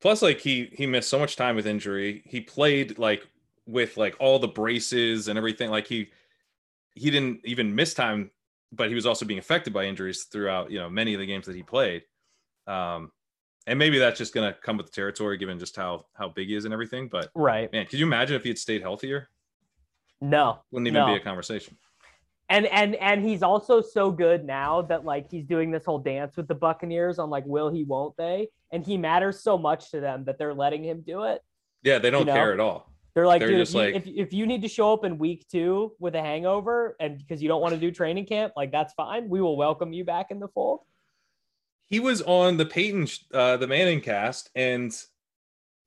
Plus, 0.00 0.20
like 0.20 0.40
he 0.40 0.70
he 0.72 0.86
missed 0.86 1.08
so 1.08 1.18
much 1.18 1.36
time 1.36 1.56
with 1.56 1.66
injury. 1.66 2.22
He 2.26 2.40
played 2.40 2.98
like 2.98 3.26
with 3.66 3.96
like 3.96 4.16
all 4.20 4.38
the 4.38 4.48
braces 4.48 5.28
and 5.28 5.38
everything. 5.38 5.70
Like 5.70 5.86
he 5.86 6.10
he 6.94 7.10
didn't 7.10 7.40
even 7.44 7.74
miss 7.74 7.94
time, 7.94 8.30
but 8.72 8.88
he 8.88 8.94
was 8.94 9.06
also 9.06 9.24
being 9.24 9.38
affected 9.38 9.72
by 9.72 9.84
injuries 9.84 10.24
throughout 10.24 10.70
you 10.70 10.78
know 10.78 10.90
many 10.90 11.14
of 11.14 11.20
the 11.20 11.26
games 11.26 11.46
that 11.46 11.56
he 11.56 11.62
played. 11.62 12.02
Um, 12.66 13.12
and 13.66 13.78
maybe 13.78 13.98
that's 13.98 14.18
just 14.18 14.34
gonna 14.34 14.54
come 14.62 14.76
with 14.76 14.86
the 14.86 14.92
territory, 14.92 15.36
given 15.36 15.58
just 15.58 15.76
how 15.76 16.06
how 16.14 16.28
big 16.28 16.48
he 16.48 16.54
is 16.54 16.64
and 16.64 16.72
everything. 16.74 17.08
But 17.08 17.30
Right. 17.34 17.70
man, 17.72 17.86
could 17.86 17.98
you 17.98 18.06
imagine 18.06 18.36
if 18.36 18.42
he 18.42 18.50
had 18.50 18.58
stayed 18.58 18.82
healthier? 18.82 19.28
No. 20.20 20.58
Wouldn't 20.70 20.86
even 20.88 21.00
No. 21.00 21.06
be 21.06 21.14
a 21.14 21.20
conversation. 21.20 21.76
And 22.50 22.66
and 22.66 22.94
and 22.96 23.24
he's 23.24 23.42
also 23.42 23.80
so 23.80 24.10
good 24.10 24.44
now 24.44 24.82
that 24.82 25.04
like 25.04 25.30
he's 25.30 25.46
doing 25.46 25.70
this 25.70 25.84
whole 25.84 25.98
dance 25.98 26.36
with 26.36 26.46
the 26.46 26.54
Buccaneers 26.54 27.18
on 27.18 27.30
like 27.30 27.44
will 27.46 27.70
he 27.70 27.84
won't 27.84 28.16
they? 28.16 28.48
And 28.70 28.84
he 28.84 28.98
matters 28.98 29.40
so 29.40 29.56
much 29.56 29.90
to 29.92 30.00
them 30.00 30.24
that 30.24 30.36
they're 30.38 30.54
letting 30.54 30.84
him 30.84 31.00
do 31.06 31.24
it. 31.24 31.42
Yeah, 31.82 31.98
they 31.98 32.10
don't 32.10 32.26
know? 32.26 32.32
care 32.34 32.52
at 32.52 32.60
all. 32.60 32.90
They're 33.14 33.26
like, 33.26 33.38
They're 33.40 33.48
dude, 33.50 33.60
if 33.60 33.72
you, 33.72 33.78
like- 33.80 33.94
if, 33.94 34.06
if 34.08 34.32
you 34.32 34.44
need 34.46 34.62
to 34.62 34.68
show 34.68 34.92
up 34.92 35.04
in 35.04 35.18
week 35.18 35.46
two 35.48 35.92
with 36.00 36.16
a 36.16 36.20
hangover 36.20 36.96
and 36.98 37.16
because 37.16 37.40
you 37.40 37.48
don't 37.48 37.60
want 37.62 37.72
to 37.72 37.78
do 37.80 37.92
training 37.92 38.26
camp, 38.26 38.52
like 38.56 38.72
that's 38.72 38.92
fine. 38.94 39.28
We 39.28 39.40
will 39.40 39.56
welcome 39.56 39.92
you 39.92 40.04
back 40.04 40.30
in 40.32 40.40
the 40.40 40.48
fold. 40.48 40.80
He 41.86 42.00
was 42.00 42.22
on 42.22 42.56
the 42.56 42.66
Peyton, 42.66 43.06
uh, 43.32 43.56
the 43.56 43.66
Manning 43.66 44.00
cast, 44.00 44.50
and 44.54 44.92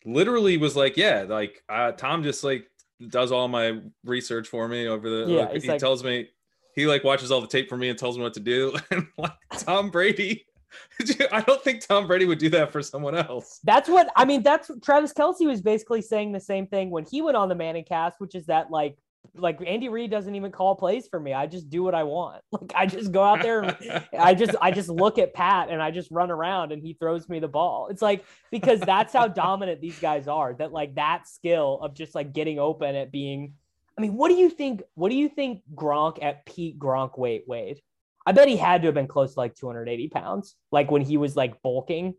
literally 0.06 0.58
was 0.58 0.76
like, 0.76 0.98
"Yeah, 0.98 1.26
like 1.28 1.64
uh, 1.70 1.92
Tom 1.92 2.24
just 2.24 2.44
like 2.44 2.70
does 3.10 3.32
all 3.32 3.48
my 3.48 3.82
research 4.04 4.48
for 4.48 4.68
me 4.68 4.88
over 4.88 5.10
the. 5.10 5.32
Yeah, 5.32 5.46
like, 5.46 5.62
he 5.62 5.68
like- 5.68 5.80
tells 5.80 6.04
me 6.04 6.30
he 6.76 6.86
like 6.86 7.04
watches 7.04 7.32
all 7.32 7.42
the 7.42 7.48
tape 7.48 7.70
for 7.70 7.78
me 7.78 7.90
and 7.90 7.98
tells 7.98 8.18
me 8.18 8.24
what 8.24 8.36
to 8.36 8.40
do. 8.40 8.76
And 8.92 9.08
like 9.18 9.32
Tom 9.58 9.90
Brady, 9.90 10.46
I 11.32 11.42
don't 11.42 11.64
think 11.64 11.86
Tom 11.86 12.08
Brady 12.08 12.26
would 12.26 12.40
do 12.40 12.50
that 12.50 12.72
for 12.72 12.82
someone 12.82 13.16
else. 13.16 13.60
That's 13.64 13.90
what 13.90 14.10
I 14.16 14.26
mean. 14.26 14.44
That's 14.44 14.70
Travis 14.84 15.14
Kelce 15.14 15.46
was 15.48 15.62
basically 15.62 16.02
saying 16.02 16.32
the 16.32 16.40
same 16.40 16.68
thing 16.68 16.90
when 16.90 17.06
he 17.06 17.22
went 17.22 17.38
on 17.38 17.50
the 17.50 17.56
Manning 17.56 17.84
cast, 17.84 18.20
which 18.20 18.36
is 18.36 18.46
that 18.46 18.72
like 18.72 18.98
like 19.36 19.60
Andy 19.66 19.90
Reid 19.90 20.12
doesn't 20.12 20.34
even 20.36 20.52
call 20.52 20.76
plays 20.76 21.08
for 21.08 21.20
me. 21.20 21.34
I 21.34 21.48
just 21.48 21.70
do 21.70 21.84
what 21.84 21.96
I 21.96 22.04
want. 22.04 22.42
Like 22.52 22.72
I 22.76 22.86
just 22.86 23.12
go 23.12 23.24
out 23.24 23.42
there 23.42 23.62
and 23.62 23.78
I 24.20 24.34
just 24.34 24.56
I 24.62 24.72
just 24.72 24.90
look 24.90 25.18
at 25.20 25.34
Pat 25.34 25.70
and 25.70 25.82
I 25.82 25.92
just 25.92 26.10
run 26.12 26.32
around 26.32 26.72
and 26.72 26.82
he 26.82 26.94
throws 26.94 27.30
me 27.30 27.40
the 27.40 27.48
ball. 27.48 27.88
It's 27.90 28.02
like 28.02 28.26
because 28.52 28.80
that's 28.80 29.14
how 29.14 29.28
dominant 29.28 29.80
these 29.80 30.00
guys 30.00 30.28
are. 30.28 30.54
That 30.54 30.72
like 30.72 30.96
that 30.96 31.28
skill 31.28 31.80
of 31.82 31.94
just 31.94 32.16
like 32.16 32.34
getting 32.34 32.60
open 32.60 32.96
at 32.96 33.12
being. 33.12 33.54
I 33.98 34.02
mean, 34.02 34.16
what 34.16 34.30
do 34.30 34.36
you 34.36 34.50
think? 34.50 34.82
What 34.96 35.10
do 35.10 35.16
you 35.16 35.30
think 35.30 35.62
Gronk 35.76 36.24
at 36.24 36.46
peak 36.46 36.80
Gronk 36.80 37.18
weight 37.18 37.44
weighed? 37.48 37.82
I 38.26 38.32
bet 38.32 38.48
he 38.48 38.58
had 38.58 38.82
to 38.82 38.88
have 38.88 38.96
been 38.96 39.08
close 39.08 39.34
to 39.34 39.40
like 39.40 39.56
280 39.56 40.10
pounds, 40.10 40.56
like 40.72 40.92
when 40.92 41.02
he 41.02 41.18
was 41.18 41.36
like 41.36 41.62
bulking. 41.62 42.16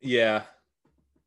Yeah, 0.00 0.42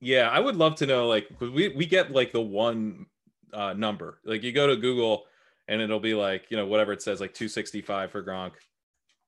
yeah, 0.02 0.30
I 0.30 0.40
would 0.40 0.56
love 0.56 0.76
to 0.76 0.86
know 0.86 1.08
like 1.08 1.28
we 1.40 1.70
we 1.70 1.86
get 1.86 2.12
like 2.12 2.32
the 2.32 2.42
one 2.42 3.06
uh, 3.54 3.74
number. 3.74 4.20
Like 4.26 4.44
you 4.44 4.52
go 4.52 4.68
to 4.68 4.76
Google 4.76 5.26
and 5.68 5.82
it'll 5.82 6.00
be 6.00 6.14
like 6.14 6.46
you 6.50 6.58
know 6.58 6.66
whatever 6.66 6.92
it 6.94 7.02
says 7.02 7.20
like 7.22 7.34
265 7.34 8.12
for 8.12 8.24
Gronk. 8.24 8.54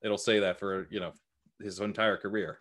It'll 0.02 0.18
say 0.18 0.40
that 0.40 0.58
for 0.58 0.86
you 0.90 1.00
know 1.00 1.12
his 1.60 1.78
entire 1.80 2.16
career. 2.16 2.58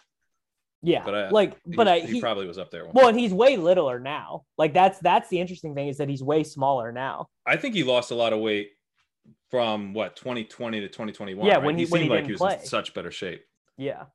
Yeah, 0.84 1.03
But 1.05 1.14
I- 1.16 1.30
like, 1.30 1.57
but 1.68 1.88
I, 1.88 1.99
he, 1.99 2.14
he, 2.14 2.22
probably 2.22 2.47
was 2.47 2.57
up 2.57 2.72
there. 2.72 2.86
one 2.86 2.93
well, 2.95 3.05
time. 3.05 3.12
and 3.14 3.20
he's 3.20 3.32
way 3.32 3.55
littler 3.55 3.99
now. 3.99 4.45
Like 4.57 4.74
that's 4.74 4.97
that's 4.99 5.30
the 5.30 5.39
interesting 5.39 5.76
thing 5.76 5.89
is 5.89 5.97
that 5.97 6.09
he's 6.09 6.24
way 6.24 6.43
smaller 6.43 6.91
now. 6.91 7.28
I 7.45 7.55
think 7.57 7.76
he 7.76 7.84
lost 7.84 8.09
a 8.09 8.16
lot 8.16 8.34
of 8.34 8.39
weight 8.39 8.72
from 9.51 9.93
what 9.93 10.16
2020 10.16 10.80
to 10.80 10.88
2021. 10.88 11.45
Yeah, 11.45 11.53
right? 11.55 11.64
when 11.64 11.78
he- 11.78 11.86
when 11.86 12.01
he 12.01 12.07
seemed 12.07 12.16
like 12.16 12.26
he 12.26 12.32
was 12.32 12.39
play. 12.39 12.55
in 12.55 12.66
such 12.66 12.93
better 12.95 13.12
shape. 13.12 13.43
Yeah, 13.78 14.05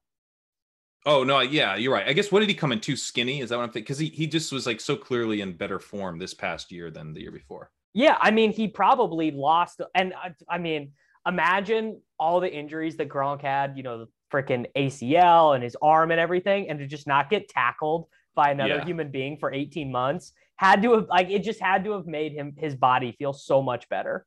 Oh 1.09 1.23
no, 1.23 1.41
yeah, 1.41 1.77
you're 1.77 1.93
right. 1.93 2.07
I 2.07 2.13
guess 2.13 2.33
what 2.33 2.41
did 2.41 2.49
he 2.49 2.55
come 2.55 2.73
in 2.73 2.81
too 2.81 2.97
skinny? 2.97 3.41
Is 3.41 3.51
that 3.51 3.57
what 3.57 3.63
I'm 3.63 3.69
thinking? 3.71 3.85
Because 3.85 3.99
he 3.99 4.09
he 4.09 4.27
just 4.27 4.53
was 4.53 4.67
like 4.67 4.81
so 4.81 4.97
clearly 4.97 5.41
in 5.41 5.53
better 5.57 5.79
form 5.79 6.19
this 6.19 6.35
past 6.35 6.73
year 6.73 6.91
than 6.91 7.13
the 7.15 7.21
year 7.23 7.31
before. 7.31 7.71
yeah. 7.95 8.17
I 8.21 8.31
mean, 8.33 8.53
he 8.53 8.69
probably 8.69 9.31
lost, 9.31 9.81
and 9.95 10.13
I, 10.15 10.35
I 10.49 10.59
mean, 10.59 10.93
imagine 11.27 12.01
all 12.19 12.41
the 12.41 12.53
injuries 12.53 12.97
that 12.97 13.09
Gronk 13.09 13.43
had. 13.43 13.77
You 13.77 13.85
know, 13.85 13.99
the 14.01 14.09
freaking 14.33 14.67
ACL 14.77 15.55
and 15.55 15.63
his 15.63 15.77
arm 15.81 16.11
and 16.11 16.19
everything, 16.21 16.69
and 16.69 16.79
to 16.81 16.87
just 16.87 17.07
not 17.07 17.31
get 17.31 17.49
tackled 17.49 18.07
by 18.35 18.51
another 18.51 18.77
Yeah. 18.77 18.85
human 18.85 19.11
being 19.11 19.39
for 19.39 19.53
18 19.53 19.91
months 19.93 20.33
had 20.57 20.83
to 20.83 20.93
have 20.95 21.07
like 21.09 21.31
it 21.31 21.45
just 21.45 21.61
had 21.61 21.85
to 21.85 21.93
have 21.93 22.07
made 22.07 22.33
him 22.33 22.55
his 22.59 22.75
body 22.75 23.15
feel 23.19 23.33
so 23.33 23.63
much 23.63 23.89
better. 23.89 24.27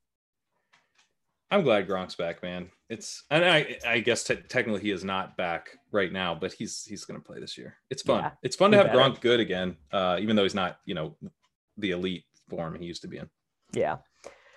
I'm 1.52 1.64
glad 1.64 1.88
Gronk's 1.88 2.16
back, 2.16 2.44
man. 2.44 2.70
It's 2.90 3.24
and 3.32 3.44
I 3.44 3.78
I 3.88 4.00
guess 4.00 4.24
te- 4.24 4.36
technically 4.36 4.82
he 4.82 4.92
is 4.92 5.04
not 5.04 5.36
back 5.38 5.70
right 5.92 6.12
now, 6.12 6.36
but 6.36 6.54
he's 6.54 6.86
he's 6.86 7.06
gonna 7.06 7.20
play 7.20 7.40
this 7.40 7.58
year. 7.58 7.76
It's 7.90 8.02
fun. 8.04 8.24
Yeah, 8.24 8.32
it's 8.44 8.56
fun 8.56 8.72
to 8.72 8.78
have 8.78 8.88
better. 8.88 9.00
Gronk 9.00 9.22
good 9.22 9.40
again, 9.40 9.78
uh, 9.92 10.18
even 10.20 10.36
though 10.36 10.44
he's 10.44 10.56
not 10.56 10.80
you 10.86 10.96
know 10.96 11.16
the 11.78 11.92
elite 11.92 12.24
form 12.50 12.76
he 12.76 12.86
used 12.86 13.02
to 13.04 13.08
be 13.08 13.18
in. 13.18 13.30
Yeah, 13.74 13.98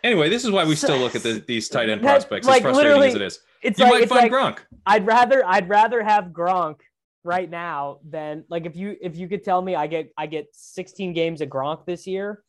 Anyway, 0.02 0.28
this 0.30 0.44
is 0.44 0.50
why 0.50 0.64
we 0.64 0.74
So- 0.74 0.88
still 0.88 0.98
look 0.98 1.14
at 1.14 1.22
the, 1.22 1.34
these 1.46 1.68
tight 1.68 1.88
end 1.88 2.00
prospects, 2.02 2.46
like, 2.46 2.62
as 2.64 2.74
frustrating 2.74 3.02
as 3.02 3.14
it 3.14 3.22
is. 3.22 3.38
it's 3.62 3.78
You 3.78 3.84
like 3.84 3.92
might 3.92 4.02
it's 4.04 4.12
find 4.12 4.32
like 4.32 4.56
Gronk. 4.56 4.58
I'd 4.86 5.06
rather 5.06 5.46
I'd 5.46 5.68
rather 5.68 6.02
have 6.02 6.26
Gronk 6.26 6.80
right 7.24 7.48
now 7.48 8.00
than 8.08 8.44
like 8.48 8.66
if 8.66 8.74
you 8.74 8.96
if 9.00 9.16
you 9.16 9.28
could 9.28 9.44
tell 9.44 9.62
me 9.62 9.74
I 9.76 9.86
get 9.86 10.12
I 10.18 10.26
get 10.26 10.48
16 10.52 11.12
games 11.12 11.40
of 11.40 11.48
Gronk 11.48 11.86
this 11.86 12.06
year 12.06 12.42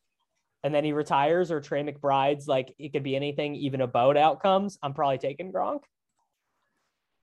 and 0.64 0.74
then 0.74 0.84
he 0.84 0.94
retires 0.94 1.52
or 1.52 1.60
Trey 1.60 1.84
McBride's 1.84 2.48
like 2.48 2.74
it 2.80 2.94
could 2.94 3.04
be 3.04 3.16
anything 3.16 3.56
even 3.56 3.82
about 3.82 4.18
outcomes, 4.18 4.78
I'm 4.82 4.94
probably 4.94 5.18
taking 5.18 5.52
Gronk. 5.52 5.82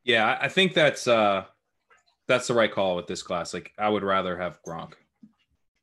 Yeah, 0.05 0.39
I- 0.41 0.49
think 0.49 0.75
that's 0.75 1.09
uh 1.09 1.45
that's 2.29 2.47
the 2.47 2.55
right 2.55 2.71
call 2.73 2.97
with 2.97 3.07
this 3.07 3.23
class. 3.23 3.53
Like 3.55 3.73
I 3.79 3.89
would 3.89 4.03
rather 4.05 4.39
have 4.39 4.61
Gronk. 4.67 4.93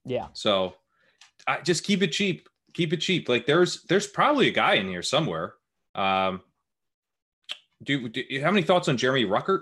Yeah. 0.05 0.27
So 0.33 0.75
I 1.47 1.61
just 1.61 1.83
keep 1.83 2.01
it 2.01 2.11
cheap. 2.11 2.47
Keep 2.73 2.93
it 2.93 3.01
cheap. 3.01 3.27
Like 3.27 3.45
there's 3.45 3.83
there's 3.83 4.07
probably 4.07 4.47
a 4.47 4.51
guy 4.51 4.75
in 4.75 4.87
here 4.87 5.01
somewhere. 5.01 5.55
Um 5.95 6.41
do, 7.83 8.09
do 8.09 8.23
you 8.29 8.41
have 8.41 8.53
any 8.53 8.63
thoughts 8.63 8.87
on 8.87 8.97
Jeremy 8.97 9.25
Ruckert? 9.25 9.61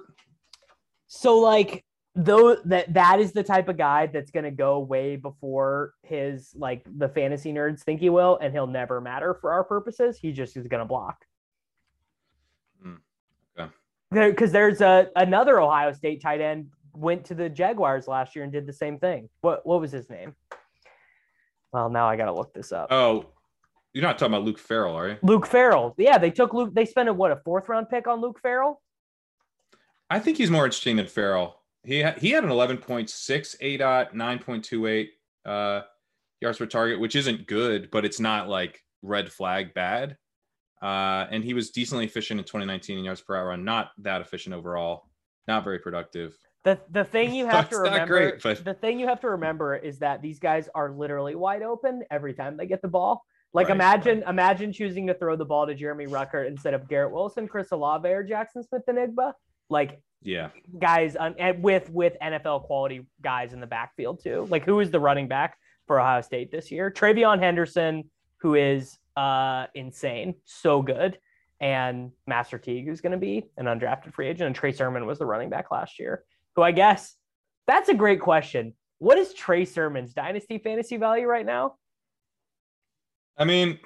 So 1.07 1.39
like 1.39 1.84
though 2.15 2.55
that 2.65 2.93
that 2.93 3.19
is 3.19 3.33
the 3.33 3.43
type 3.43 3.67
of 3.67 3.77
guy 3.77 4.07
that's 4.07 4.31
going 4.31 4.45
to 4.45 4.51
go 4.51 4.79
way 4.79 5.17
before 5.17 5.93
his 6.03 6.53
like 6.55 6.85
the 6.97 7.09
fantasy 7.09 7.51
nerds 7.51 7.81
think 7.81 7.99
he 7.99 8.09
will 8.09 8.37
and 8.41 8.53
he'll 8.53 8.67
never 8.67 9.01
matter 9.01 9.33
for 9.33 9.51
our 9.51 9.63
purposes. 9.63 10.17
He 10.17 10.31
just 10.31 10.55
is 10.55 10.67
going 10.67 10.79
to 10.79 10.85
block. 10.85 11.25
Hmm, 12.81 12.95
okay. 13.59 13.69
Because 14.11 14.51
there's 14.51 14.81
a 14.81 15.09
another 15.15 15.59
Ohio 15.59 15.91
State 15.91 16.21
tight 16.21 16.41
end 16.41 16.67
went 16.93 17.25
to 17.25 17.35
the 17.35 17.49
Jaguars 17.49 18.07
last 18.07 18.35
year 18.35 18.43
and 18.43 18.53
did 18.53 18.65
the 18.65 18.73
same 18.73 18.97
thing. 18.97 19.29
What 19.41 19.65
what 19.65 19.81
was 19.81 19.91
his 19.91 20.09
name? 20.09 20.35
Well, 21.73 21.89
now 21.89 22.07
I 22.07 22.15
got 22.15 22.25
to 22.25 22.33
look 22.33 22.53
this 22.53 22.71
up. 22.71 22.87
Oh, 22.89 23.25
you're 23.91 24.03
not 24.03 24.17
talking 24.17 24.33
about 24.33 24.45
Luke 24.45 24.59
Farrell, 24.59 24.95
are 24.95 25.09
you? 25.09 25.17
Luke 25.21 25.45
Farrell. 25.45 25.93
Yeah, 25.97 26.17
they 26.17 26.31
took 26.31 26.53
Luke. 26.53 26.73
They 26.73 26.85
spent 26.85 27.09
a 27.09 27.13
what 27.13 27.31
a 27.31 27.35
fourth 27.43 27.67
round 27.67 27.89
pick 27.89 28.07
on 28.07 28.21
Luke 28.21 28.39
Farrell. 28.41 28.81
I 30.09 30.19
think 30.19 30.37
he's 30.37 30.51
more 30.51 30.63
interesting 30.63 30.95
than 30.95 31.07
Farrell. 31.07 31.59
He 31.85 32.01
ha- 32.01 32.15
he 32.17 32.31
had 32.31 32.43
an 32.43 32.49
11.6 32.49 33.09
aDOT 33.61 34.13
9.28 34.13 35.07
uh, 35.45 35.81
yards 36.41 36.57
per 36.57 36.65
target, 36.65 36.99
which 36.99 37.15
isn't 37.15 37.47
good, 37.47 37.89
but 37.91 38.05
it's 38.05 38.19
not 38.19 38.49
like 38.49 38.81
red 39.01 39.31
flag 39.31 39.73
bad. 39.73 40.17
Uh, 40.81 41.25
and 41.31 41.43
he 41.43 41.53
was 41.53 41.69
decently 41.71 42.05
efficient 42.05 42.39
in 42.39 42.45
2019 42.45 42.97
in 42.97 43.05
yards 43.05 43.21
per 43.21 43.35
hour, 43.35 43.51
and 43.51 43.63
not 43.63 43.91
that 43.99 44.21
efficient 44.21 44.55
overall. 44.55 45.09
Not 45.47 45.63
very 45.63 45.79
productive. 45.79 46.35
The 46.63 46.79
the 46.89 47.03
thing 47.03 47.33
you 47.35 47.45
have 47.45 47.69
to 47.69 47.77
remember 47.77 48.07
great, 48.07 48.41
but- 48.41 48.65
the 48.65 48.73
thing 48.73 48.99
you 48.99 49.07
have 49.07 49.21
to 49.21 49.29
remember 49.29 49.75
is 49.75 49.99
that 49.99 50.21
these 50.23 50.39
guys 50.39 50.67
are 50.73 50.91
literally 50.91 51.35
wide 51.35 51.61
open 51.61 52.03
every 52.09 52.33
time 52.33 52.57
they 52.57 52.65
get 52.65 52.81
the 52.81 52.87
ball. 52.87 53.23
Like 53.53 53.67
Right, 53.67 53.75
imagine 53.75 54.23
imagine 54.27 54.73
choosing 54.73 55.05
to 55.07 55.13
throw 55.13 55.35
the 55.35 55.45
ball 55.45 55.67
to 55.67 55.75
Jeremy 55.75 56.07
Ruckert 56.07 56.47
instead 56.47 56.73
of 56.73 56.89
Garrett 56.89 57.13
Wilson, 57.13 57.47
Chris 57.47 57.71
Olave, 57.71 58.09
or 58.09 58.23
Jaxon 58.27 58.67
Smith-Njigba. 58.67 59.33
Like 59.69 60.01
Yeah. 60.25 60.49
guys 60.79 61.15
and 61.15 61.63
with 61.63 61.89
with 61.91 62.17
NFL 62.21 62.63
quality 62.63 63.05
guys 63.21 63.53
in 63.53 63.59
the 63.59 63.67
backfield 63.67 64.21
too. 64.23 64.47
Like 64.49 64.65
who 64.65 64.79
is 64.79 64.89
the 64.89 64.99
running 64.99 65.27
back 65.27 65.57
for 65.85 66.01
Ohio 66.01 66.21
State 66.21 66.51
this 66.51 66.71
year? 66.71 66.89
TreVeyon 66.91 67.39
Henderson, 67.39 68.09
who 68.37 68.55
is 68.55 68.97
uh 69.15 69.67
insane, 69.75 70.35
so 70.43 70.81
good, 70.81 71.19
and 71.61 72.11
Master 72.25 72.57
Teague, 72.57 72.85
who's 72.85 73.01
going 73.01 73.11
to 73.11 73.17
be 73.17 73.45
an 73.57 73.65
undrafted 73.65 74.13
free 74.13 74.27
agent, 74.27 74.47
and 74.47 74.55
Trey 74.55 74.71
Sermon 74.71 75.05
was 75.05 75.19
the 75.19 75.25
running 75.25 75.49
back 75.49 75.71
last 75.71 75.99
year. 75.99 76.25
Who 76.55 76.63
I 76.63 76.71
guess 76.71 77.15
that's 77.67 77.89
a 77.89 77.93
great 77.93 78.19
question. 78.19 78.73
What 78.97 79.17
is 79.17 79.33
Trey 79.33 79.65
Sermon's 79.65 80.13
dynasty 80.13 80.57
fantasy 80.57 80.97
value 80.97 81.27
right 81.27 81.45
now? 81.45 81.75
I 83.37 83.45
mean, 83.45 83.79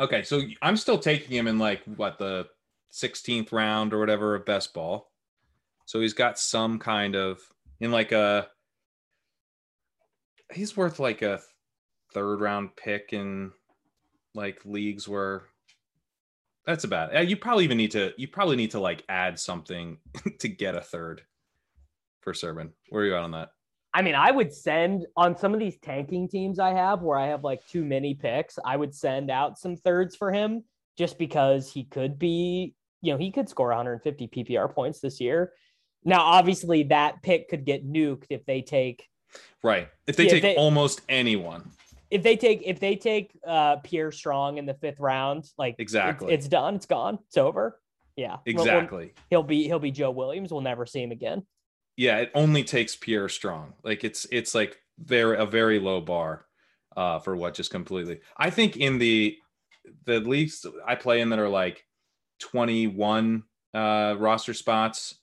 okay, 0.00 0.22
so 0.22 0.42
I'm 0.60 0.76
still 0.76 0.98
taking 0.98 1.36
him 1.36 1.46
in 1.46 1.58
like 1.58 1.82
what 1.84 2.18
the 2.18 2.48
16th 2.92 3.52
round 3.52 3.92
or 3.92 3.98
whatever 3.98 4.34
of 4.34 4.44
best 4.44 4.74
ball. 4.74 5.10
So 5.86 6.00
he's 6.00 6.12
got 6.12 6.38
some 6.38 6.78
kind 6.78 7.16
of 7.16 7.40
in 7.80 7.90
like 7.90 8.12
a 8.12 8.48
he's 10.52 10.76
worth 10.76 10.98
like 10.98 11.22
a 11.22 11.40
third 12.12 12.40
round 12.40 12.76
pick 12.76 13.12
in 13.12 13.50
like 14.34 14.60
leagues 14.64 15.08
where 15.08 15.42
that's 16.66 16.84
about 16.84 17.14
it. 17.14 17.28
You 17.28 17.36
probably 17.36 17.64
even 17.64 17.78
need 17.78 17.90
to 17.92 18.12
you 18.16 18.28
probably 18.28 18.56
need 18.56 18.70
to 18.72 18.80
like 18.80 19.02
add 19.08 19.38
something 19.38 19.98
to 20.38 20.48
get 20.48 20.76
a 20.76 20.80
third 20.80 21.22
for 22.20 22.34
Sermon. 22.34 22.72
Where 22.90 23.02
are 23.02 23.06
you 23.06 23.16
at 23.16 23.22
on 23.22 23.32
that? 23.32 23.50
I 23.94 24.00
mean, 24.00 24.14
I 24.14 24.30
would 24.30 24.52
send 24.54 25.06
on 25.16 25.36
some 25.36 25.52
of 25.52 25.60
these 25.60 25.76
tanking 25.78 26.28
teams 26.28 26.58
I 26.58 26.72
have 26.72 27.02
where 27.02 27.18
I 27.18 27.26
have 27.26 27.44
like 27.44 27.66
too 27.66 27.84
many 27.84 28.14
picks. 28.14 28.58
I 28.64 28.76
would 28.76 28.94
send 28.94 29.30
out 29.30 29.58
some 29.58 29.76
thirds 29.76 30.16
for 30.16 30.32
him 30.32 30.64
just 30.96 31.18
because 31.18 31.70
he 31.70 31.84
could 31.84 32.18
be, 32.18 32.74
you 33.02 33.12
know, 33.12 33.18
he 33.18 33.30
could 33.30 33.48
score 33.48 33.68
150 33.68 34.28
PPR 34.28 34.72
points 34.72 35.00
this 35.00 35.20
year. 35.20 35.52
Now, 36.04 36.22
obviously, 36.22 36.84
that 36.84 37.22
pick 37.22 37.48
could 37.48 37.64
get 37.64 37.86
nuked 37.86 38.24
if 38.30 38.46
they 38.46 38.62
take 38.62 39.08
Right. 39.62 39.88
If 40.06 40.16
they 40.16 40.28
take 40.28 40.42
they- 40.42 40.56
almost 40.56 41.00
anyone. 41.08 41.70
if 42.10 42.22
they 42.22 42.36
take 42.36 42.62
if 42.64 42.78
they 42.80 42.96
take 42.96 43.32
uh 43.46 43.76
Pierre 43.76 44.12
Strong 44.12 44.58
in 44.58 44.66
the 44.66 44.74
fifth 44.74 45.00
round. 45.00 45.44
Like 45.58 45.76
Exactly. 45.78 46.32
it's, 46.32 46.48
done. 46.48 46.74
It's 46.76 46.86
gone. 46.86 47.18
It's 47.26 47.36
over. 47.36 47.80
Yeah, 48.16 48.36
We'll- 48.46 48.56
we'll- 48.56 48.64
Exactly. 48.64 49.14
he'll 49.30 49.42
be 49.42 49.64
he'll 49.64 49.78
be 49.78 49.90
Joe 49.90 50.10
Williams. 50.10 50.52
We'll 50.52 50.60
never 50.60 50.86
see 50.86 51.02
him 51.02 51.12
again. 51.12 51.46
yeah 51.96 52.18
it 52.20 52.30
only 52.34 52.64
takes 52.64 52.96
pierre 52.96 53.28
strong 53.28 53.74
like 53.84 54.02
it's 54.02 54.26
it's 54.32 54.54
like 54.54 54.78
they're 54.96 55.34
a 55.34 55.44
very 55.44 55.78
low 55.78 56.00
bar 56.00 56.46
uh 56.96 57.18
for 57.18 57.36
what 57.36 57.52
just 57.52 57.70
completely 57.70 58.18
i 58.38 58.48
think 58.48 58.78
in 58.78 58.96
the 58.98 59.36
the 60.06 60.18
leagues 60.20 60.64
i 60.86 60.94
play 60.94 61.20
in 61.20 61.28
that 61.28 61.38
are 61.38 61.50
like 61.50 61.84
21 62.42 63.42
uh 63.74 64.14
roster 64.18 64.52
spots 64.52 65.14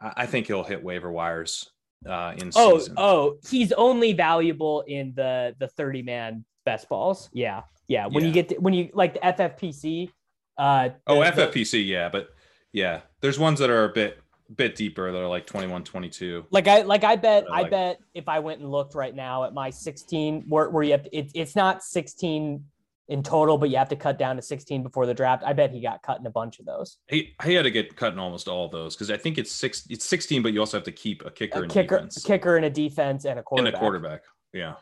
i, 0.00 0.26
think 0.26 0.46
he'll 0.46 0.62
hit 0.62 0.82
waiver 0.82 1.10
wires 1.10 1.70
uh 2.06 2.32
in 2.36 2.52
Oh, 2.54 2.78
season 2.78 2.94
oh, 2.98 3.38
he's 3.50 3.72
only 3.72 4.12
valuable 4.12 4.82
in 4.86 5.12
the 5.16 5.56
the 5.58 5.68
30 5.68 6.02
man 6.02 6.44
best 6.64 6.88
balls. 6.88 7.28
Yeah. 7.32 7.62
Yeah. 7.88 8.06
When 8.06 8.24
you 8.24 8.32
get 8.32 8.48
to, 8.50 8.56
when 8.56 8.72
you 8.74 8.90
like 8.94 9.14
the 9.14 9.20
FFPC, 9.20 10.10
uh 10.58 10.90
oh 11.06 11.22
the- 11.24 11.30
the- 11.30 11.46
ffpc 11.48 11.84
yeah 11.86 12.08
but 12.08 12.28
yeah 12.72 13.00
there's 13.20 13.38
ones 13.40 13.58
that 13.58 13.70
are 13.70 13.84
a 13.84 13.92
bit 13.92 14.20
bit 14.54 14.76
deeper 14.76 15.10
that 15.10 15.18
are 15.20 15.26
like 15.26 15.46
21 15.46 15.82
22 15.82 16.44
like 16.52 16.68
I 16.68 16.82
like 16.82 17.02
I 17.02 17.16
bet 17.16 17.44
I 17.50 17.54
I 17.58 17.60
like- 17.62 17.70
bet 17.70 17.98
if 18.14 18.28
I 18.28 18.38
went 18.38 18.60
and 18.60 18.70
looked 18.70 18.94
right 18.94 19.14
now 19.14 19.44
at 19.44 19.52
my 19.54 19.70
16 19.70 20.44
where, 20.48 20.68
where 20.70 20.82
you 20.84 20.92
have 20.92 21.06
it, 21.12 21.30
it's 21.34 21.56
not 21.56 21.82
16 21.82 22.62
in 23.08 23.22
total, 23.22 23.58
but 23.58 23.68
you 23.70 23.76
have 23.76 23.88
to 23.90 23.96
cut 23.96 24.18
down 24.18 24.36
to 24.36 24.42
16 24.42 24.82
before 24.82 25.04
the 25.06 25.12
draft. 25.14 25.42
I 25.44 25.52
bet 25.52 25.70
he 25.70 25.80
got 25.80 26.02
cut 26.02 26.18
in 26.20 26.26
a 26.26 26.30
bunch 26.30 26.58
of 26.58 26.64
those. 26.66 26.96
he, 27.08 27.34
he 27.44 27.52
had 27.54 27.62
to 27.64 27.70
get 27.70 27.94
cut 27.96 28.12
in 28.14 28.18
almost 28.18 28.48
all 28.48 28.68
those 28.68 28.94
because 28.94 29.10
i 29.10 29.16
think 29.16 29.36
it's 29.38 29.52
six 29.52 29.86
it's 29.90 30.04
16 30.06 30.42
but 30.42 30.52
you 30.52 30.60
also 30.60 30.76
have 30.78 30.84
to 30.84 30.92
keep 30.92 31.24
a 31.26 31.30
kicker 31.30 31.62
and 31.62 31.64
A 31.64 31.64
in 31.64 31.70
kicker, 31.70 31.96
defense 31.96 32.24
kicker 32.24 32.56
in 32.56 32.64
a 32.64 32.70
defense 32.70 33.24
and 33.26 33.34
a 33.34 33.36
and 33.38 33.44
quarterback. 33.44 33.74
a 33.74 33.78
quarterback 33.78 34.22
yeah 34.52 34.74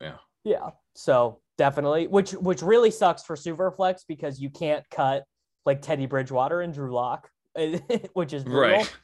Yeah. 0.00 0.16
Yeah. 0.44 0.70
So 0.94 1.40
definitely, 1.58 2.06
which 2.06 2.32
which 2.32 2.62
really 2.62 2.90
sucks 2.90 3.22
for 3.24 3.34
Superflex 3.34 4.02
because 4.06 4.38
you 4.40 4.50
can't 4.50 4.84
cut 4.90 5.24
like 5.66 5.80
Teddy 5.82 6.06
Bridgewater 6.06 6.60
and 6.60 6.72
Drew 6.74 6.92
Lock, 6.94 7.28
which 8.12 8.32
is 8.32 8.44
brutal, 8.44 8.60
right 8.78 8.96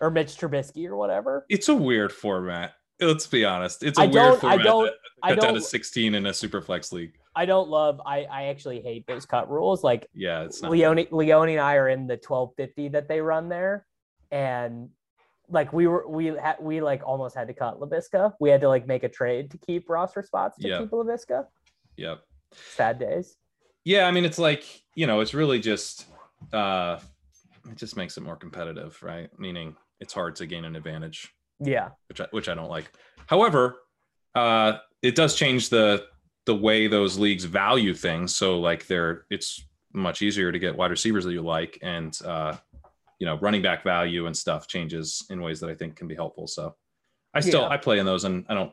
or 0.00 0.10
Mitch 0.10 0.36
Trubisky 0.36 0.86
or 0.86 0.96
whatever. 0.96 1.46
It's 1.48 1.68
a 1.68 1.74
weird 1.74 2.10
format. 2.12 2.72
Let's 3.00 3.26
be 3.26 3.44
honest. 3.44 3.82
It's 3.82 3.98
a 3.98 4.02
I 4.02 4.06
weird 4.06 4.14
don't- 4.14 4.36
I 4.36 4.40
format. 4.40 4.64
don't- 4.66 4.84
that 4.86 4.94
I 5.22 5.34
cut 5.34 5.40
down 5.42 5.54
to 5.54 5.60
16 5.60 6.14
in 6.14 6.26
a 6.26 6.34
super 6.34 6.60
flex 6.60 6.90
league. 6.92 7.14
I 7.34 7.46
don't 7.46 7.68
love. 7.68 8.00
I 8.04 8.24
I 8.24 8.42
actually 8.44 8.80
hate 8.80 9.06
those 9.06 9.24
cut 9.26 9.50
rules. 9.50 9.84
Like 9.84 10.08
Yeah, 10.14 10.42
it's 10.42 10.62
not. 10.62 10.70
Leone 10.70 11.06
Leone 11.10 11.48
and 11.50 11.60
I 11.60 11.74
are 11.76 11.88
in 11.88 12.06
the 12.06 12.14
1250 12.14 12.88
that 12.88 13.08
they 13.08 13.20
run 13.20 13.48
there, 13.48 13.86
and 14.30 14.88
like 15.48 15.72
we 15.72 15.86
were 15.86 16.06
we 16.08 16.26
had 16.26 16.56
we 16.60 16.80
like 16.80 17.02
almost 17.04 17.36
had 17.36 17.48
to 17.48 17.54
cut 17.54 17.78
Labisca. 17.80 18.34
We 18.40 18.50
had 18.50 18.60
to 18.62 18.68
like 18.68 18.86
make 18.86 19.04
a 19.04 19.08
trade 19.08 19.50
to 19.52 19.58
keep 19.58 19.88
roster 19.88 20.22
spots 20.22 20.58
to 20.58 20.68
Yeah. 20.68 20.80
keep 20.80 20.90
Labisca. 20.90 21.46
Yep. 21.96 22.20
Sad 22.52 22.98
days. 22.98 23.36
Yeah, 23.84 24.06
I 24.06 24.10
mean, 24.10 24.24
it's 24.24 24.38
like 24.38 24.64
you 24.94 25.06
know, 25.06 25.20
it's 25.20 25.34
really 25.34 25.60
just 25.60 26.06
uh, 26.52 26.98
it 27.70 27.76
just 27.76 27.96
makes 27.96 28.16
it 28.16 28.22
more 28.22 28.36
competitive, 28.36 29.00
right? 29.02 29.30
Meaning 29.38 29.76
it's 30.00 30.12
hard 30.12 30.34
to 30.36 30.46
gain 30.46 30.64
an 30.64 30.74
advantage, 30.76 31.32
Yeah. 31.60 31.90
which 32.08 32.20
I, 32.20 32.26
which 32.30 32.48
I 32.48 32.54
don't 32.54 32.70
like. 32.70 32.90
However, 33.26 33.80
uh, 34.34 34.78
it 35.02 35.14
does 35.14 35.36
change 35.36 35.68
the 35.68 36.06
the 36.46 36.54
way 36.54 36.86
those 36.86 37.18
leagues 37.18 37.44
value 37.44 37.94
things. 37.94 38.34
So 38.34 38.58
like 38.58 38.86
they're 38.86 39.24
it's 39.30 39.64
much 39.92 40.22
easier 40.22 40.52
to 40.52 40.58
get 40.58 40.76
wide 40.76 40.90
receivers 40.90 41.24
that 41.24 41.32
you 41.32 41.42
like, 41.42 41.78
and 41.82 42.16
uh, 42.24 42.56
you 43.18 43.26
know, 43.26 43.38
running 43.38 43.62
back 43.62 43.82
value 43.84 44.26
and 44.26 44.36
stuff 44.36 44.66
changes 44.66 45.26
in 45.30 45.42
ways 45.42 45.60
that 45.60 45.70
I 45.70 45.74
think 45.74 45.96
can 45.96 46.08
be 46.08 46.14
helpful. 46.14 46.46
So 46.46 46.74
I 47.34 47.40
still 47.40 47.62
Yeah. 47.62 47.68
I 47.68 47.76
play 47.76 47.98
in 47.98 48.06
those, 48.06 48.24
and 48.24 48.44
I 48.48 48.54
don't. 48.54 48.72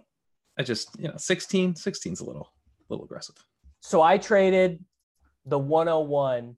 I 0.57 0.63
just 0.63 0.89
you 0.99 1.07
know 1.07 1.17
16 1.17 1.75
16 1.75 2.13
is 2.13 2.19
a 2.21 2.25
little 2.25 2.51
a 2.89 2.93
little 2.93 3.05
aggressive. 3.05 3.35
So 3.81 4.01
I 4.01 4.17
traded 4.17 4.83
the 5.45 5.59
101 5.59 6.55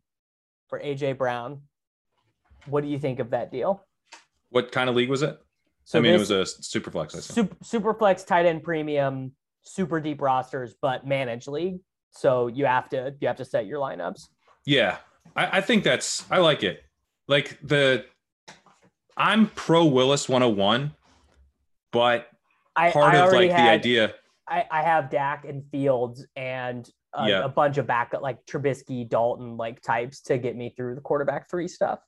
for 0.67 0.79
AJ 0.79 1.17
Brown. 1.17 1.61
What 2.65 2.83
do 2.83 2.89
you 2.89 2.99
think 2.99 3.19
of 3.19 3.31
that 3.31 3.51
deal? 3.51 3.85
What 4.49 4.71
kind 4.71 4.89
of 4.89 4.95
league 4.95 5.09
was 5.09 5.21
it? 5.21 5.39
So 5.83 5.99
I 5.99 6.01
mean, 6.01 6.13
it 6.13 6.19
was 6.19 6.31
a 6.31 6.45
super 6.45 6.91
flex. 6.91 7.15
I 7.15 7.19
think. 7.19 7.51
super 7.63 7.93
superflex 7.95 8.25
tight 8.25 8.45
end 8.45 8.63
premium, 8.63 9.31
super 9.63 9.99
deep 9.99 10.21
rosters, 10.21 10.75
but 10.81 11.05
managed 11.05 11.47
league. 11.47 11.79
So 12.11 12.47
you 12.47 12.65
have 12.65 12.89
to 12.89 13.13
you 13.19 13.27
have 13.27 13.37
to 13.37 13.45
set 13.45 13.65
your 13.65 13.79
lineups. 13.79 14.27
Yeah, 14.65 14.97
I, 15.35 15.57
I 15.57 15.61
think 15.61 15.83
that's 15.83 16.29
I 16.31 16.39
like 16.39 16.63
it. 16.63 16.83
Like 17.27 17.59
the 17.63 18.05
I'm 19.15 19.47
pro 19.47 19.85
Willis 19.85 20.27
101, 20.29 20.93
but 21.91 22.27
I, 22.75 22.91
part 22.91 23.13
I 23.13 23.17
of 23.25 23.33
like 23.33 23.49
the 23.49 23.57
idea. 23.57 24.13
I, 24.47 24.65
I 24.71 24.81
have 24.81 25.09
Dak 25.11 25.45
and 25.45 25.63
Fields 25.71 26.25
and 26.35 26.89
a, 27.13 27.27
Yeah. 27.27 27.43
a 27.43 27.49
bunch 27.49 27.77
of 27.77 27.85
backup 27.85 28.21
like 28.21 28.43
Trubisky, 28.45 29.07
Dalton 29.07 29.57
like 29.57 29.81
types 29.81 30.21
to 30.21 30.37
get 30.37 30.55
me 30.55 30.73
through 30.75 30.95
the 30.95 31.01
quarterback 31.01 31.49
three 31.49 31.67
stuff. 31.67 31.99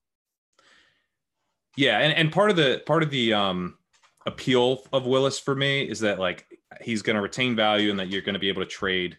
Yeah, 1.78 2.00
and, 2.00 2.14
and 2.14 2.32
part 2.32 2.50
of 2.50 2.56
the 2.56 2.82
part 2.86 3.04
of 3.04 3.12
the 3.12 3.34
um 3.34 3.78
appeal 4.26 4.84
of 4.94 5.06
Willis 5.06 5.40
for 5.40 5.56
me 5.56 5.84
is 5.84 6.00
that 6.02 6.20
like 6.20 6.46
he's 6.82 7.02
going 7.02 7.16
to 7.16 7.22
retain 7.22 7.56
value 7.56 7.90
and 7.90 8.00
that 8.00 8.10
you're 8.10 8.22
going 8.22 8.34
to 8.34 8.40
be 8.40 8.50
able 8.50 8.62
to 8.62 8.68
trade. 8.70 9.18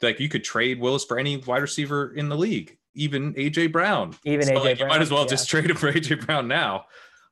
Like 0.00 0.20
you 0.20 0.28
could 0.28 0.44
trade 0.44 0.80
Willis 0.80 1.04
for 1.04 1.18
any 1.18 1.36
wide 1.36 1.62
receiver 1.62 2.12
in 2.14 2.28
the 2.28 2.36
league, 2.36 2.78
even 2.94 3.34
AJ 3.34 3.72
Brown. 3.72 4.16
Even 4.24 4.46
So, 4.46 4.54
AJ 4.54 4.64
like, 4.64 4.78
you 4.80 4.86
might 4.86 5.02
as 5.02 5.10
well 5.10 5.22
yeah. 5.22 5.28
just 5.28 5.48
trade 5.48 5.68
him 5.68 5.76
for 5.76 5.92
AJ 5.92 6.24
Brown 6.24 6.48
now. 6.48 6.86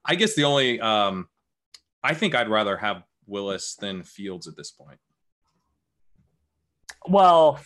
I 0.04 0.14
guess 0.14 0.34
the 0.34 0.44
only 0.44 0.80
um 0.80 1.28
I 2.02 2.14
think 2.14 2.34
I'd 2.34 2.48
rather 2.48 2.76
have 2.76 3.02
Willis 3.26 3.74
than 3.74 4.02
Fields 4.02 4.46
at 4.46 4.56
this 4.56 4.70
point. 4.70 4.98
Well, 7.08 7.60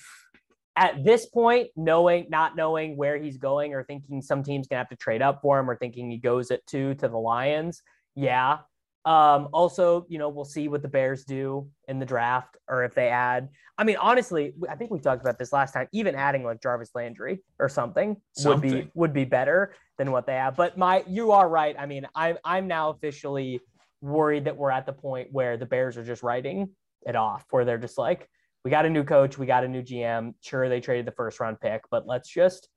at 0.77 1.05
this 1.05 1.27
point, 1.27 1.69
knowing 1.77 2.27
not 2.31 2.57
knowing 2.57 2.97
where 2.97 3.19
he's 3.19 3.37
going 3.37 3.75
or 3.75 3.85
thinking 3.85 4.23
some 4.23 4.43
team's 4.43 4.69
gonna 4.69 4.81
have 4.81 4.89
to 4.89 4.97
trade 4.97 5.23
up 5.23 5.41
for 5.43 5.59
him 5.59 5.69
or 5.69 5.77
thinking 5.77 6.11
he 6.11 6.19
goes 6.19 6.51
at 6.51 6.65
two 6.67 6.95
to 6.95 7.09
the 7.09 7.19
Lions, 7.19 7.83
yeah. 8.15 8.59
Um, 9.05 9.49
also, 9.53 10.07
you 10.09 10.19
know, 10.19 10.29
we'll 10.29 10.45
see 10.45 10.69
what 10.69 10.83
the 10.83 10.89
Bears 10.89 11.25
do 11.25 11.69
in 11.89 11.99
the 11.99 12.07
draft 12.07 12.57
or 12.69 12.85
if 12.85 12.95
they 12.95 13.09
add. 13.09 13.49
I 13.77 13.85
mean, 13.85 13.97
honestly, 13.97 14.55
I 14.69 14.77
think 14.77 14.91
we 14.91 15.01
talked 15.01 15.23
about 15.23 15.39
this 15.39 15.53
last 15.53 15.73
time. 15.73 15.89
Even 15.93 16.15
adding 16.15 16.45
like 16.45 16.63
Jarvis 16.63 16.91
Landry 16.95 17.43
or 17.59 17.69
something, 17.69 18.17
something. 18.33 18.71
would 18.71 18.85
be 18.85 18.91
would 18.95 19.13
be 19.13 19.25
better 19.25 19.75
than 19.99 20.13
what 20.13 20.27
they 20.27 20.35
have. 20.35 20.57
But 20.57 20.79
my, 20.79 21.05
you 21.09 21.33
are 21.33 21.49
right. 21.49 21.75
I 21.79 21.87
mean, 21.87 22.07
I'm 22.15 22.37
I'm 22.45 22.69
now 22.69 22.91
officially 22.91 23.61
worried 24.01 24.45
that 24.45 24.57
we're 24.57 24.71
at 24.71 24.87
the 24.87 24.93
point 24.93 25.29
where 25.33 25.57
the 25.57 25.67
Bears 25.67 25.97
are 25.97 26.05
just 26.05 26.23
writing 26.23 26.69
it 27.07 27.17
off, 27.17 27.45
where 27.51 27.65
they're 27.65 27.79
just 27.79 27.99
like, 27.99 28.29
we 28.65 28.71
got 28.71 28.87
a 28.87 28.91
new 28.91 29.05
coach, 29.05 29.39
we 29.39 29.47
got 29.47 29.65
a 29.65 29.69
new 29.69 29.83
GM. 29.83 30.35
Sure, 30.43 30.69
they 30.69 30.81
traded 30.81 31.07
the 31.07 31.13
first 31.13 31.41
round 31.41 31.61
pick, 31.61 31.83
but 31.91 32.07
let's 32.07 32.29
just 32.29 32.69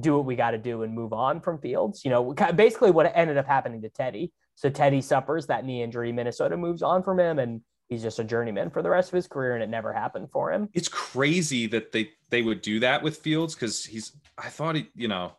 do 0.00 0.14
what 0.14 0.24
we 0.24 0.36
got 0.36 0.52
to 0.52 0.58
do 0.58 0.82
and 0.82 0.94
move 0.94 1.12
on 1.12 1.40
from 1.40 1.58
Fields. 1.58 2.04
You 2.04 2.10
know, 2.10 2.32
basically 2.32 2.90
what 2.90 3.10
ended 3.14 3.36
up 3.36 3.46
happening 3.46 3.82
to 3.82 3.88
Teddy. 3.88 4.32
So 4.56 4.70
Teddy 4.70 5.02
suffers 5.02 5.46
that 5.46 5.64
knee 5.64 5.82
injury. 5.82 6.10
Minnesota 6.12 6.56
moves 6.56 6.82
on 6.82 7.02
from 7.02 7.20
him, 7.20 7.38
and 7.38 7.60
he's 7.88 8.02
just 8.02 8.18
a 8.18 8.24
journeyman 8.24 8.70
for 8.70 8.82
the 8.82 8.90
rest 8.90 9.10
of 9.10 9.14
his 9.14 9.28
career, 9.28 9.54
and 9.54 9.62
it 9.62 9.68
never 9.68 9.92
happened 9.92 10.30
for 10.30 10.50
him. 10.50 10.68
It's 10.72 10.88
crazy 10.88 11.66
that 11.68 11.92
they 11.92 12.10
they 12.30 12.42
would 12.42 12.62
do 12.62 12.80
that 12.80 13.02
with 13.02 13.18
Fields 13.18 13.54
because 13.54 13.84
he's. 13.84 14.12
I 14.38 14.48
thought 14.48 14.74
he, 14.74 14.88
you 14.94 15.08
know, 15.08 15.32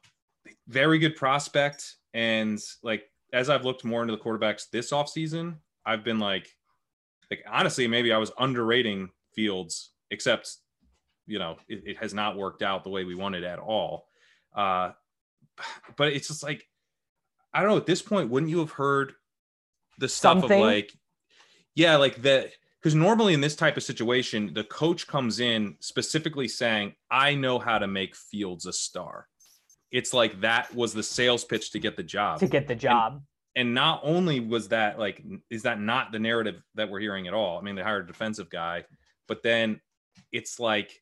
very 0.67 0.99
good 0.99 1.15
prospect, 1.15 1.95
and 2.13 2.59
like 2.83 3.05
as 3.33 3.49
I've 3.49 3.65
looked 3.65 3.83
more 3.83 4.03
into 4.03 4.15
the 4.15 4.21
quarterbacks 4.21 4.69
this 4.71 4.91
offseason, 4.91 5.55
I've 5.85 6.03
been 6.03 6.19
like, 6.19 6.47
like 7.29 7.43
honestly, 7.49 7.87
maybe 7.87 8.13
I 8.13 8.17
was 8.17 8.31
underrating 8.37 9.09
Fields, 9.33 9.91
except 10.11 10.57
you 11.25 11.39
know 11.39 11.57
it, 11.67 11.81
it 11.87 11.97
has 11.97 12.13
not 12.13 12.37
worked 12.37 12.61
out 12.61 12.83
the 12.83 12.91
way 12.91 13.03
we 13.03 13.15
wanted 13.15 13.43
at 13.43 13.57
all. 13.57 14.07
Uh, 14.55 14.91
but 15.95 16.13
it's 16.13 16.27
just 16.27 16.43
like 16.43 16.67
I 17.53 17.61
don't 17.61 17.69
know. 17.69 17.77
At 17.77 17.85
this 17.85 18.01
point, 18.01 18.29
wouldn't 18.29 18.49
you 18.49 18.59
have 18.59 18.71
heard 18.71 19.13
the 19.97 20.07
stuff 20.07 20.41
Something? 20.41 20.59
of 20.59 20.65
like, 20.65 20.93
yeah, 21.75 21.95
like 21.95 22.21
that? 22.23 22.51
Because 22.81 22.95
normally 22.95 23.33
in 23.33 23.41
this 23.41 23.55
type 23.55 23.75
of 23.77 23.83
situation, 23.83 24.53
the 24.53 24.63
coach 24.63 25.07
comes 25.07 25.39
in 25.39 25.75
specifically 25.79 26.47
saying, 26.47 26.93
"I 27.09 27.35
know 27.35 27.59
how 27.59 27.79
to 27.79 27.87
make 27.87 28.15
Fields 28.15 28.65
a 28.65 28.73
star." 28.73 29.27
It's 29.91 30.13
like 30.13 30.41
that 30.41 30.73
was 30.75 30.93
the 30.93 31.03
sales 31.03 31.45
pitch 31.45 31.71
to 31.71 31.79
get 31.79 31.97
the 31.97 32.03
job. 32.03 32.39
To 32.39 32.47
get 32.47 32.67
the 32.67 32.75
job. 32.75 33.21
And, 33.55 33.67
and 33.67 33.73
not 33.73 34.01
only 34.03 34.39
was 34.39 34.67
that 34.69 34.99
like, 34.99 35.23
is 35.49 35.63
that 35.63 35.79
not 35.79 36.11
the 36.11 36.19
narrative 36.19 36.61
that 36.75 36.89
we're 36.89 36.99
hearing 36.99 37.27
at 37.27 37.33
all? 37.33 37.57
I 37.57 37.61
mean, 37.61 37.75
they 37.75 37.81
hired 37.81 38.03
a 38.03 38.07
defensive 38.07 38.49
guy, 38.49 38.83
but 39.27 39.43
then 39.43 39.79
it's 40.31 40.59
like 40.59 41.01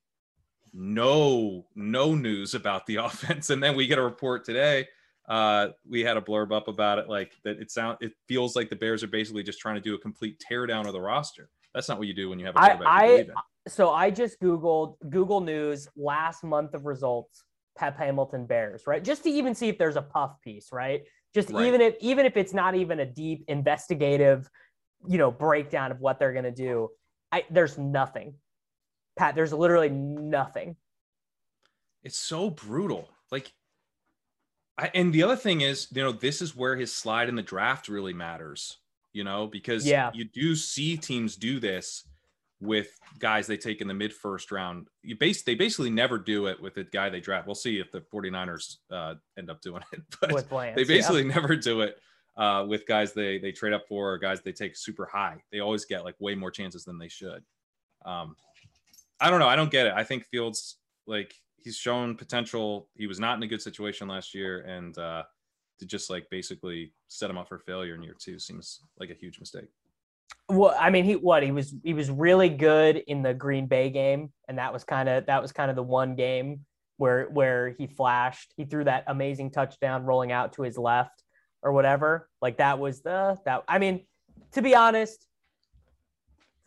no 0.73 1.65
no 1.75 2.15
news 2.15 2.53
about 2.53 2.85
the 2.85 2.95
offense 3.07 3.49
and 3.49 3.63
then 3.63 3.75
we 3.75 3.87
get 3.87 3.97
a 3.97 4.03
report 4.03 4.43
today 4.43 4.87
uh 5.28 5.69
we 5.89 6.01
had 6.01 6.17
a 6.17 6.21
blurb 6.21 6.51
up 6.51 6.67
about 6.67 6.99
it 6.99 7.09
like 7.09 7.34
that 7.43 7.59
it 7.59 7.71
sound 7.71 7.97
it 8.01 8.13
feels 8.28 8.55
like 8.55 8.69
the 8.69 8.76
bears 8.76 9.03
are 9.03 9.07
basically 9.07 9.43
just 9.43 9.59
trying 9.59 9.76
to 9.76 9.82
do 9.82 9.95
a 9.95 9.97
complete 9.97 10.41
teardown 10.49 10.86
of 10.86 10.93
the 10.93 11.01
roster 11.01 11.49
that's 11.73 11.89
not 11.89 11.97
what 11.97 12.07
you 12.07 12.13
do 12.13 12.30
when 12.30 12.39
you 12.39 12.45
have 12.45 12.55
a 12.55 12.59
quarterback 12.59 12.88
I, 12.88 13.05
I 13.05 13.26
so 13.67 13.91
i 13.91 14.11
just 14.11 14.39
googled 14.39 14.95
google 15.09 15.41
news 15.41 15.88
last 15.95 16.43
month 16.43 16.73
of 16.73 16.86
results 16.86 17.43
pep 17.78 17.97
hamilton 17.97 18.45
bears 18.45 18.84
right 18.86 19.03
just 19.03 19.23
to 19.23 19.30
even 19.30 19.55
see 19.55 19.67
if 19.67 19.78
there's 19.78 19.95
a 19.95 20.01
puff 20.01 20.39
piece 20.43 20.69
right 20.71 21.03
just 21.34 21.49
right. 21.49 21.65
even 21.65 21.82
if 21.82 21.95
even 21.99 22.26
if 22.26 22.38
it's 22.38 22.53
not 22.53 22.76
even 22.76 22.99
a 22.99 23.05
deep 23.05 23.43
investigative 23.47 24.49
you 25.07 25.17
know 25.17 25.32
breakdown 25.32 25.91
of 25.91 25.99
what 25.99 26.19
they're 26.19 26.34
going 26.34 26.45
to 26.45 26.51
do 26.51 26.89
I, 27.32 27.43
there's 27.49 27.78
nothing 27.78 28.36
Pat, 29.17 29.36
there's 29.36 29.53
literally 29.53 29.89
nothing. 29.89 30.76
It's 32.03 32.17
so 32.17 32.49
brutal. 32.49 33.09
Like, 33.32 33.51
I, 34.78 34.91
and 34.93 35.13
the 35.13 35.23
other 35.23 35.36
thing 35.36 35.61
is, 35.61 35.88
you 35.91 36.03
know, 36.03 36.11
this 36.11 36.41
is 36.41 36.55
where 36.55 36.76
his 36.76 36.91
slide 36.91 37.30
in 37.30 37.36
the 37.36 37.41
draft 37.41 37.88
really 37.88 38.13
matters, 38.13 38.78
you 39.13 39.23
know, 39.23 39.47
because 39.47 39.86
yeah. 39.86 40.11
you 40.13 40.26
do 40.26 40.55
see 40.55 40.97
teams 40.97 41.36
do 41.36 41.59
this 41.59 42.03
with 42.59 42.99
guys 43.19 43.47
they 43.47 43.57
take 43.57 43.82
in 43.82 43.88
the 43.88 43.93
mid 43.93 44.13
first 44.13 44.51
round. 44.51 44.88
You 45.01 45.15
base 45.15 45.43
they 45.43 45.55
basically 45.55 45.89
never 45.89 46.17
do 46.17 46.47
it 46.47 46.61
with 46.61 46.78
a 46.78 46.84
guy 46.84 47.09
they 47.09 47.19
draft. 47.19 47.47
We'll 47.47 47.55
see 47.55 47.80
if 47.80 47.91
the 47.91 48.01
49ers 48.01 48.78
uh, 48.91 49.15
end 49.38 49.49
up 49.49 49.61
doing 49.61 49.84
it, 49.93 50.01
but 50.21 50.51
Lance, 50.51 50.76
they 50.76 50.84
basically 50.84 51.23
yeah. 51.23 51.34
never 51.36 51.55
do 51.55 51.82
it 51.82 51.97
uh, 52.38 52.65
with 52.67 52.86
guys 52.86 53.13
they 53.13 53.38
they 53.38 53.51
trade 53.51 53.73
up 53.73 53.88
for 53.88 54.13
or 54.13 54.17
guys 54.17 54.41
they 54.41 54.51
take 54.51 54.76
super 54.76 55.05
high. 55.05 55.41
They 55.51 55.59
always 55.59 55.86
get 55.86 56.03
like 56.03 56.15
way 56.19 56.36
more 56.36 56.51
chances 56.51 56.84
than 56.84 56.97
they 56.97 57.09
should. 57.09 57.43
Um, 58.05 58.36
I 59.19 59.30
don't 59.30 59.39
know. 59.39 59.47
I 59.47 59.55
don't 59.55 59.71
get 59.71 59.88
it. 59.88 59.93
I 59.95 60.03
think 60.03 60.26
Fields 60.26 60.78
like 61.07 61.34
he's 61.66 61.76
shown 61.76 62.16
potential. 62.16 62.88
He 62.95 63.07
was 63.07 63.20
not 63.20 63.36
in 63.38 63.43
a 63.43 63.47
good 63.47 63.61
situation 63.61 64.07
last 64.07 64.34
year, 64.34 64.61
and 64.61 64.97
uh, 64.97 65.24
to 65.80 65.86
just 65.86 66.09
like 66.09 66.30
basically 66.30 66.93
set 67.09 67.30
him 67.30 67.38
up 67.38 67.49
for 67.49 67.59
failure 67.59 67.95
in 67.95 68.03
year 68.03 68.16
two 68.18 68.39
seems 68.39 68.80
like 68.99 69.09
a 69.09 69.16
huge 69.16 69.39
mistake. 69.39 69.68
Well, 70.47 70.76
I 70.80 70.91
mean, 70.91 71.03
he 71.03 71.16
what 71.16 71.43
he 71.43 71.51
was 71.51 71.74
he 71.84 71.93
was 71.93 72.09
really 72.09 72.49
good 72.49 72.97
in 73.07 73.24
the 73.24 73.34
Green 73.34 73.66
Bay 73.66 73.89
game, 73.89 74.32
and 74.47 74.59
that 74.59 74.72
was 74.72 74.84
kind 74.84 75.09
of 75.09 75.26
that 75.26 75.41
was 75.41 75.51
kind 75.51 75.70
of 75.70 75.76
the 75.76 75.84
one 75.84 76.16
game 76.16 76.61
where 76.97 77.26
where 77.26 77.70
he 77.72 77.88
flashed. 77.88 78.53
He 78.55 78.63
threw 78.66 78.84
that 78.86 79.03
amazing 79.07 79.51
touchdown 79.51 80.05
rolling 80.05 80.32
out 80.32 80.53
to 80.53 80.61
his 80.61 80.78
left 80.78 81.24
or 81.63 81.74
whatever. 81.74 82.30
Like 82.41 82.57
that 82.57 82.78
was 82.78 83.01
the 83.01 83.38
that. 83.45 83.63
I 83.68 83.80
mean, 83.80 84.05
to 84.51 84.61
be 84.61 84.76
honest, 84.76 85.24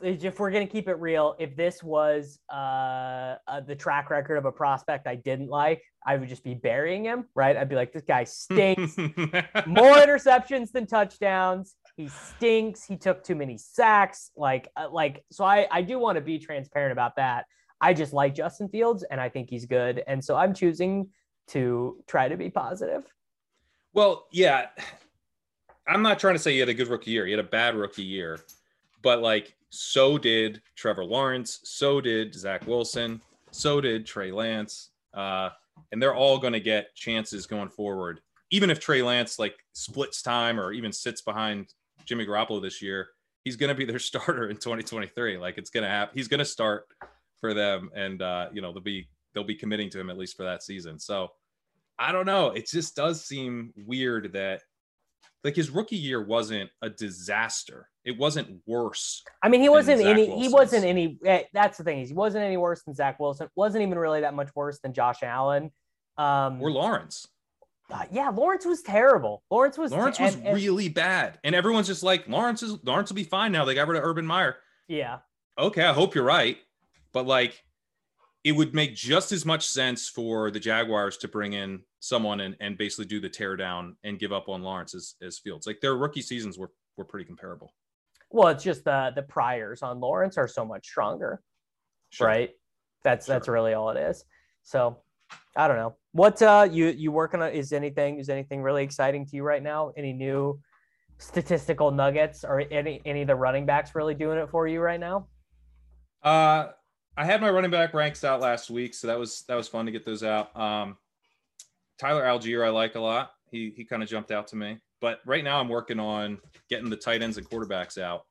if 0.01 0.39
we're 0.39 0.51
going 0.51 0.67
to 0.67 0.71
keep 0.73 0.89
it 0.89 0.95
real, 0.95 1.35
if 1.39 1.57
this 1.57 1.83
was 1.83 2.39
uh, 2.53 3.37
uh, 3.47 3.61
the 3.67 3.75
track 3.75 4.11
record 4.11 4.37
of 4.37 4.45
a 4.45 4.53
prospect 4.53 5.07
I 5.07 5.17
didn't 5.17 5.49
like, 5.49 5.83
I 6.07 6.17
would 6.17 6.29
just 6.29 6.45
be 6.45 6.55
burying 6.55 7.05
him, 7.05 7.27
right? 7.35 7.57
I'd 7.57 7.69
be 7.69 7.75
like, 7.75 7.93
this 7.93 8.05
guy 8.05 8.25
stinks. 8.25 8.97
More 9.67 9.97
interceptions 9.97 10.71
than 10.71 10.87
touchdowns. 10.87 11.75
He 11.97 12.09
stinks. 12.09 12.85
He 12.85 12.97
took 12.97 13.25
too 13.25 13.35
many 13.35 13.59
sacks. 13.59 14.31
Like, 14.37 14.69
uh, 14.77 14.89
like, 14.91 15.25
so 15.33 15.45
I, 15.45 15.67
I 15.71 15.83
do 15.83 15.99
want 15.99 16.17
to 16.17 16.23
be 16.23 16.39
transparent 16.39 16.93
about 16.93 17.17
that. 17.17 17.47
I 17.81 17.93
just 17.95 18.13
like 18.13 18.35
Justin 18.35 18.69
Fields 18.69 19.05
and 19.11 19.21
I 19.21 19.29
think 19.29 19.51
he's 19.51 19.67
good. 19.67 20.03
And 20.07 20.25
so 20.25 20.37
I'm 20.37 20.55
choosing 20.55 21.09
to 21.49 22.03
try 22.07 22.29
to 22.29 22.37
be 22.37 22.51
positive. 22.51 23.05
Well, 23.93 24.27
yeah. 24.31 24.67
I'm 25.87 26.03
not 26.03 26.19
trying 26.19 26.35
to 26.35 26.39
say 26.39 26.53
he 26.53 26.59
had 26.59 26.69
a 26.69 26.75
good 26.75 26.89
rookie 26.89 27.11
year. 27.11 27.25
He 27.25 27.33
had 27.33 27.41
a 27.41 27.45
bad 27.45 27.75
rookie 27.75 28.03
year. 28.03 28.39
But 29.03 29.21
like 29.21 29.57
so 29.71 30.19
did 30.19 30.63
Trevor 30.77 31.05
Lawrence. 31.05 31.61
So 31.65 32.01
did 32.01 32.35
Zach 32.35 32.67
Wilson. 32.67 33.21
So 33.51 33.81
did 33.81 34.07
Trey 34.07 34.31
Lance. 34.31 34.91
Uh, 35.15 35.51
and 35.93 36.03
they're 36.03 36.15
all 36.15 36.39
going 36.39 36.53
to 36.53 36.61
get 36.61 36.95
chances 36.95 37.47
going 37.47 37.69
forward. 37.69 38.21
Even 38.51 38.71
if 38.71 38.81
Trey 38.81 39.03
Lance 39.03 39.39
like 39.39 39.55
splits 39.73 40.23
time 40.23 40.59
or 40.59 40.73
even 40.73 40.93
sits 40.93 41.21
behind 41.21 41.75
Jimmy 42.05 42.27
Garoppolo 42.27 42.63
this 42.63 42.81
year, 42.81 43.09
he's 43.45 43.57
going 43.57 43.69
to 43.69 43.75
be 43.75 43.85
their 43.85 43.99
starter 43.99 44.49
in 44.49 44.57
2023. 44.57 45.39
Like 45.39 45.59
it's 45.59 45.71
going 45.71 45.85
to 45.85 45.91
happen. 45.91 46.17
He's 46.17 46.29
going 46.29 46.39
to 46.39 46.45
start 46.45 46.87
for 47.41 47.55
them, 47.55 47.91
and 47.95 48.21
uh, 48.21 48.49
you 48.53 48.61
know 48.61 48.73
they'll 48.73 48.83
be 48.83 49.09
they'll 49.35 49.45
be 49.45 49.55
committing 49.55 49.91
to 49.91 50.01
him 50.01 50.11
at 50.11 50.19
least 50.19 50.37
for 50.37 50.45
that 50.45 50.63
season. 50.63 50.99
So 50.99 51.31
I 51.99 52.13
don't 52.13 52.27
know. 52.27 52.51
It 52.51 52.69
just 52.69 52.97
does 52.97 53.25
seem 53.25 53.73
weird 53.77 54.33
that 54.33 54.63
like 55.45 55.57
his 55.57 55.71
rookie 55.71 55.97
year 55.97 56.23
wasn't 56.23 56.71
a 56.83 56.91
disaster. 56.91 57.89
It 58.05 58.19
wasn't 58.19 58.61
worse. 58.67 59.23
I 59.43 59.49
mean, 59.49 59.61
he 59.61 59.69
wasn't 59.69 60.01
any. 60.01 60.29
Wilson's. 60.29 60.43
He 60.43 60.53
wasn't 60.53 60.85
any. 60.85 61.19
That's 61.53 61.79
the 61.79 61.85
thing 61.85 62.05
he 62.05 62.13
wasn't 62.13 62.45
any 62.45 62.57
worse 62.57 62.83
than 62.83 62.95
Zach 62.95 63.21
Wilson. 63.21 63.49
wasn't 63.55 63.83
even 63.83 63.99
really 63.99 64.23
that 64.23 64.35
much 64.35 64.49
worse 64.55 64.79
than 64.81 64.93
Josh 64.93 65.23
Allen. 65.23 65.71
Um, 66.17 66.61
or 66.61 66.71
Lawrence. 66.71 67.27
Uh, 67.91 68.05
yeah, 68.11 68.29
Lawrence 68.29 68.67
was 68.67 68.83
terrible. 68.83 69.43
Lawrence 69.51 69.79
was 69.79 69.93
Lawrence 69.93 70.19
was 70.19 70.35
and, 70.35 70.55
really 70.55 70.89
bad, 70.89 71.39
and 71.43 71.55
everyone's 71.55 71.87
just 71.87 72.03
like 72.03 72.29
Lawrence 72.29 72.63
is 72.63 72.77
Lawrence 72.85 73.11
will 73.11 73.17
be 73.17 73.25
fine 73.25 73.53
now. 73.53 73.65
They 73.65 73.75
got 73.75 73.89
rid 73.89 73.99
of 73.99 74.05
Urban 74.05 74.27
Meyer. 74.27 74.57
Yeah. 74.89 75.19
Okay, 75.59 75.85
I 75.85 75.93
hope 75.93 76.15
you're 76.15 76.25
right, 76.25 76.59
but 77.13 77.27
like, 77.27 77.63
it 78.49 78.53
would 78.53 78.75
make 78.75 78.95
just 78.95 79.31
as 79.31 79.45
much 79.45 79.67
sense 79.67 80.09
for 80.09 80.51
the 80.51 80.59
Jaguars 80.59 81.19
to 81.19 81.29
bring 81.29 81.53
in 81.53 81.81
someone 82.01 82.41
and, 82.41 82.57
and 82.61 82.79
basically 82.79 83.05
do 83.05 83.21
the 83.21 83.29
teardown 83.29 83.93
and 84.05 84.19
give 84.19 84.33
up 84.33 84.49
on 84.49 84.63
Lawrence 84.63 84.95
as, 84.95 85.17
as 85.21 85.39
Fields. 85.39 85.67
Like 85.67 85.81
their 85.83 85.97
rookie 85.97 86.23
seasons 86.23 86.57
were 86.59 86.71
were 86.97 87.05
pretty 87.05 87.27
comparable. 87.27 87.75
Well, 88.31 88.49
it's 88.49 88.65
just 88.65 88.85
the 88.85 89.13
the 89.15 89.23
priors 89.23 89.83
on 89.83 90.01
Lawrence 90.01 90.39
are 90.39 90.49
so 90.49 90.65
much 90.65 90.87
stronger, 90.87 91.43
sure. 92.09 92.27
right? 92.27 92.51
That's 93.05 93.27
sure. 93.27 93.35
that's 93.35 93.49
really 93.49 93.75
all 93.75 93.91
it 93.91 93.99
is. 93.99 94.25
So 94.63 94.97
I 95.55 95.69
don't 95.69 95.77
know 95.77 95.97
what 96.13 96.41
uh, 96.41 96.67
you 96.71 96.87
you 96.87 97.13
working 97.13 97.43
on. 97.43 97.53
Is 97.53 97.75
anything 97.75 98.19
is 98.19 98.31
anything 98.31 98.63
really 98.63 98.83
exciting 98.83 99.27
to 99.27 99.37
you 99.37 99.43
right 99.43 99.63
now? 99.63 99.93
Any 99.95 100.15
new 100.15 100.59
statistical 101.19 101.91
nuggets 101.91 102.45
or 102.45 102.65
any 102.71 103.03
any 103.05 103.21
of 103.21 103.27
the 103.27 103.35
running 103.35 103.67
backs 103.67 103.95
really 103.95 104.15
doing 104.15 104.39
it 104.39 104.49
for 104.49 104.67
you 104.67 104.81
right 104.81 105.01
now? 105.01 105.27
Uh, 106.23 106.69
I 107.19 107.25
had 107.25 107.41
my 107.41 107.51
running 107.51 107.73
back 107.73 107.95
ranks 107.95 108.23
out 108.23 108.41
last 108.41 108.71
week, 108.71 108.95
so 108.95 109.09
that 109.09 109.19
was 109.19 109.43
that 109.49 109.57
was 109.57 109.67
fun 109.67 109.87
to 109.87 109.93
get 109.93 110.05
those 110.05 110.23
out. 110.23 110.57
Um, 110.57 110.97
Tyler 111.99 112.23
Allgeier, 112.23 112.65
I 112.65 112.71
like 112.71 112.95
a 112.95 113.01
lot. 113.01 113.33
He 113.51 113.73
he 113.77 113.85
kind 113.85 114.05
of 114.05 114.09
jumped 114.09 114.31
out 114.31 114.47
to 114.49 114.57
me. 114.57 114.79
But 115.01 115.21
right 115.27 115.43
now, 115.43 115.61
I'm 115.61 115.69
working 115.69 115.99
on 115.99 116.39
getting 116.71 116.89
the 116.89 116.97
tight 116.97 117.23
ends 117.23 117.37
and 117.37 117.49
quarterbacks 117.49 117.99
out. 117.99 118.27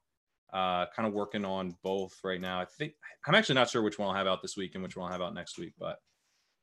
Uh, 0.54 0.86
kind 0.96 1.06
of 1.06 1.14
working 1.14 1.44
on 1.44 1.76
both 1.84 2.18
right 2.24 2.40
now. 2.40 2.62
I 2.62 2.66
think 2.66 2.94
I'm 3.28 3.36
actually 3.36 3.56
not 3.56 3.70
sure 3.70 3.82
which 3.82 4.00
one 4.00 4.08
I'll 4.08 4.16
have 4.16 4.28
out 4.28 4.42
this 4.42 4.56
week 4.56 4.76
and 4.76 4.84
which 4.84 4.96
one 4.96 5.06
I'll 5.08 5.12
have 5.12 5.22
out 5.22 5.34
next 5.34 5.60
week, 5.60 5.74
but 5.78 5.98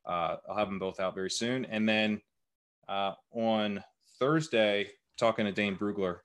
uh, 0.06 0.36
I'll 0.48 0.56
have 0.56 0.68
them 0.68 0.78
both 0.78 1.00
out 1.00 1.14
very 1.14 1.30
soon. 1.30 1.66
And 1.66 1.86
then 1.86 2.22
uh, 2.88 3.12
on 3.32 3.84
Thursday, 4.18 4.88
talking 5.18 5.44
to 5.44 5.52
Dane 5.52 5.76
Brugler 5.76 6.20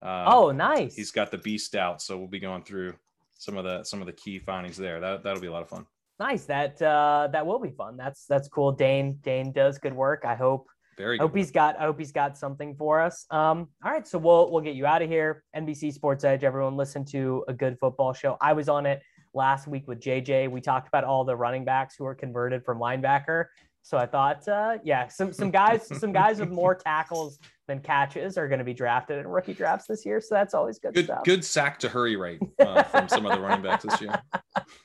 Uh, 0.00 0.24
oh, 0.26 0.50
nice. 0.50 0.96
He's 0.96 1.10
got 1.10 1.30
the 1.30 1.38
beast 1.38 1.74
out, 1.74 2.00
so 2.00 2.16
we'll 2.16 2.26
be 2.28 2.40
going 2.40 2.62
through 2.64 2.94
some 3.42 3.56
of 3.56 3.64
the 3.64 3.82
some 3.82 4.00
of 4.00 4.06
the 4.06 4.12
key 4.12 4.38
findings 4.38 4.76
there. 4.76 5.00
That 5.00 5.22
that'll 5.24 5.40
be 5.40 5.48
a 5.48 5.52
lot 5.52 5.62
of 5.62 5.68
fun. 5.68 5.84
Nice. 6.20 6.44
That 6.44 6.80
uh, 6.80 7.28
that 7.32 7.44
will 7.44 7.58
be 7.58 7.70
fun. 7.70 7.96
That's 7.96 8.24
that's 8.26 8.48
cool. 8.48 8.72
Dane 8.72 9.18
Dane 9.22 9.52
does 9.52 9.78
good 9.78 9.94
work. 9.94 10.22
I 10.24 10.34
hope. 10.34 10.68
Very. 10.96 11.18
I 11.18 11.22
hope 11.22 11.34
he's 11.34 11.50
got. 11.50 11.78
I 11.78 11.82
hope 11.82 11.98
he's 11.98 12.12
got 12.12 12.38
something 12.38 12.76
for 12.76 13.00
us. 13.00 13.26
Um. 13.30 13.68
All 13.84 13.90
right. 13.90 14.06
So 14.06 14.18
we'll 14.18 14.50
we'll 14.52 14.62
get 14.62 14.76
you 14.76 14.86
out 14.86 15.02
of 15.02 15.08
here. 15.08 15.42
NBC 15.56 15.92
Sports 15.92 16.22
Edge. 16.22 16.44
Everyone, 16.44 16.76
listen 16.76 17.04
to 17.06 17.44
a 17.48 17.52
good 17.52 17.76
football 17.80 18.12
show. 18.12 18.36
I 18.40 18.52
was 18.52 18.68
on 18.68 18.86
it 18.86 19.02
last 19.34 19.66
week 19.66 19.88
with 19.88 20.00
JJ. 20.00 20.50
We 20.50 20.60
talked 20.60 20.86
about 20.86 21.02
all 21.02 21.24
the 21.24 21.34
running 21.34 21.64
backs 21.64 21.96
who 21.98 22.06
are 22.06 22.14
converted 22.14 22.64
from 22.64 22.78
linebacker. 22.78 23.46
So 23.82 23.98
I 23.98 24.06
thought, 24.06 24.46
uh, 24.46 24.78
yeah, 24.84 25.08
some 25.08 25.32
some 25.32 25.50
guys, 25.50 25.88
some 25.98 26.12
guys 26.12 26.38
with 26.38 26.50
more 26.50 26.74
tackles 26.86 27.40
than 27.72 27.82
catches 27.82 28.36
are 28.36 28.48
going 28.48 28.58
to 28.58 28.64
be 28.64 28.74
drafted 28.74 29.18
in 29.18 29.26
rookie 29.26 29.54
drafts 29.54 29.86
this 29.86 30.04
year. 30.04 30.20
So 30.20 30.34
that's 30.34 30.52
always 30.54 30.78
good, 30.78 30.94
good 30.94 31.06
stuff. 31.06 31.24
Good 31.24 31.44
sack 31.44 31.78
to 31.80 31.88
hurry 31.88 32.16
rate 32.16 32.40
uh, 32.58 32.82
from 32.84 33.08
some 33.08 33.26
other 33.26 33.40
running 33.40 33.62
backs 33.62 33.84
this 33.84 34.00
year. 34.00 34.20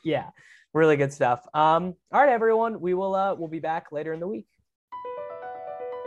Yeah, 0.03 0.29
really 0.73 0.95
good 0.95 1.11
stuff. 1.11 1.45
Um, 1.53 1.93
all 2.13 2.21
right, 2.21 2.29
everyone, 2.29 2.79
we 2.79 2.93
will 2.93 3.13
uh, 3.13 3.35
we'll 3.35 3.49
be 3.49 3.59
back 3.59 3.91
later 3.91 4.13
in 4.13 4.19
the 4.21 4.27
week. 4.27 4.47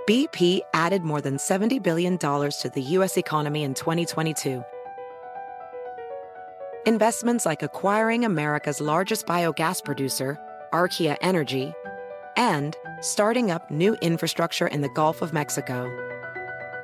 BP 0.09 0.61
added 0.73 1.03
more 1.03 1.21
than 1.21 1.39
seventy 1.39 1.79
billion 1.79 2.17
dollars 2.17 2.57
to 2.59 2.71
the 2.71 2.81
U.S. 2.83 3.19
economy 3.19 3.63
in 3.63 3.75
2022. 3.75 4.63
Investments 6.87 7.45
like 7.45 7.63
acquiring 7.63 8.25
America's 8.25 8.81
largest 8.81 9.27
biogas 9.27 9.85
producer, 9.85 10.39
Archaea 10.73 11.17
Energy 11.21 11.75
and 12.37 12.77
starting 13.01 13.51
up 13.51 13.71
new 13.71 13.95
infrastructure 14.01 14.67
in 14.67 14.81
the 14.81 14.89
Gulf 14.89 15.21
of 15.21 15.33
Mexico. 15.33 15.85